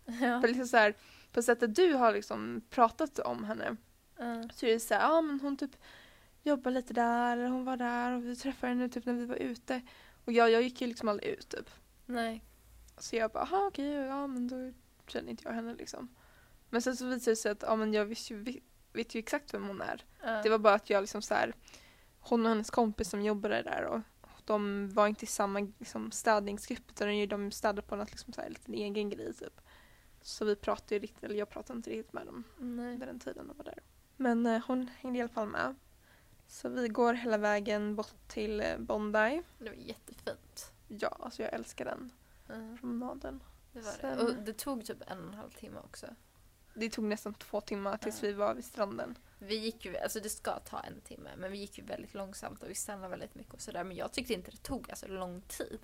Ja. 0.05 0.41
För 0.41 0.47
liksom 0.47 0.67
så 0.67 0.77
här, 0.77 0.95
på 1.31 1.41
sättet 1.41 1.75
du 1.75 1.93
har 1.93 2.13
liksom 2.13 2.61
pratat 2.69 3.19
om 3.19 3.43
henne 3.43 3.75
Ja. 4.17 4.49
så 4.53 4.65
är 4.65 4.73
det 4.73 4.79
så 4.79 4.93
här, 4.93 5.01
ja 5.01 5.21
men 5.21 5.39
hon 5.39 5.57
typ 5.57 5.75
jobbar 6.43 6.71
lite 6.71 6.93
där, 6.93 7.37
eller 7.37 7.49
hon 7.49 7.65
var 7.65 7.77
där 7.77 8.11
och 8.11 8.25
vi 8.25 8.35
träffade 8.35 8.73
henne 8.73 8.89
typ 8.89 9.05
när 9.05 9.13
vi 9.13 9.25
var 9.25 9.35
ute. 9.35 9.81
Och 10.25 10.31
jag, 10.33 10.51
jag 10.51 10.61
gick 10.61 10.81
ju 10.81 10.87
liksom 10.87 11.09
aldrig 11.09 11.29
ut 11.29 11.49
typ. 11.49 11.69
Nej. 12.05 12.43
Så 12.97 13.15
jag 13.15 13.31
bara, 13.31 13.67
okej, 13.67 13.91
ja 13.91 14.27
men 14.27 14.47
då 14.47 14.73
känner 15.07 15.29
inte 15.29 15.43
jag 15.45 15.53
henne 15.53 15.75
liksom. 15.75 16.15
Men 16.75 16.81
sen 16.81 16.95
så 16.97 17.05
visade 17.05 17.31
det 17.31 17.35
sig 17.35 17.51
att, 17.51 17.61
ja 17.61 17.75
men 17.75 17.93
jag 17.93 18.05
visste 18.05 18.33
ju, 18.33 18.59
vet 18.93 19.15
ju 19.15 19.19
exakt 19.19 19.53
vem 19.53 19.67
hon 19.67 19.81
är. 19.81 20.05
Ja. 20.23 20.41
Det 20.43 20.49
var 20.49 20.57
bara 20.57 20.73
att 20.73 20.89
jag 20.89 21.01
liksom 21.01 21.21
så 21.21 21.33
här, 21.33 21.53
hon 22.19 22.45
och 22.45 22.49
hennes 22.49 22.69
kompis 22.69 23.09
som 23.09 23.21
jobbade 23.21 23.61
där 23.61 23.83
och 23.85 23.99
de 24.45 24.89
var 24.93 25.07
inte 25.07 25.25
i 25.25 25.27
samma 25.27 25.59
liksom, 25.59 26.11
städningsgrupp 26.11 26.91
utan 26.91 27.27
de 27.29 27.51
städade 27.51 27.81
på 27.81 27.95
något 27.95 28.11
liksom 28.11 28.33
så 28.33 28.41
här, 28.41 28.49
liten 28.49 28.73
egen 28.73 29.09
grej 29.09 29.33
typ. 29.33 29.61
Så 30.21 30.45
vi 30.45 30.55
pratade 30.55 30.95
ju 30.95 30.99
riktigt, 31.01 31.23
eller 31.23 31.35
jag 31.35 31.49
pratade 31.49 31.77
inte 31.77 31.89
riktigt 31.89 32.13
med 32.13 32.25
dem 32.25 32.43
Nej. 32.57 32.93
under 32.93 33.07
den 33.07 33.19
tiden 33.19 33.47
de 33.47 33.57
var 33.57 33.65
där. 33.65 33.79
Men 34.17 34.45
eh, 34.45 34.61
hon 34.67 34.87
hängde 34.97 35.19
i 35.19 35.21
alla 35.21 35.29
fall 35.29 35.47
med. 35.47 35.75
Så 36.47 36.69
vi 36.69 36.87
går 36.87 37.13
hela 37.13 37.37
vägen 37.37 37.95
bort 37.95 38.27
till 38.27 38.61
eh, 38.61 38.77
Bondi. 38.77 39.41
Det 39.59 39.69
var 39.69 39.75
jättefint. 39.77 40.71
Ja, 40.87 41.17
alltså 41.19 41.41
jag 41.43 41.53
älskar 41.53 41.85
den 41.85 42.11
Ja, 42.47 42.77
promenaden. 42.79 43.43
det 43.73 43.79
var 43.81 43.91
Sen- 43.91 44.17
det. 44.17 44.23
Och 44.23 44.33
det 44.33 44.53
tog 44.53 44.85
typ 44.85 45.11
en 45.11 45.19
och 45.19 45.27
en 45.27 45.33
halv 45.33 45.51
timme 45.51 45.79
också. 45.83 46.07
Det 46.75 46.89
tog 46.89 47.03
nästan 47.05 47.33
två 47.33 47.61
timmar 47.61 47.97
tills 47.97 48.23
vi 48.23 48.33
var 48.33 48.53
vid 48.53 48.65
stranden. 48.65 49.17
Vi 49.39 49.55
gick 49.55 49.85
ju, 49.85 49.97
alltså 49.97 50.19
det 50.19 50.29
ska 50.29 50.59
ta 50.59 50.79
en 50.79 51.01
timme, 51.01 51.29
men 51.37 51.51
vi 51.51 51.57
gick 51.57 51.77
ju 51.77 51.83
väldigt 51.83 52.13
långsamt 52.13 52.63
och 52.63 52.69
vi 52.69 52.75
stannade 52.75 53.07
väldigt 53.07 53.35
mycket 53.35 53.53
och 53.53 53.61
sådär. 53.61 53.83
Men 53.83 53.97
jag 53.97 54.11
tyckte 54.11 54.33
inte 54.33 54.51
det 54.51 54.57
tog 54.57 54.89
alltså 54.89 55.07
lång 55.07 55.41
tid. 55.41 55.79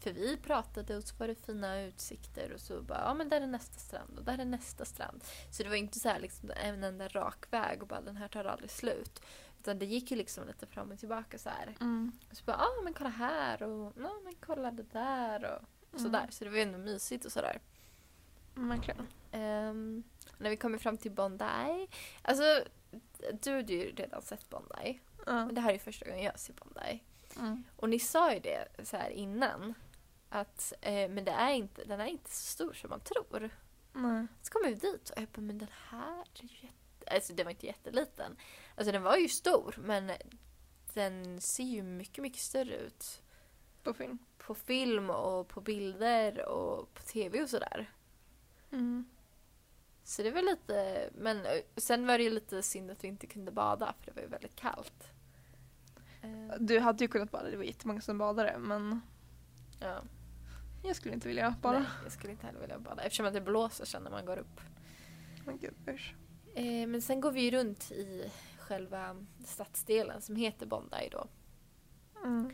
För 0.00 0.12
vi 0.12 0.36
pratade 0.36 0.96
och 0.96 1.04
så 1.04 1.14
var 1.16 1.28
det 1.28 1.34
fina 1.34 1.80
utsikter 1.80 2.52
och 2.52 2.60
så 2.60 2.82
bara, 2.82 2.98
ja 3.04 3.14
men 3.14 3.28
där 3.28 3.40
är 3.40 3.46
nästa 3.46 3.78
strand 3.78 4.18
och 4.18 4.24
där 4.24 4.38
är 4.38 4.44
nästa 4.44 4.84
strand. 4.84 5.24
Så 5.50 5.62
det 5.62 5.68
var 5.68 5.76
inte 5.76 6.00
så 6.00 6.08
här 6.08 6.20
liksom 6.20 6.50
en 6.56 6.84
enda 6.84 7.08
rak 7.08 7.52
väg 7.52 7.82
och 7.82 7.88
bara 7.88 8.00
den 8.00 8.16
här 8.16 8.28
tar 8.28 8.44
aldrig 8.44 8.70
slut. 8.70 9.22
Utan 9.58 9.78
det 9.78 9.86
gick 9.86 10.10
ju 10.10 10.16
liksom 10.16 10.46
lite 10.46 10.66
fram 10.66 10.90
och 10.90 10.98
tillbaka 10.98 11.38
så 11.38 11.48
här. 11.48 11.76
Och 12.30 12.36
så 12.36 12.44
bara, 12.44 12.56
ja 12.56 12.64
ah, 12.78 12.82
men 12.84 12.94
kolla 12.94 13.10
här 13.10 13.62
och 13.62 13.92
ja 13.96 14.20
men 14.24 14.34
kolla 14.40 14.70
det 14.70 14.82
där 14.92 15.44
och 15.44 15.64
Mm. 15.92 16.04
sådär. 16.04 16.26
Så 16.30 16.44
det 16.44 16.50
var 16.50 16.58
ändå 16.58 16.78
mysigt 16.78 17.24
och 17.24 17.32
sådär. 17.32 17.60
Mm, 18.56 18.68
verkligen. 18.68 19.06
Ehm, 19.32 20.02
när 20.38 20.50
vi 20.50 20.56
kommer 20.56 20.78
fram 20.78 20.96
till 20.96 21.10
Bondi. 21.12 21.88
Alltså, 22.22 22.64
du 23.42 23.56
hade 23.56 23.72
ju 23.72 23.94
redan 23.94 24.22
sett 24.22 24.50
Bondi. 24.50 25.00
Ja. 25.26 25.46
Men 25.46 25.54
det 25.54 25.60
här 25.60 25.74
är 25.74 25.78
första 25.78 26.06
gången 26.06 26.24
jag 26.24 26.38
ser 26.38 26.54
Bondi. 26.54 27.02
Mm. 27.38 27.64
Och 27.76 27.88
ni 27.88 27.98
sa 27.98 28.34
ju 28.34 28.40
det 28.40 28.68
så 28.82 28.96
här 28.96 29.10
innan. 29.10 29.74
Att, 30.28 30.72
eh, 30.80 31.10
men 31.10 31.24
det 31.24 31.32
är 31.32 31.52
inte, 31.52 31.84
den 31.84 32.00
är 32.00 32.06
inte 32.06 32.30
så 32.30 32.52
stor 32.52 32.72
som 32.72 32.90
man 32.90 33.00
tror. 33.00 33.50
Nej. 33.92 34.26
Så 34.42 34.52
kommer 34.52 34.68
vi 34.68 34.74
dit 34.74 35.10
och 35.10 35.22
jag 35.22 35.28
bara, 35.28 35.40
men 35.40 35.58
den 35.58 35.70
här 35.88 36.24
är 36.34 36.42
ju 36.42 36.48
jätte... 36.48 37.14
Alltså 37.14 37.32
den 37.32 37.46
var 37.46 37.50
inte 37.50 37.66
jätteliten. 37.66 38.36
Alltså 38.74 38.92
den 38.92 39.02
var 39.02 39.16
ju 39.16 39.28
stor 39.28 39.74
men 39.78 40.12
den 40.94 41.40
ser 41.40 41.64
ju 41.64 41.82
mycket, 41.82 42.22
mycket 42.22 42.40
större 42.40 42.76
ut. 42.76 43.22
På 43.82 43.94
film. 43.94 44.18
På 44.38 44.54
film 44.54 45.10
och 45.10 45.48
på 45.48 45.60
bilder 45.60 46.48
och 46.48 46.94
på 46.94 47.02
tv 47.02 47.42
och 47.42 47.50
sådär. 47.50 47.90
Mm. 48.72 49.04
Så 50.04 50.22
det 50.22 50.30
var 50.30 50.42
lite, 50.42 51.08
men 51.14 51.46
sen 51.76 52.06
var 52.06 52.18
det 52.18 52.24
ju 52.24 52.30
lite 52.30 52.62
synd 52.62 52.90
att 52.90 53.04
vi 53.04 53.08
inte 53.08 53.26
kunde 53.26 53.52
bada 53.52 53.94
för 53.98 54.06
det 54.06 54.12
var 54.12 54.22
ju 54.22 54.28
väldigt 54.28 54.56
kallt. 54.56 55.12
Eh, 56.22 56.54
Du 56.60 56.78
hade 56.80 57.04
ju 57.04 57.08
kunnat 57.08 57.30
bada, 57.30 57.50
det 57.50 57.56
var 57.56 57.64
jättemånga 57.64 58.00
som 58.00 58.18
badade 58.18 58.58
men 58.58 59.00
Ja, 59.80 60.02
jag 60.84 60.96
skulle 60.96 61.14
inte 61.14 61.28
vilja 61.28 61.54
bada. 61.62 61.78
nej, 61.78 61.88
jag 62.02 62.12
skulle 62.12 62.32
inte 62.32 62.46
heller 62.46 62.60
vilja 62.60 62.78
bada 62.78 63.02
eftersom 63.02 63.26
att 63.26 63.32
det 63.32 63.40
blåser 63.40 63.84
sen 63.84 64.02
när 64.02 64.10
man 64.10 64.24
går 64.26 64.36
upp. 64.38 64.60
Men 65.44 65.58
gud 65.58 65.74
usch. 65.88 66.14
Eh, 66.54 66.86
men 66.86 67.02
sen 67.02 67.20
går 67.20 67.32
vi 67.32 67.40
ju 67.40 67.50
runt 67.50 67.90
i 67.90 68.30
själva 68.58 69.26
stadsdelen 69.44 70.22
som 70.22 70.36
heter 70.36 70.66
Bondi 70.66 71.08
då. 71.12 71.26
Mm. 72.24 72.52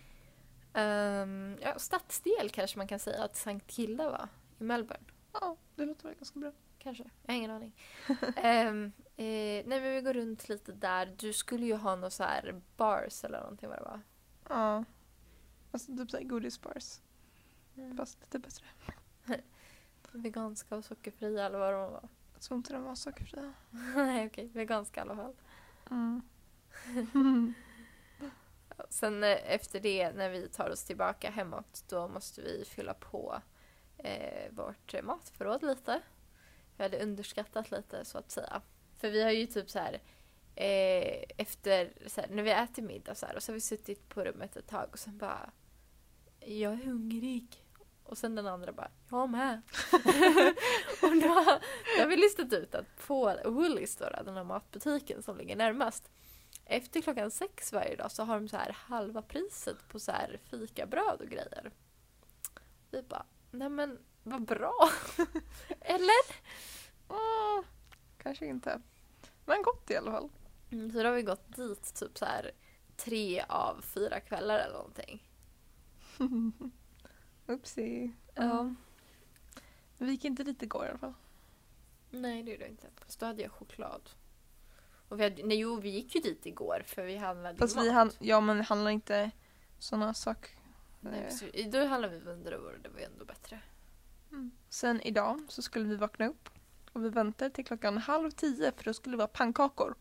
Ehm, 0.75 1.59
ja, 1.63 1.79
stadsdel 1.79 2.51
kanske 2.51 2.79
man 2.79 2.89
kan 2.89 2.99
säga 2.99 3.25
att 3.25 3.37
Sankt 3.37 3.75
Hilda 3.75 4.11
var 4.11 4.29
i 4.59 4.65
Melbourne. 4.65 5.05
Ja, 5.41 5.57
det 5.75 5.85
låter 5.85 6.09
väl 6.09 6.15
ganska 6.15 6.41
bra. 6.41 6.53
Kanske, 6.79 7.05
jag 7.23 7.33
har 7.33 7.39
ingen 7.39 7.51
aning. 7.51 7.77
Ehm, 8.37 8.93
eh, 9.17 9.25
nej 9.67 9.81
men 9.81 9.95
vi 9.95 10.01
går 10.01 10.15
runt 10.15 10.49
lite 10.49 10.73
där. 10.73 11.15
Du 11.19 11.33
skulle 11.33 11.67
ju 11.67 11.75
ha 11.75 11.97
någon 11.97 12.11
så 12.11 12.23
här 12.23 12.61
bars 12.77 13.25
eller 13.25 13.41
någonting 13.41 13.69
vad 13.69 13.79
det 13.79 13.85
var. 13.85 14.01
Ja. 14.49 14.85
Alltså 15.71 15.97
typ 15.97 16.11
såhär 16.11 16.25
godisbars. 16.25 17.01
Mm. 17.77 17.97
Fast 17.97 18.21
lite 18.21 18.39
bättre. 18.39 18.67
Veganska 20.13 20.77
och 20.77 20.85
sockerfria 20.85 21.47
eller 21.47 21.59
vad 21.59 21.73
de 21.73 21.93
var. 21.93 22.09
Jag 22.33 22.43
tror 22.43 22.57
inte 22.57 22.73
de 22.73 22.83
var 22.83 22.95
sockerfria. 22.95 23.53
nej 23.97 24.27
okej, 24.27 24.49
veganska 24.49 25.01
i 25.01 25.03
alla 25.03 25.17
fall. 25.17 25.35
Mm. 25.91 26.23
Sen 28.89 29.25
eh, 29.25 29.53
efter 29.55 29.81
det, 29.81 30.13
när 30.13 30.31
vi 30.31 30.49
tar 30.49 30.71
oss 30.71 30.85
tillbaka 30.85 31.31
hemåt, 31.31 31.85
då 31.89 32.09
måste 32.09 32.43
vi 32.43 32.65
fylla 32.65 32.95
på 32.95 33.41
eh, 33.99 34.51
vårt 34.51 35.03
matförråd 35.03 35.63
lite. 35.63 36.01
Vi 36.77 36.83
hade 36.83 37.03
underskattat 37.03 37.71
lite 37.71 38.05
så 38.05 38.19
att 38.19 38.31
säga. 38.31 38.63
För 38.99 39.11
vi 39.11 39.23
har 39.23 39.31
ju 39.31 39.47
typ 39.47 39.71
så 39.71 39.79
här 39.79 40.01
eh, 40.55 41.25
efter, 41.37 41.93
så 42.07 42.21
här, 42.21 42.29
när 42.31 42.43
vi 42.43 42.51
äter 42.51 42.83
middag 42.83 43.15
så 43.15 43.27
här, 43.27 43.37
och 43.37 43.43
så 43.43 43.53
har 43.53 43.55
vi 43.55 43.61
suttit 43.61 44.09
på 44.09 44.25
rummet 44.25 44.57
ett 44.57 44.67
tag 44.67 44.89
och 44.93 44.99
sen 44.99 45.19
bara 45.19 45.51
jag 46.41 46.73
är 46.73 46.85
hungrig. 46.85 47.63
Och 48.05 48.19
sen 48.19 48.35
den 48.35 48.47
andra 48.47 48.73
bara, 48.73 48.91
jag 49.11 49.31
med. 49.31 49.63
och 51.03 51.17
då, 51.23 51.59
då 51.97 52.03
har 52.03 52.07
vi 52.07 52.17
listat 52.17 52.53
ut 52.53 52.75
att 52.75 53.07
på 53.07 53.37
Willys, 53.45 53.97
då, 53.97 54.09
den 54.25 54.37
här 54.37 54.45
matbutiken 54.45 55.23
som 55.23 55.37
ligger 55.37 55.57
närmast, 55.57 56.11
efter 56.65 57.01
klockan 57.01 57.31
sex 57.31 57.73
varje 57.73 57.97
dag 57.97 58.13
så 58.13 58.23
har 58.23 58.41
de 58.41 58.49
så 58.49 58.57
här 58.57 58.73
halva 58.73 59.23
priset 59.23 59.89
på 59.89 60.01
så 60.01 60.13
här 60.13 60.41
fikabröd 60.51 61.21
och 61.21 61.29
grejer. 61.29 61.71
Vi 62.91 63.03
bara, 63.03 63.27
nej 63.51 63.69
men 63.69 63.99
vad 64.23 64.43
bra. 64.45 64.75
Eller? 65.81 66.27
Mm, 67.09 67.65
kanske 68.19 68.47
inte. 68.47 68.81
Men 69.45 69.63
gott 69.63 69.91
i 69.91 69.97
alla 69.97 70.11
fall. 70.13 70.29
Mm, 70.71 70.93
så 70.93 70.99
då 71.03 71.09
har 71.09 71.15
vi 71.17 71.23
gått 71.23 71.57
dit 71.57 71.95
typ 71.95 72.19
så 72.19 72.25
här 72.25 72.51
tre 72.97 73.45
av 73.49 73.81
fyra 73.83 74.21
kvällar 74.21 74.59
eller 74.59 74.75
någonting. 74.75 75.23
Oopsie. 77.49 78.13
Ja. 78.35 78.75
Vi 79.99 80.11
gick 80.11 80.25
inte 80.25 80.45
dit 80.45 80.63
igår 80.63 80.87
i 80.87 80.89
alla 80.89 80.99
fall. 80.99 81.15
Nej 82.11 82.43
det 82.43 82.51
gjorde 82.51 82.63
jag 82.63 82.71
inte. 82.71 82.87
Fast 82.97 83.21
då 83.21 83.27
hade 83.27 83.43
jag 83.43 83.53
choklad. 83.53 84.11
Och 85.09 85.21
vi 85.21 85.25
hade, 85.25 85.43
nej 85.43 85.59
jo 85.59 85.77
vi 85.81 85.89
gick 85.89 86.15
ju 86.15 86.21
dit 86.21 86.47
igår 86.47 86.83
för 86.87 87.05
vi 87.05 87.17
handlade 87.17 87.59
Fast 87.59 87.77
mat. 87.77 87.85
vi 87.85 87.91
hann, 87.91 88.11
ja 88.19 88.41
men 88.41 88.57
det 88.57 88.63
handlar 88.63 88.91
inte 88.91 89.31
sådana 89.79 90.15
saker. 90.15 90.51
Nej, 91.11 91.31
så, 91.31 91.71
då 91.71 91.87
handlade 91.87 92.15
vi 92.15 92.21
Wunderöver 92.21 92.75
och 92.75 92.81
det 92.81 92.89
var 92.89 92.99
ju 92.99 93.05
ändå 93.05 93.25
bättre. 93.25 93.61
Mm. 94.33 94.51
Sen 94.69 95.01
idag 95.01 95.41
så 95.49 95.63
skulle 95.63 95.85
vi 95.85 95.97
vakna 95.97 96.27
upp 96.27 96.49
och 96.93 97.05
vi 97.05 97.09
väntade 97.09 97.51
till 97.51 97.65
klockan 97.65 97.99
halv 97.99 98.31
tio 98.31 98.73
för 98.77 98.85
då 98.85 98.95
skulle 98.95 99.13
det 99.13 99.19
vara 99.19 99.29
pannkakor. 99.29 99.95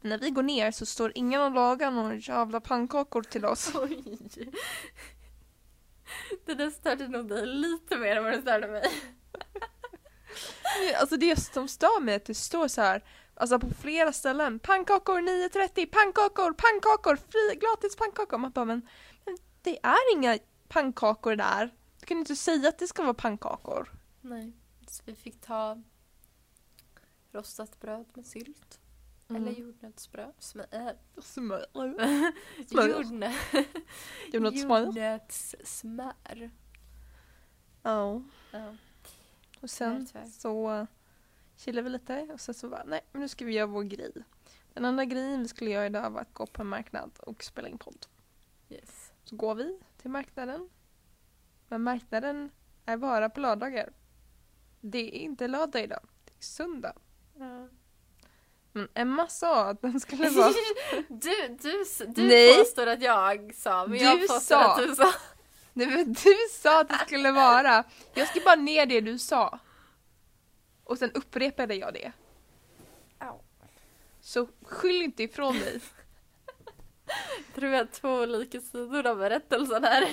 Men 0.00 0.10
när 0.10 0.18
vi 0.18 0.30
går 0.30 0.42
ner 0.42 0.70
så 0.70 0.86
står 0.86 1.12
ingen 1.14 1.40
och 1.40 1.50
lagar 1.50 1.90
några 1.90 2.14
jävla 2.14 2.60
pannkakor 2.60 3.22
till 3.22 3.44
oss. 3.44 3.72
Oj! 3.74 4.18
Det 6.44 6.54
där 6.54 6.70
störde 6.70 7.08
nog 7.08 7.28
dig 7.28 7.46
lite 7.46 7.96
mer 7.96 8.16
än 8.16 8.24
vad 8.24 8.32
det 8.32 8.42
störde 8.42 8.68
mig. 8.68 8.84
Alltså 11.00 11.16
det 11.16 11.36
som 11.36 11.68
stör 11.68 12.00
mig 12.00 12.14
är 12.14 12.16
att 12.16 12.24
det 12.24 12.34
står 12.34 12.68
så 12.68 12.80
här 12.80 13.04
Alltså 13.40 13.58
på 13.58 13.70
flera 13.80 14.12
ställen, 14.12 14.58
pannkakor 14.58 15.20
9.30, 15.20 15.86
pannkakor, 15.86 16.52
pannkakor, 16.52 17.16
fri, 17.16 17.58
gratis 17.60 17.96
pannkakor. 17.96 18.38
Man 18.38 18.50
bara 18.50 18.64
men, 18.64 18.88
men 19.24 19.36
det 19.62 19.78
är 19.82 20.12
inga 20.12 20.38
pannkakor 20.70 21.36
där. 21.36 21.74
Du 22.00 22.06
kan 22.06 22.18
inte 22.18 22.36
säga 22.36 22.68
att 22.68 22.78
det 22.78 22.86
ska 22.86 23.02
vara 23.02 23.14
pannkakor. 23.14 23.92
Nej, 24.20 24.52
så 24.86 25.02
vi 25.06 25.14
fick 25.14 25.40
ta 25.40 25.82
rostat 27.32 27.80
bröd 27.80 28.04
med 28.14 28.26
sylt. 28.26 28.80
Mm. 29.28 29.42
Eller 29.42 29.52
jordnötsbröd. 29.58 30.34
Smör. 30.38 30.96
Smör. 31.22 31.66
Jordnö- 31.72 33.64
Jordnötssmör. 34.32 34.80
Jordnötssmör. 34.86 36.50
Ja. 37.82 38.22
Ja. 38.52 38.76
Och 39.60 39.70
sen 39.70 40.06
så 40.30 40.86
chillade 41.56 41.82
vi 41.84 41.90
lite 41.90 42.28
och 42.32 42.40
sen 42.40 42.54
så 42.54 42.68
bara, 42.68 42.84
nej 42.84 43.00
men 43.12 43.20
nu 43.22 43.28
ska 43.28 43.44
vi 43.44 43.52
göra 43.52 43.66
vår 43.66 43.82
grej. 43.82 44.12
Den 44.74 44.84
andra 44.84 45.04
grejen 45.04 45.42
vi 45.42 45.48
skulle 45.48 45.70
göra 45.70 45.86
idag 45.86 46.10
var 46.10 46.20
att 46.20 46.34
gå 46.34 46.46
på 46.46 46.62
en 46.62 46.68
marknad 46.68 47.10
och 47.18 47.44
spela 47.44 47.68
in 47.68 47.78
podd. 47.78 48.06
Yes. 48.68 49.12
Så 49.24 49.36
går 49.36 49.54
vi 49.54 49.78
till 50.00 50.10
marknaden. 50.10 50.70
Men 51.68 51.82
marknaden 51.82 52.50
är 52.86 52.96
bara 52.96 53.30
på 53.30 53.40
lördagar. 53.40 53.92
Det 54.80 54.98
är 55.16 55.20
inte 55.20 55.48
lördag 55.48 55.82
idag, 55.82 56.06
det 56.24 56.32
är 56.38 56.42
söndag. 56.42 56.94
Ja. 57.38 57.68
Men 58.72 58.88
Emma 58.94 59.26
sa 59.28 59.64
att 59.68 59.82
den 59.82 60.00
skulle 60.00 60.28
vara... 60.30 60.52
du, 61.08 61.56
du, 61.62 61.84
du 62.06 62.26
Nej. 62.28 62.58
påstår 62.58 62.86
att 62.86 63.02
jag 63.02 63.54
sa, 63.54 63.86
men 63.86 63.98
jag 63.98 64.20
Du 64.20 64.26
påstår 64.28 64.38
sa. 64.56 64.72
att 64.74 64.78
du 64.88 64.94
sa. 64.94 65.12
Nej 65.72 65.86
men 65.86 66.12
du 66.12 66.34
sa 66.50 66.80
att 66.80 66.88
det 66.88 66.98
skulle 66.98 67.32
vara... 67.32 67.84
Jag 68.14 68.28
skrev 68.28 68.44
bara 68.44 68.54
ner 68.56 68.86
det 68.86 69.00
du 69.00 69.18
sa. 69.18 69.58
Och 70.84 70.98
sen 70.98 71.10
upprepade 71.12 71.74
jag 71.74 71.94
det. 71.94 72.12
Au. 73.18 73.40
Så 74.20 74.48
skyll 74.62 75.02
inte 75.02 75.22
ifrån 75.22 75.52
dig. 75.58 75.80
Jag 77.46 77.54
tror 77.54 77.70
vi 77.70 77.76
har 77.76 77.84
två 77.84 78.08
olika 78.14 78.60
sidor 78.60 79.06
av 79.06 79.18
berättelsen 79.18 79.84
här. 79.84 80.08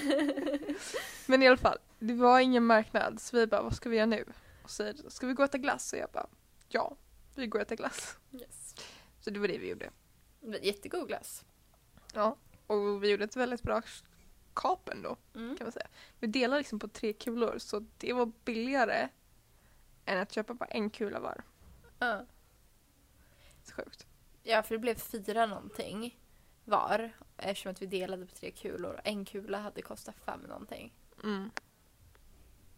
Men 1.32 1.44
i 1.44 1.48
alla 1.48 1.58
fall, 1.58 1.78
det 2.00 2.14
var 2.14 2.40
ingen 2.40 2.66
marknad 2.66 3.22
så 3.22 3.38
vi 3.38 3.48
bara, 3.48 3.62
vad 3.62 3.76
ska 3.76 3.90
vi 3.90 3.96
göra 3.98 4.06
nu? 4.06 4.26
Och 4.64 4.70
säger 4.72 4.96
ska 5.10 5.28
vi 5.28 5.34
gå 5.34 5.44
och 5.44 5.50
äta 5.50 5.58
glass? 5.58 5.94
Och 5.94 6.00
jag 6.00 6.10
bara, 6.12 6.28
ja, 6.70 6.98
vi 7.36 7.48
går 7.48 7.60
och 7.60 7.66
äter 7.66 7.76
glass. 7.76 8.18
Yes. 8.32 8.76
Så 9.20 9.30
det 9.30 9.40
var 9.40 9.48
det 9.48 9.58
vi 9.58 9.70
gjorde. 9.70 9.90
Jättegod 10.62 11.08
glass. 11.08 11.46
Ja. 12.14 12.38
Och 12.68 13.04
vi 13.04 13.10
gjorde 13.12 13.24
ett 13.24 13.36
väldigt 13.36 13.62
bra 13.64 13.82
kap 14.54 14.90
ändå, 14.90 15.18
Mm. 15.36 15.58
kan 15.58 15.66
man 15.66 15.72
säga. 15.72 15.88
Vi 16.20 16.28
delade 16.28 16.58
liksom 16.60 16.80
på 16.80 16.88
tre 16.88 17.14
kulor 17.14 17.56
så 17.58 17.86
det 17.98 18.14
var 18.14 18.32
billigare 18.46 19.10
än 20.06 20.20
att 20.20 20.32
köpa 20.32 20.54
bara 20.54 20.66
en 20.66 20.90
kula 20.90 21.20
var. 21.20 21.44
Ja. 22.00 22.26
Så 23.64 23.74
sjukt. 23.74 24.08
ja, 24.44 24.64
för 24.64 24.76
det 24.76 24.80
blev 24.80 24.96
fyra 24.96 25.46
någonting 25.46 26.20
var. 26.68 27.12
Eftersom 27.38 27.72
att 27.72 27.82
vi 27.82 27.86
delade 27.86 28.26
på 28.26 28.36
tre 28.36 28.52
kulor. 28.52 29.02
En 29.04 29.26
kula 29.26 29.60
hade 29.60 29.82
kostat 29.82 30.16
fem 30.26 30.40
någonting. 30.40 30.94
Mm. 31.24 31.52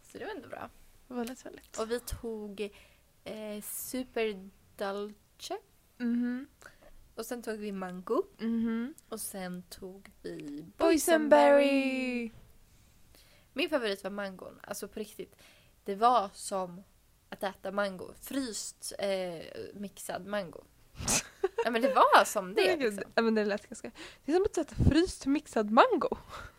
Så 0.01 0.17
det 0.17 0.25
var 0.25 0.31
ändå 0.31 0.47
bra. 0.49 0.69
Väldigt, 1.07 1.45
väldigt. 1.45 1.79
Och 1.79 1.91
vi 1.91 1.99
tog 1.99 2.61
eh, 3.23 3.61
Super 3.63 4.49
Dolce. 4.77 5.57
Mhm. 5.97 6.47
Och 7.15 7.25
sen 7.25 7.43
tog 7.43 7.57
vi 7.57 7.71
Mango. 7.71 8.23
Mhm. 8.37 8.93
Och 9.09 9.19
sen 9.21 9.63
tog 9.63 10.11
vi 10.21 10.65
Boysenberry! 10.77 12.31
Min 13.53 13.69
favorit 13.69 14.03
var 14.03 14.11
mangon. 14.11 14.59
Alltså 14.63 14.87
på 14.87 14.99
riktigt. 14.99 15.35
Det 15.83 15.95
var 15.95 16.29
som 16.33 16.83
att 17.29 17.43
äta 17.43 17.71
mango. 17.71 18.13
Fryst 18.21 18.93
eh, 18.99 19.45
mixad 19.73 20.25
mango. 20.25 20.63
Ja 21.65 21.71
men 21.71 21.81
det 21.81 21.93
var 21.93 22.25
som 22.25 22.53
det. 22.53 22.75
Liksom. 22.75 23.03
ja, 23.15 23.21
men 23.21 23.35
det 23.35 23.45
lät 23.45 23.69
ganska... 23.69 23.91
Det 24.25 24.31
är 24.31 24.35
som 24.35 24.45
att 24.45 24.57
äta 24.57 24.75
fryst 24.89 25.25
mixad 25.25 25.71
mango. 25.71 26.17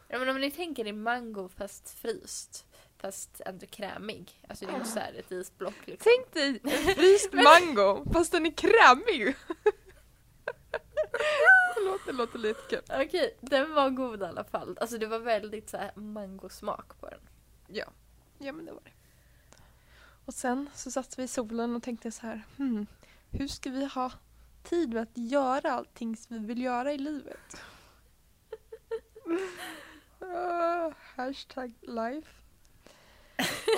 Ja, 0.08 0.18
men 0.18 0.28
om 0.28 0.40
ni 0.40 0.50
tänker 0.50 0.86
er 0.86 0.92
mango 0.92 1.48
fast 1.48 1.98
fryst. 1.98 2.66
Fast 2.98 3.40
ändå 3.46 3.66
krämig. 3.66 4.40
Alltså 4.48 4.66
det 4.66 4.72
är 4.72 4.78
ju 4.78 4.84
så 4.84 4.98
här 4.98 5.14
ett 5.18 5.32
isblock 5.32 5.86
liksom. 5.86 6.12
Tänk 6.12 6.34
dig 6.34 6.60
fryst 6.94 7.32
mango 7.32 8.12
fast 8.12 8.32
den 8.32 8.46
är 8.46 8.50
krämig. 8.50 9.36
Förlåt, 11.74 12.00
det 12.06 12.12
låter 12.12 12.38
lite 12.38 12.60
kul. 12.70 12.82
Okej, 12.88 13.36
den 13.40 13.74
var 13.74 13.90
god 13.90 14.22
i 14.22 14.24
alla 14.24 14.44
fall. 14.44 14.78
Alltså 14.80 14.98
det 14.98 15.06
var 15.06 15.18
väldigt 15.18 15.70
så 15.70 15.76
här 15.76 15.92
mangosmak 15.94 17.00
på 17.00 17.08
den. 17.08 17.20
Ja, 17.68 17.84
ja 18.38 18.52
men 18.52 18.64
det 18.64 18.72
var 18.72 18.82
det. 18.84 18.90
Och 20.24 20.34
sen 20.34 20.70
så 20.74 20.90
satt 20.90 21.18
vi 21.18 21.22
i 21.22 21.28
solen 21.28 21.76
och 21.76 21.82
tänkte 21.82 22.10
så 22.10 22.26
här, 22.26 22.42
hmm, 22.56 22.86
hur 23.30 23.48
ska 23.48 23.70
vi 23.70 23.84
ha 23.84 24.12
tid 24.62 24.94
med 24.94 25.02
att 25.02 25.18
göra 25.18 25.72
allting 25.72 26.16
som 26.16 26.40
vi 26.40 26.46
vill 26.46 26.62
göra 26.62 26.92
i 26.92 26.98
livet? 26.98 27.62
uh, 30.22 30.92
hashtag 31.16 31.72
life. 31.80 32.28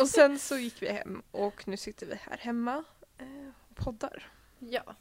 Och 0.01 0.09
sen 0.09 0.39
så 0.39 0.57
gick 0.57 0.83
vi 0.83 0.89
hem 0.89 1.23
och 1.31 1.69
nu 1.69 1.77
sitter 1.77 2.07
vi 2.07 2.15
här 2.15 2.37
hemma 2.37 2.85
eh, 3.19 3.49
och 3.69 3.77
poddar. 3.77 4.33
Ja, 4.59 4.95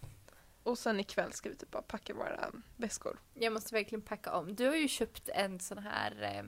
Och 0.63 0.77
sen 0.79 0.99
ikväll 0.99 1.33
ska 1.33 1.49
vi 1.49 1.55
typ 1.55 1.71
bara 1.71 1.81
packa 1.81 2.13
våra 2.13 2.51
väskor. 2.77 3.19
jag 3.33 3.53
måste 3.53 3.73
verkligen 3.75 4.01
packa 4.01 4.35
om. 4.35 4.55
Du 4.55 4.67
har 4.67 4.75
ju 4.75 4.87
köpt 4.87 5.29
en 5.29 5.59
sån 5.59 5.77
här 5.77 6.21
eh, 6.21 6.43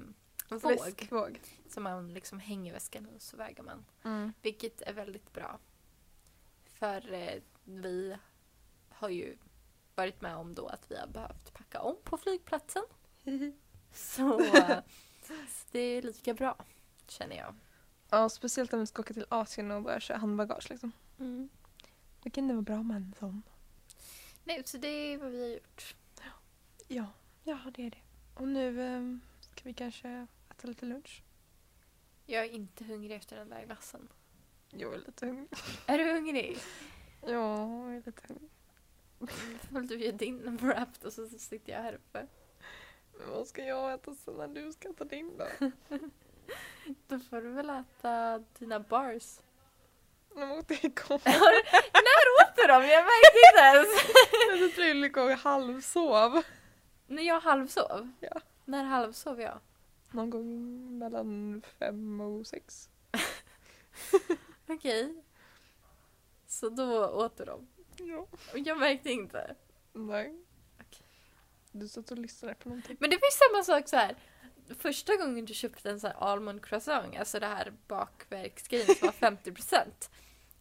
våg 0.58 0.72
Väskvåg. 0.72 1.40
som 1.70 1.84
man 1.84 2.14
liksom 2.14 2.40
hänger 2.40 2.72
i 2.72 2.74
väskan 2.74 3.08
och 3.16 3.22
så 3.22 3.38
väger 3.38 3.64
man. 3.64 3.86
Mm. 4.04 4.34
Vilket 4.42 4.82
är 4.82 4.94
väldigt 4.94 5.34
bra. 5.34 5.60
För 6.80 7.14
eh, 7.14 7.42
vi 7.64 8.18
har 9.04 9.10
ju 9.10 9.38
varit 9.96 10.22
med 10.22 10.36
om 10.36 10.56
då 10.56 10.68
att 10.68 10.92
vi 10.92 10.96
har 10.96 11.08
behövt 11.08 11.54
packa 11.54 11.82
om 11.82 11.96
på 12.04 12.18
flygplatsen. 12.18 12.84
Så, 13.94 14.40
så 15.24 15.68
det 15.72 15.80
är 15.80 16.02
lika 16.02 16.34
bra, 16.34 16.66
känner 17.08 17.36
jag. 17.36 17.56
Ja, 18.10 18.30
speciellt 18.30 18.74
om 18.74 18.80
vi 18.80 18.86
ska 18.86 19.02
åka 19.02 19.14
till 19.14 19.26
Asien 19.30 19.72
och 19.72 19.84
börja 19.84 20.00
köra 20.00 20.18
handbagage 20.18 20.70
liksom. 20.70 20.92
Mm. 21.20 21.50
Då 22.24 22.30
kan 22.30 22.48
det 22.48 22.54
vara 22.54 22.62
bra 22.62 22.84
med 22.84 22.98
en 22.98 23.16
sån. 23.20 23.42
Nej, 24.44 24.64
så 24.66 24.78
det 24.78 24.88
är 24.88 25.18
vad 25.18 25.32
vi 25.32 25.42
har 25.42 25.50
gjort. 25.50 25.96
Ja, 26.88 27.06
ja 27.44 27.60
det 27.76 27.86
är 27.86 27.90
det. 27.90 28.02
Och 28.34 28.48
nu 28.48 28.82
eh, 28.82 29.18
ska 29.40 29.62
vi 29.64 29.74
kanske 29.74 30.28
äta 30.50 30.68
lite 30.68 30.86
lunch. 30.86 31.24
Jag 32.26 32.46
är 32.46 32.50
inte 32.50 32.84
hungrig 32.84 33.16
efter 33.16 33.36
den 33.36 33.50
där 33.50 33.66
glassen. 33.66 34.08
Jag 34.70 34.94
är 34.94 34.98
lite 34.98 35.26
hungrig. 35.26 35.50
Är 35.86 35.98
du 35.98 36.14
hungrig? 36.14 36.58
Ja, 37.22 37.30
jag 37.30 37.96
är 37.96 38.02
lite 38.06 38.28
hungrig. 38.28 38.50
Väl 39.70 39.88
du 39.88 39.98
göra 39.98 40.12
din 40.12 40.58
wrapped 40.58 41.06
och 41.06 41.14
så 41.14 41.28
sitter 41.28 41.72
jag 41.74 41.80
här 41.80 41.94
uppe. 41.94 42.28
Men 43.18 43.30
vad 43.30 43.48
ska 43.48 43.64
jag 43.64 43.94
äta 43.94 44.16
sen 44.16 44.34
när 44.34 44.48
du 44.48 44.72
ska 44.72 44.90
äta 44.90 45.06
din 45.06 45.38
då? 45.38 45.46
Då 47.08 47.20
får 47.20 47.42
du 47.42 47.50
väl 47.50 47.70
äta 47.70 48.44
dina 48.60 48.80
bars. 48.80 49.40
Jag 50.36 50.48
måste 50.48 50.74
igång. 50.74 51.20
När 51.26 52.26
åt 52.42 52.56
du 52.56 52.68
dem? 52.68 52.84
Jag 52.84 53.06
märkte 53.06 53.40
inte 53.50 53.64
ens. 53.64 53.88
Jag 54.62 54.76
tror 54.76 54.88
jag 54.88 55.06
igång 55.06 55.32
halvsov. 55.32 56.44
När 57.08 57.24
jag 57.24 57.40
halvsov? 57.40 58.12
Ja. 58.20 58.42
När 58.66 58.84
halvsov 58.84 59.42
jag? 59.42 59.60
Någon 60.12 60.30
gång 60.30 60.98
mellan 60.98 61.62
fem 61.80 62.22
och 62.22 62.48
sex. 62.48 62.90
Okej. 64.68 65.24
Så 66.48 66.70
då 66.70 67.08
åt 67.08 67.38
du 67.38 67.46
dem? 67.46 67.68
Ja. 67.98 68.28
Och 68.54 68.60
jag 68.60 68.80
märkte 68.80 69.12
inte. 69.12 69.56
Nej. 69.94 70.36
Okej. 70.82 71.06
Du 71.72 71.88
satt 71.88 72.12
och 72.12 72.18
lyssnade 72.18 72.56
på 72.56 72.70
någonting. 72.70 72.98
Men 73.00 73.10
det 73.10 73.16
var 73.16 73.28
ju 73.28 73.32
samma 73.32 73.64
sak 73.64 73.90
så 73.90 73.96
här. 73.96 74.16
Första 74.80 75.16
gången 75.16 75.46
du 75.46 75.54
köpte 75.54 75.90
en 75.90 76.00
sån 76.00 76.12
här 76.12 76.18
almond 76.18 76.66
croissant, 76.66 77.16
alltså 77.20 77.40
det 77.40 77.46
här 77.46 77.74
bakverksgrejen 77.88 78.96
som 78.96 79.06
var 79.06 79.30
50%. 79.30 79.86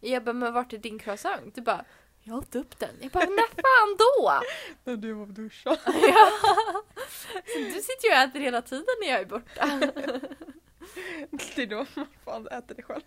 Jag 0.00 0.24
bara, 0.24 0.32
men 0.32 0.52
vart 0.52 0.72
är 0.72 0.78
din 0.78 0.98
croissant? 0.98 1.54
Du 1.54 1.60
bara, 1.60 1.84
jag 2.22 2.38
åt 2.38 2.54
upp 2.54 2.78
den. 2.78 2.96
Jag 3.00 3.10
bara, 3.10 3.24
när 3.24 3.48
fan 3.48 3.96
då? 3.98 4.42
När 4.90 4.96
du 4.96 5.12
var 5.12 5.22
och 5.22 5.28
duschade. 5.28 5.80
ja. 5.86 6.30
Så 7.46 7.58
du 7.58 7.80
sitter 7.82 8.08
ju 8.08 8.10
och 8.10 8.22
äter 8.22 8.40
hela 8.40 8.62
tiden 8.62 8.86
när 9.00 9.08
jag 9.08 9.20
är 9.20 9.26
borta. 9.26 9.80
Det 11.54 11.62
är 11.62 11.66
då 11.66 11.86
man 11.94 12.06
fan 12.24 12.48
äter 12.48 12.74
det 12.74 12.82
själv. 12.82 13.02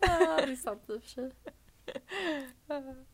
Ja, 0.00 0.40
det 0.46 0.52
är 0.52 0.56
sant 0.56 0.82
i 0.88 0.92
och 0.92 1.02
för 1.02 1.08
sig. 1.10 1.32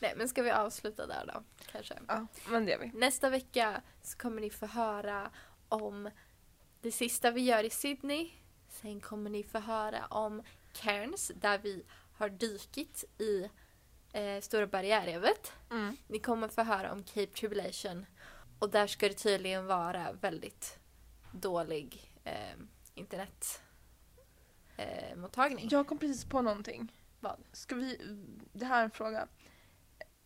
Nej, 0.00 0.14
men 0.16 0.28
ska 0.28 0.42
vi 0.42 0.50
avsluta 0.50 1.06
där 1.06 1.30
då? 1.34 1.42
Kanske. 1.72 1.94
Ja, 2.08 2.26
men 2.48 2.64
det 2.64 2.72
gör 2.72 2.78
vi. 2.78 2.90
Nästa 2.94 3.30
vecka 3.30 3.82
så 4.02 4.18
kommer 4.18 4.40
ni 4.40 4.50
få 4.50 4.66
höra 4.66 5.30
om 5.68 6.10
det 6.80 6.92
sista 6.92 7.30
vi 7.30 7.40
gör 7.40 7.64
i 7.64 7.70
Sydney. 7.70 8.30
Sen 8.68 9.00
kommer 9.00 9.30
ni 9.30 9.42
få 9.42 9.58
höra 9.58 10.06
om 10.06 10.42
Cairns 10.72 11.32
där 11.34 11.58
vi 11.58 11.84
har 12.12 12.28
dykit 12.28 13.04
i 13.18 13.48
eh, 14.12 14.40
Stora 14.40 14.66
barriärrevet. 14.66 15.52
Mm. 15.70 15.96
Ni 16.06 16.18
kommer 16.18 16.48
få 16.48 16.62
höra 16.62 16.92
om 16.92 17.02
Cape 17.02 17.26
Tribulation. 17.26 18.06
Och 18.58 18.70
där 18.70 18.86
ska 18.86 19.08
det 19.08 19.14
tydligen 19.14 19.66
vara 19.66 20.12
väldigt 20.12 20.78
dålig 21.32 22.12
eh, 22.24 22.56
internetmottagning. 22.94 25.64
Eh. 25.64 25.72
Jag 25.72 25.86
kom 25.86 25.98
precis 25.98 26.24
på 26.24 26.42
någonting. 26.42 26.92
Vad? 27.20 27.44
Ska 27.52 27.74
vi, 27.74 28.16
det 28.52 28.64
här 28.64 28.80
är 28.80 28.84
en 28.84 28.90
fråga. 28.90 29.28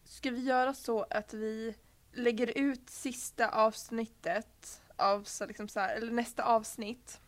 Ska 0.05 0.31
vi 0.31 0.41
göra 0.41 0.75
så 0.75 1.07
att 1.11 1.35
vi 1.35 1.75
lägger 2.13 2.59
ut 2.59 2.91
sista 2.91 3.49
avsnittet 3.49 4.83
av 4.97 5.23
så 5.23 5.47
liksom 5.47 5.69
så 5.69 5.81
här, 5.81 5.97
eller 5.97 6.13
nästa 6.13 6.45
avsnitt 6.45 7.21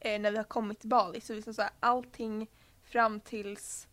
eh, 0.00 0.20
när 0.20 0.30
vi 0.30 0.36
har 0.36 0.44
kommit 0.44 0.80
till 0.80 0.88
Bali. 0.88 1.20
Så 1.20 1.34
liksom 1.34 1.54
så 1.54 1.62
här, 1.62 1.70
allting 1.80 2.50
fram 2.82 3.20
tills 3.20 3.88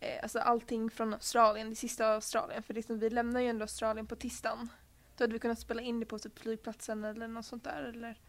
eh, 0.00 0.22
alltså 0.22 0.38
allting 0.38 0.90
från 0.90 1.14
Australien, 1.14 1.70
det 1.70 1.76
sista 1.76 2.08
av 2.08 2.14
Australien. 2.14 2.62
För 2.62 2.74
liksom, 2.74 2.98
vi 2.98 3.10
lämnar 3.10 3.40
ju 3.40 3.48
ändå 3.48 3.62
Australien 3.62 4.06
på 4.06 4.16
tisdagen. 4.16 4.68
Då 5.16 5.24
hade 5.24 5.32
vi 5.32 5.38
kunnat 5.38 5.58
spela 5.58 5.82
in 5.82 6.00
det 6.00 6.06
på 6.06 6.18
typ 6.18 6.38
flygplatsen 6.38 7.04
eller 7.04 7.28
något 7.28 7.46
sånt 7.46 7.64
där. 7.64 7.82
Eller, 7.82 8.20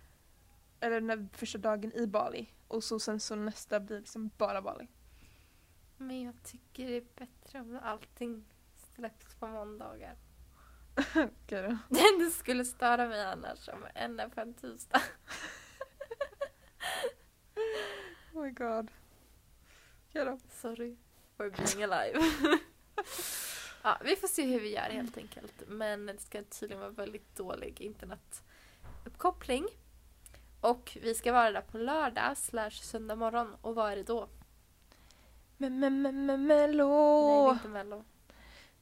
eller 0.80 1.02
den 1.02 1.30
första 1.34 1.58
dagen 1.58 1.94
i 1.94 2.08
Bali. 2.08 2.54
Och 2.68 2.84
så 2.84 3.00
sen 3.00 3.20
så 3.20 3.36
nästa 3.36 3.80
blir 3.80 4.00
liksom 4.00 4.30
bara 4.38 4.62
Bali. 4.62 4.88
Men 6.02 6.22
jag 6.22 6.44
tycker 6.44 6.88
det 6.88 6.98
är 6.98 7.06
bättre 7.16 7.60
om 7.60 7.80
allting 7.84 8.46
släpps 8.96 9.36
på 9.36 9.48
måndagar. 9.48 10.16
Okej 11.16 11.62
då. 11.62 11.78
Det 12.20 12.32
skulle 12.32 12.66
störa 12.66 13.08
mig 13.08 13.24
annars 13.24 13.68
om 13.68 13.86
en 13.96 14.20
är 14.20 14.30
på 14.30 14.42
en 14.42 14.54
tisdag. 14.54 15.02
Oh 18.34 18.44
my 18.44 18.52
god. 18.52 18.92
Okej 20.10 20.26
då. 20.26 20.40
Sorry 20.50 20.96
for 21.38 21.50
being 21.50 21.84
alive. 21.84 22.20
ja, 23.84 23.98
vi 24.04 24.16
får 24.16 24.28
se 24.28 24.44
hur 24.44 24.60
vi 24.60 24.74
gör 24.76 24.90
helt 24.90 25.18
enkelt. 25.18 25.64
Men 25.68 26.06
det 26.06 26.18
ska 26.18 26.44
tydligen 26.44 26.80
vara 26.80 26.92
väldigt 26.92 27.36
dålig 27.36 27.82
internetuppkoppling. 27.82 29.68
Och 30.62 30.98
vi 31.02 31.16
ska 31.16 31.34
vara 31.34 31.52
där 31.52 31.62
på 31.62 31.78
lördag 31.78 32.38
slash 32.38 32.70
söndag 32.70 33.16
morgon. 33.16 33.56
Och 33.62 33.76
vad 33.76 33.92
är 33.92 33.96
det 33.96 34.04
då? 34.04 34.30
Men, 35.62 35.80
men, 35.80 36.02
men, 36.02 36.26
men, 36.26 36.48
Nej, 36.48 36.58
det 36.58 36.68
Mello! 36.68 37.50
är 37.50 37.54
inte 37.54 37.68
Mello. 37.68 38.04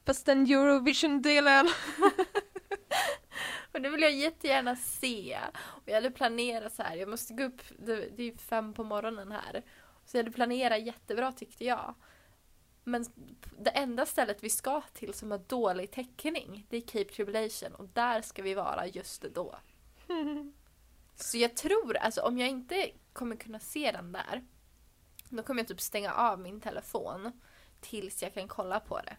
Fast 0.06 0.26
den 0.26 0.46
Eurovision-delen. 0.46 1.68
Och 3.72 3.80
det 3.80 3.88
vill 3.88 4.02
jag 4.02 4.12
jättegärna 4.12 4.76
se. 4.76 5.38
Och 5.56 5.82
jag 5.84 5.94
hade 5.94 6.10
planerat 6.10 6.72
så 6.72 6.82
här, 6.82 6.96
jag 6.96 7.08
måste 7.08 7.34
gå 7.34 7.42
upp, 7.42 7.62
det, 7.78 7.94
det 7.94 8.22
är 8.22 8.26
ju 8.26 8.36
fem 8.36 8.74
på 8.74 8.84
morgonen 8.84 9.32
här. 9.32 9.62
Så 10.04 10.16
jag 10.16 10.22
hade 10.22 10.34
planerat 10.34 10.82
jättebra 10.82 11.32
tyckte 11.32 11.64
jag. 11.64 11.94
Men 12.84 13.04
det 13.58 13.70
enda 13.70 14.06
stället 14.06 14.44
vi 14.44 14.50
ska 14.50 14.80
till 14.80 15.14
som 15.14 15.30
har 15.30 15.38
dålig 15.38 15.90
täckning, 15.90 16.66
det 16.68 16.76
är 16.76 16.80
Cape 16.80 17.14
Tribulation 17.14 17.74
och 17.74 17.88
där 17.88 18.22
ska 18.22 18.42
vi 18.42 18.54
vara 18.54 18.86
just 18.86 19.22
då. 19.22 19.58
Så 21.14 21.38
jag 21.38 21.56
tror, 21.56 21.96
alltså 21.96 22.20
om 22.20 22.38
jag 22.38 22.48
inte 22.48 22.90
kommer 23.12 23.36
kunna 23.36 23.60
se 23.60 23.92
den 23.92 24.12
där, 24.12 24.44
då 25.30 25.42
kommer 25.42 25.60
jag 25.60 25.68
typ 25.68 25.80
stänga 25.80 26.12
av 26.14 26.40
min 26.40 26.60
telefon 26.60 27.32
tills 27.80 28.22
jag 28.22 28.34
kan 28.34 28.48
kolla 28.48 28.80
på 28.80 29.00
det. 29.00 29.16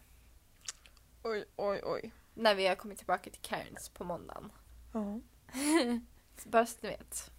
oj, 1.22 1.44
oj, 1.56 1.80
oj. 1.84 2.12
När 2.34 2.54
vi 2.54 2.66
har 2.66 2.74
kommit 2.74 2.98
tillbaka 2.98 3.30
till 3.30 3.40
Cairns 3.42 3.88
på 3.88 4.04
måndagen. 4.04 4.52
Ja. 4.92 5.20
Så 6.42 6.48
bara 6.48 6.66
så 6.66 6.76
ni 6.80 6.88
vet. 6.88 7.30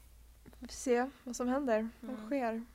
Vi 0.44 0.68
får 0.68 0.74
se 0.74 1.10
vad 1.24 1.36
som 1.36 1.48
händer. 1.48 1.90
Vad 2.00 2.16
Mm. 2.16 2.26
sker. 2.28 2.66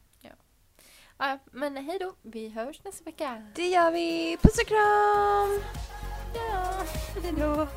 Ja, 1.19 1.39
men 1.53 1.77
hej 1.77 1.99
då. 1.99 2.15
Vi 2.23 2.49
hörs 2.49 2.85
nästa 2.85 3.05
vecka. 3.05 3.47
Det 3.55 3.69
gör 3.69 3.91
vi! 3.91 4.37
Puss 4.43 4.59
och 4.59 4.67
kram! 4.67 5.61
Ja. 6.35 6.85
Hejdå! 7.23 7.69